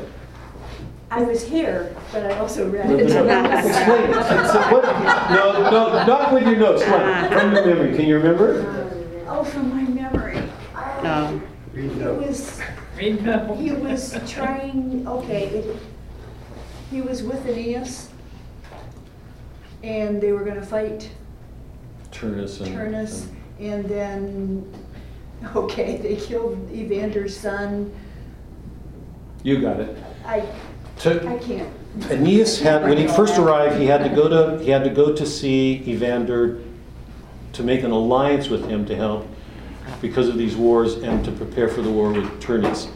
[1.11, 3.09] I was here, but I also read No, it.
[3.09, 3.57] no, no.
[3.59, 4.47] Explain it.
[4.47, 4.85] So what-
[5.29, 6.83] No, no, not with your notes.
[6.83, 6.99] Come.
[6.99, 7.27] Ah.
[7.31, 7.95] From your memory.
[7.95, 9.23] Can you remember?
[9.27, 10.41] Oh, from my memory.
[11.03, 11.39] No,
[11.75, 12.25] Read He note.
[12.25, 12.59] was,
[12.97, 13.11] he
[13.73, 15.77] was trying, okay, it-
[16.91, 18.09] he was with Aeneas,
[19.83, 21.09] and they were gonna fight
[22.11, 22.73] Turnus and.
[22.73, 23.27] Turnus,
[23.59, 24.73] and then,
[25.55, 27.91] okay, they killed Evander's son.
[29.43, 29.97] You got it.
[30.25, 30.45] I,
[30.99, 31.69] To- I can't.
[32.09, 35.13] Aeneas had, when he first arrived, he had to go to, he had to go
[35.13, 36.61] to see Evander
[37.53, 39.27] to make an alliance with him to help
[40.01, 42.89] because of these wars and to prepare for the war with Turnus.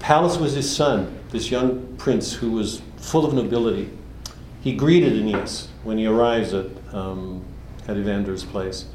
[0.00, 3.90] Pallas was his son, this young prince who was full of nobility.
[4.62, 7.44] He greeted Aeneas when he arrives at, um,
[7.88, 8.86] at Evander's place.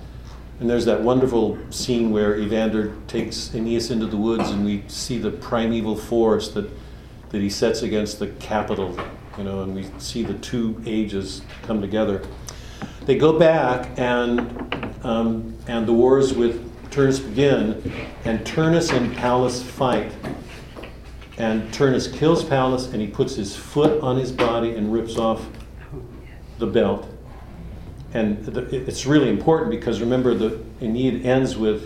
[0.60, 5.18] And there's that wonderful scene where Evander takes Aeneas into the woods and we see
[5.18, 6.70] the primeval forest that,
[7.30, 8.98] that he sets against the capital,
[9.38, 12.26] you know, and we see the two ages come together.
[13.02, 17.92] They go back and, um, and the wars with Turnus begin,
[18.24, 20.14] and Turnus and Pallas fight.
[21.38, 25.46] And Turnus kills Pallas and he puts his foot on his body and rips off
[26.60, 27.10] the belt.
[28.14, 31.86] And the, it's really important because remember the Aeneid ends with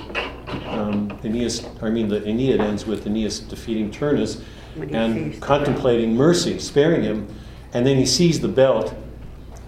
[0.67, 4.43] um, Aeneas, I mean the Aeneid ends with Aeneas defeating Turnus
[4.91, 7.27] and contemplating mercy, sparing him,
[7.73, 8.93] and then he sees the belt.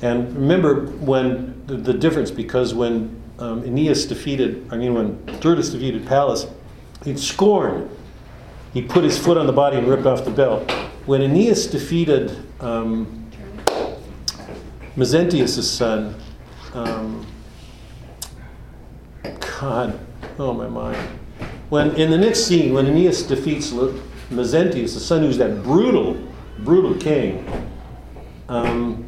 [0.03, 5.71] And remember when the, the difference because when um, Aeneas defeated, I mean when Turnus
[5.71, 6.45] defeated Pallas,
[7.05, 7.89] in scorn,
[8.73, 10.69] he put his foot on the body and ripped off the belt.
[11.05, 13.29] When Aeneas defeated um,
[14.95, 16.15] Mezentius' son,
[16.73, 17.25] um,
[19.59, 19.99] God,
[20.39, 20.97] oh my mind.
[21.69, 26.17] When in the next scene, when Aeneas defeats Mezentius, the son who's that brutal,
[26.59, 27.45] brutal king,
[28.49, 29.07] um,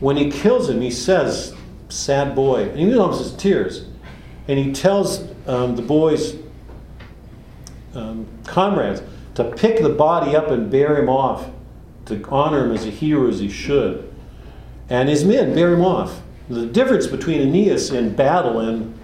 [0.00, 1.54] when he kills him, he says,
[1.88, 3.86] "Sad boy," and he almost has tears,
[4.46, 6.36] and he tells um, the boys,
[7.94, 9.02] um, comrades,
[9.34, 11.48] to pick the body up and bear him off,
[12.06, 14.12] to honor him as a hero as he should,
[14.88, 16.22] and his men bear him off.
[16.48, 18.98] The difference between Aeneas in battle and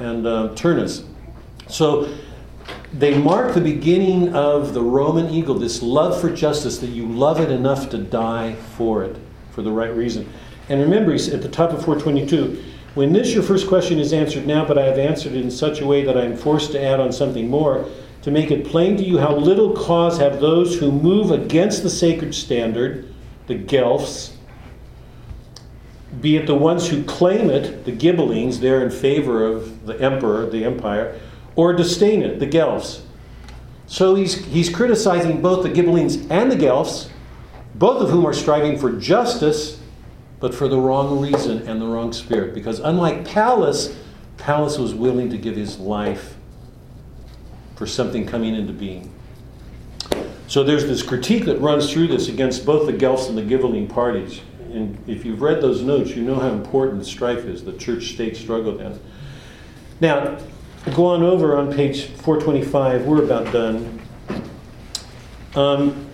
[0.00, 1.04] and uh, Turnus.
[1.68, 2.12] So
[2.92, 7.40] they mark the beginning of the Roman eagle, this love for justice, that you love
[7.40, 9.16] it enough to die for it,
[9.52, 10.30] for the right reason.
[10.68, 14.64] And remember, at the top of 422 when this, your first question, is answered now,
[14.64, 16.98] but I have answered it in such a way that I am forced to add
[16.98, 17.88] on something more,
[18.22, 21.90] to make it plain to you how little cause have those who move against the
[21.90, 23.12] sacred standard,
[23.46, 24.32] the Guelphs,
[26.20, 30.46] be it the ones who claim it, the Ghibellines, they're in favor of the emperor,
[30.46, 31.18] the empire,
[31.54, 33.02] or disdain it, the Guelphs.
[33.86, 37.08] So he's, he's criticizing both the Ghibellines and the Guelphs,
[37.76, 39.79] both of whom are striving for justice
[40.40, 42.54] but for the wrong reason and the wrong spirit.
[42.54, 43.94] Because unlike Pallas,
[44.38, 46.36] Pallas was willing to give his life
[47.76, 49.12] for something coming into being.
[50.48, 53.88] So there's this critique that runs through this against both the Guelphs and the Ghibelline
[53.88, 54.40] parties.
[54.72, 58.36] And if you've read those notes, you know how important strife is, the church state
[58.36, 58.98] struggle then.
[60.00, 60.38] Now,
[60.94, 63.06] go on over on page 425.
[63.06, 64.00] We're about done.
[65.54, 66.06] Um,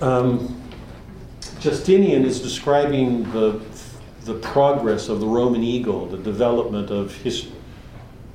[0.00, 0.63] um,
[1.64, 3.58] Justinian is describing the,
[4.26, 7.48] the progress of the Roman eagle, the development of his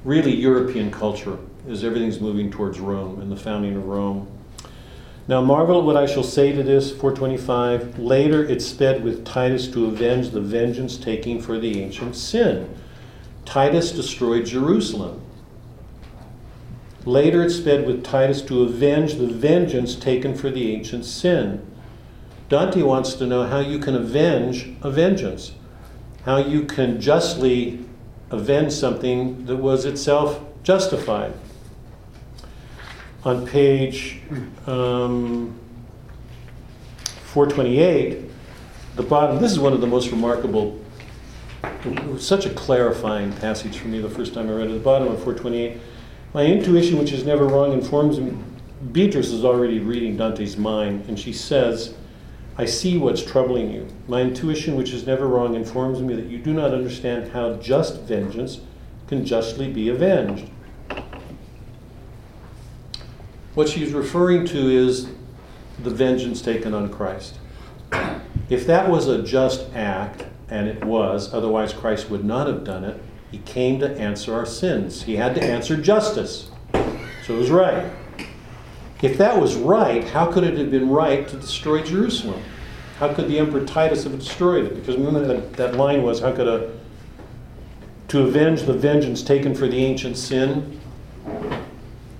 [0.04, 1.38] really European culture
[1.70, 4.28] as everything's moving towards Rome and the founding of Rome.
[5.28, 8.00] Now marvel at what I shall say to this, 425.
[8.00, 12.76] Later it sped with Titus to avenge the vengeance taking for the ancient sin.
[13.46, 15.22] Titus destroyed Jerusalem.
[17.06, 21.64] Later it sped with Titus to avenge the vengeance taken for the ancient sin.
[22.50, 25.54] Dante wants to know how you can avenge a vengeance,
[26.26, 27.86] how you can justly
[28.32, 31.34] avenge something that was itself justified.
[33.24, 34.22] On page
[34.66, 35.60] um,
[37.26, 38.26] 428,
[38.96, 40.80] the bottom, this is one of the most remarkable,
[42.18, 44.74] such a clarifying passage for me the first time I read it.
[44.74, 45.80] The bottom of 428,
[46.34, 48.36] my intuition, which is never wrong, informs me.
[48.92, 51.94] Beatrice is already reading Dante's mind, and she says,
[52.60, 53.88] I see what's troubling you.
[54.10, 58.02] My intuition, which is never wrong, informs me that you do not understand how just
[58.02, 58.60] vengeance
[59.08, 60.52] can justly be avenged.
[63.54, 65.08] What she's referring to is
[65.82, 67.40] the vengeance taken on Christ.
[68.50, 72.84] If that was a just act, and it was, otherwise Christ would not have done
[72.84, 75.04] it, he came to answer our sins.
[75.04, 76.52] He had to answer justice.
[76.74, 77.90] So it was right.
[79.02, 82.44] If that was right, how could it have been right to destroy Jerusalem?
[82.98, 84.76] How could the Emperor Titus have destroyed it?
[84.76, 86.78] Because remember that, that line was, how could a,
[88.10, 90.82] to avenge the vengeance taken for the ancient sin,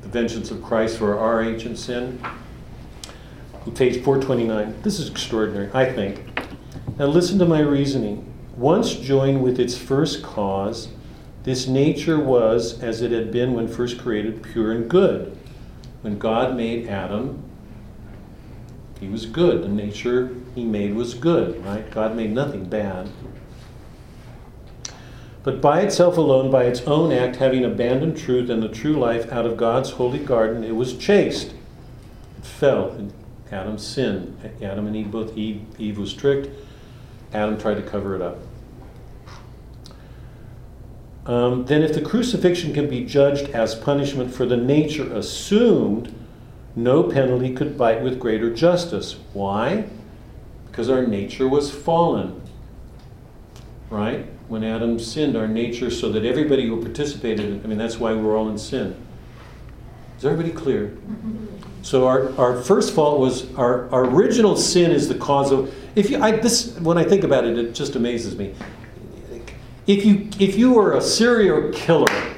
[0.02, 2.18] the vengeance of Christ for our ancient sin?
[3.76, 4.82] Page 429.
[4.82, 6.32] This is extraordinary, I think.
[6.98, 8.26] Now listen to my reasoning.
[8.56, 10.88] Once joined with its first cause,
[11.44, 15.39] this nature was as it had been when first created, pure and good
[16.02, 17.44] when God made Adam,
[19.00, 19.64] he was good.
[19.64, 21.90] The nature he made was good, right?
[21.92, 23.10] God made nothing bad.
[25.44, 29.32] But by itself alone, by its own act, having abandoned truth and the true life
[29.32, 31.54] out of God's holy garden, it was chased.
[32.38, 32.92] It fell.
[32.92, 33.14] And
[33.52, 34.38] Adam sinned.
[34.62, 36.50] Adam and Eve both, Eve, Eve was tricked.
[37.34, 38.38] Adam tried to cover it up.
[41.30, 46.12] Um, then, if the crucifixion can be judged as punishment for the nature assumed,
[46.76, 49.16] no penalty could bite with greater justice.
[49.34, 49.86] Why?
[50.66, 52.42] Because our nature was fallen.
[53.92, 54.26] Right?
[54.48, 58.36] When Adam sinned, our nature, so that everybody who participated, I mean, that's why we're
[58.36, 59.00] all in sin.
[60.18, 60.98] Is everybody clear?
[61.84, 66.10] So our, our first fault was our, our original sin is the cause of if
[66.10, 68.56] you I, this when I think about it, it just amazes me
[69.90, 72.36] if you if you were a serial killer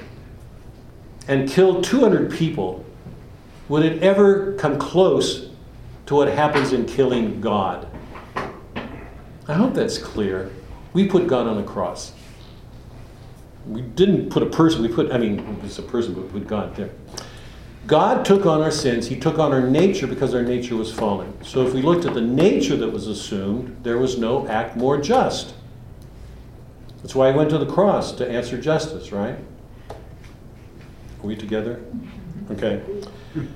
[1.27, 2.85] and killed 200 people,
[3.67, 5.49] would it ever come close
[6.05, 7.89] to what happens in killing God?
[9.49, 10.49] I hope that's clear.
[10.93, 12.13] We put God on the cross.
[13.67, 16.47] We didn't put a person, we put, I mean, it's a person, but we put
[16.47, 16.89] God there.
[17.85, 21.33] God took on our sins, He took on our nature because our nature was fallen.
[21.43, 24.99] So if we looked at the nature that was assumed, there was no act more
[24.99, 25.53] just.
[27.01, 29.37] That's why he went to the cross to answer justice, right?
[29.89, 31.81] Are we together?
[32.51, 32.81] Okay.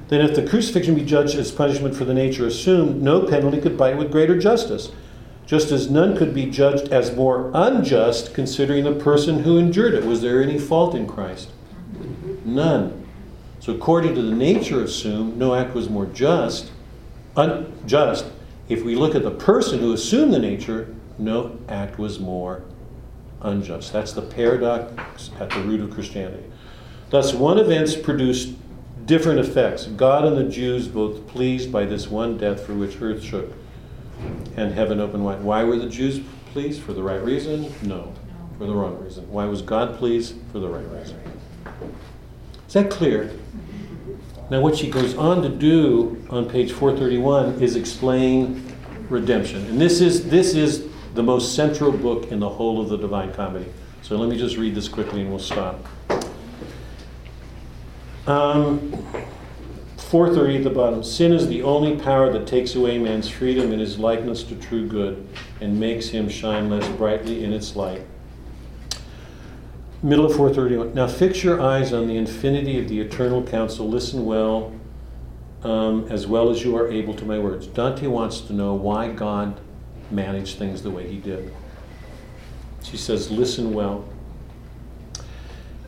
[0.07, 3.77] Then, if the crucifixion be judged as punishment for the nature assumed, no penalty could
[3.77, 4.91] bite with greater justice,
[5.45, 10.05] just as none could be judged as more unjust considering the person who endured it.
[10.05, 11.49] Was there any fault in Christ?
[12.45, 13.05] None.
[13.59, 16.72] So, according to the nature assumed, no act was more just,
[17.35, 18.26] unjust.
[18.69, 22.63] If we look at the person who assumed the nature, no act was more
[23.41, 23.94] unjust.
[23.94, 26.44] That's the paradox at the root of Christianity.
[27.10, 28.56] Thus, one event produced
[29.06, 29.86] different effects.
[29.86, 33.53] God and the Jews both pleased by this one death for which earth shook
[34.56, 35.41] and heaven opened wide.
[35.41, 36.22] Why were the Jews
[36.52, 36.82] pleased?
[36.82, 37.72] For the right reason?
[37.84, 38.14] No.
[38.57, 39.30] For the wrong reason.
[39.30, 40.36] Why was God pleased?
[40.52, 41.20] For the right reason.
[42.68, 43.32] Is that clear?
[44.49, 48.72] Now, what she goes on to do on page 431 is explain
[49.10, 49.66] redemption.
[49.66, 53.33] And this is, this is the most central book in the whole of the Divine
[53.33, 53.71] Comedy.
[54.01, 55.79] So let me just read this quickly and we'll stop.
[58.27, 58.91] Um,
[59.95, 61.03] 430 at the bottom.
[61.03, 64.87] Sin is the only power that takes away man's freedom and his likeness to true
[64.87, 65.25] good
[65.61, 68.01] and makes him shine less brightly in its light.
[70.03, 70.93] Middle of 431.
[70.93, 73.87] Now fix your eyes on the infinity of the eternal counsel.
[73.87, 74.73] Listen well,
[75.63, 77.67] um, as well as you are able to my words.
[77.67, 79.59] Dante wants to know why God
[80.11, 81.53] managed things the way he did.
[82.84, 84.06] She says, Listen well.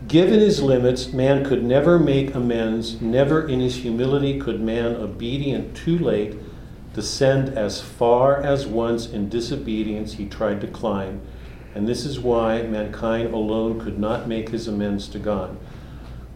[0.08, 3.02] Given his limits, man could never make amends.
[3.02, 6.36] Never in his humility could man, obedient too late,
[6.94, 11.22] descend as far as once in disobedience he tried to climb.
[11.76, 15.58] And this is why mankind alone could not make his amends to God.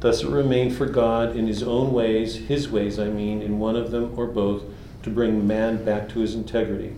[0.01, 3.75] Thus it remained for God in his own ways, his ways, I mean, in one
[3.75, 4.63] of them or both,
[5.03, 6.93] to bring man back to his integrity.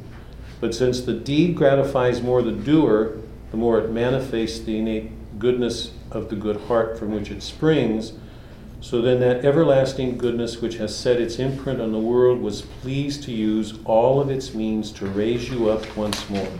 [0.64, 3.18] But since the deed gratifies more the doer,
[3.52, 8.14] the more it manifests the innate goodness of the good heart from which it springs,
[8.80, 13.24] so then that everlasting goodness which has set its imprint on the world was pleased
[13.24, 16.54] to use all of its means to raise you up once more.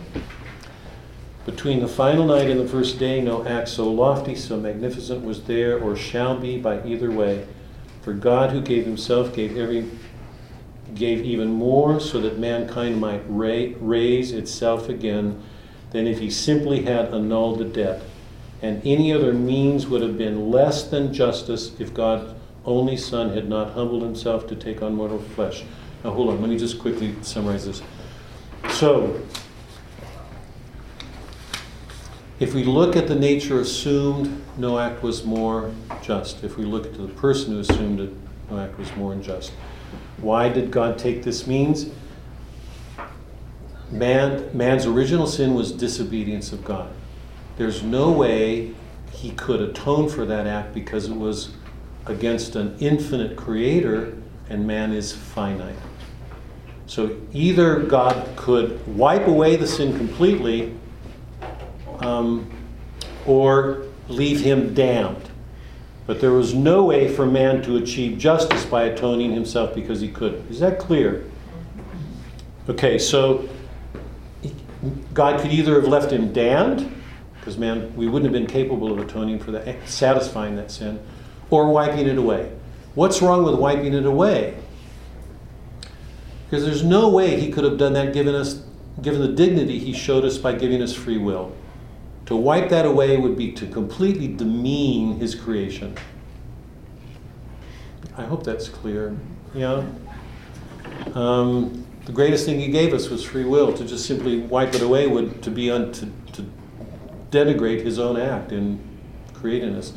[1.46, 5.44] Between the final night and the first day, no act so lofty, so magnificent was
[5.44, 7.46] there or shall be by either way.
[8.02, 9.88] For God, who gave Himself, gave every
[10.94, 15.42] gave even more so that mankind might ra- raise itself again
[15.90, 18.02] than if he simply had annulled the debt.
[18.62, 22.34] And any other means would have been less than justice if God's
[22.64, 25.64] only Son had not humbled himself to take on mortal flesh.
[26.02, 27.82] Now, hold on, let me just quickly summarize this.
[28.70, 29.20] So,
[32.40, 35.72] if we look at the nature assumed, no act was more
[36.02, 36.42] just.
[36.42, 38.10] If we look at the person who assumed it,
[38.50, 39.52] no act was more unjust.
[40.18, 41.90] Why did God take this means?
[43.90, 46.90] Man, man's original sin was disobedience of God.
[47.56, 48.74] There's no way
[49.12, 51.50] he could atone for that act because it was
[52.06, 54.16] against an infinite creator
[54.50, 55.76] and man is finite.
[56.86, 60.74] So either God could wipe away the sin completely
[62.00, 62.50] um,
[63.26, 65.30] or leave him damned.
[66.06, 70.08] But there was no way for man to achieve justice by atoning himself because he
[70.08, 70.50] couldn't.
[70.50, 71.24] Is that clear?
[72.68, 73.48] Okay, so
[75.14, 76.94] God could either have left him damned,
[77.38, 81.00] because man, we wouldn't have been capable of atoning for that, eh, satisfying that sin,
[81.50, 82.52] or wiping it away.
[82.94, 84.56] What's wrong with wiping it away?
[86.44, 88.62] Because there's no way he could have done that given us
[89.02, 91.52] given the dignity he showed us by giving us free will.
[92.26, 95.94] To wipe that away would be to completely demean his creation.
[98.16, 99.16] I hope that's clear.
[99.54, 99.84] Yeah?
[101.14, 103.72] Um, the greatest thing he gave us was free will.
[103.72, 106.50] To just simply wipe it away would to be un, to, to
[107.30, 108.78] denigrate his own act in
[109.32, 109.92] creating us.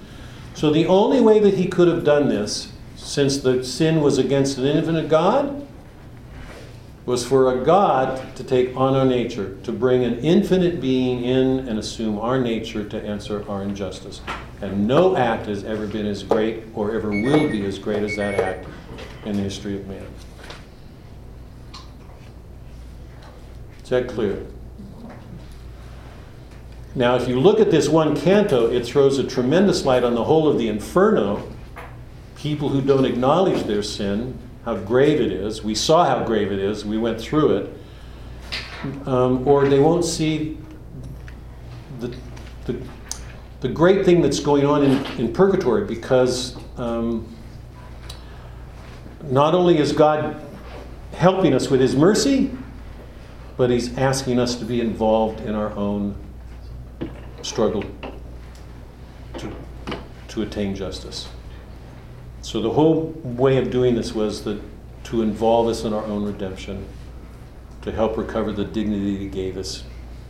[0.54, 4.58] So the only way that he could have done this, since the sin was against
[4.58, 5.66] an infinite God,
[7.08, 11.60] was for a God to take on our nature, to bring an infinite being in
[11.70, 14.20] and assume our nature to answer our injustice.
[14.62, 18.18] And no act has ever been as great or ever will be as great as
[18.18, 18.68] that act
[19.26, 20.06] in the history of man.
[23.82, 24.46] Is that clear?
[26.94, 30.26] Now, if you look at this one canto, it throws a tremendous light on the
[30.26, 31.50] whole of the inferno.
[32.36, 35.64] People who don't acknowledge their sin, how grave it is.
[35.64, 37.73] We saw how grave it is, we went through it.
[39.07, 40.57] Um, or they won't see
[42.02, 42.14] the,
[42.65, 42.77] the,
[43.61, 47.34] the, great thing that's going on in, in purgatory because um,
[49.23, 50.45] not only is God
[51.14, 52.52] helping us with His mercy,
[53.56, 56.14] but He's asking us to be involved in our own
[57.41, 57.85] struggle
[59.38, 59.56] to,
[60.27, 61.30] to attain justice.
[62.48, 64.61] So the whole way of doing this was that
[65.03, 66.88] to involve us in our own redemption,
[67.82, 69.84] to help recover the dignity He gave us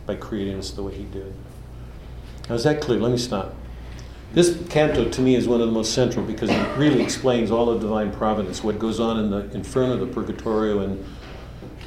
[0.04, 1.32] by creating us the way He did.
[2.48, 2.98] Now, is that clear?
[2.98, 3.54] Let me stop.
[4.32, 7.70] This canto to me is one of the most central because it really explains all
[7.70, 11.04] of divine providence, what goes on in the inferno, the purgatorio, and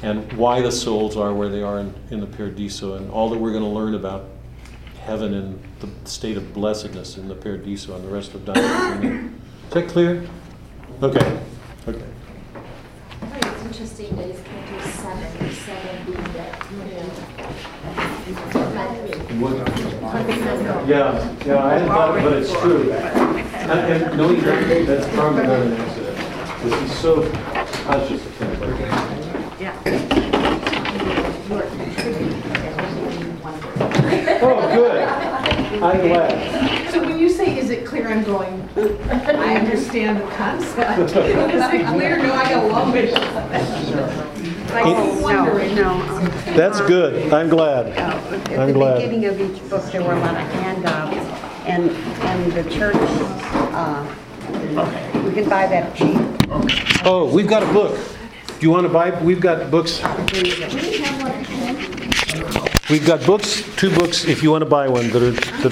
[0.02, 3.38] and why the souls are where they are in, in the Paradiso, and all that
[3.38, 4.30] we're going to learn about
[5.02, 9.28] heaven and the state of blessedness in the Paradiso and the rest of Dante.
[9.72, 10.28] Is that clear?
[11.02, 11.40] Okay,
[11.88, 12.04] okay.
[13.22, 16.76] I thought it's interesting that it's going to seven, seven being that, you.
[20.86, 22.92] Yeah, yeah, I hadn't thought, of it, but it's true.
[22.92, 23.70] And,
[24.04, 28.76] and knowing that, that's probably not an accident, because he's so conscious of things like
[28.78, 29.22] that.
[34.42, 35.41] Oh, good.
[35.74, 36.90] I'm glad.
[36.92, 41.00] So when you say, is it clear, I'm going, I understand the concept.
[41.12, 42.16] Is it clear?
[42.18, 43.12] No, I got a long way.
[43.14, 46.16] I Oh, keep no, no.
[46.16, 46.24] um,
[46.56, 47.86] That's good, I'm glad.
[47.88, 48.16] uh,
[48.50, 48.96] At I'm the glad.
[49.02, 51.16] beginning of each book, there were a lot of handouts,
[51.66, 54.14] and, and the church, uh,
[55.24, 56.18] we can buy that cheap.
[57.04, 57.98] Oh, we've got a book.
[58.48, 60.00] Do you want to buy, we've got books.
[62.92, 65.56] We've got books, two books, if you want to buy one, that are,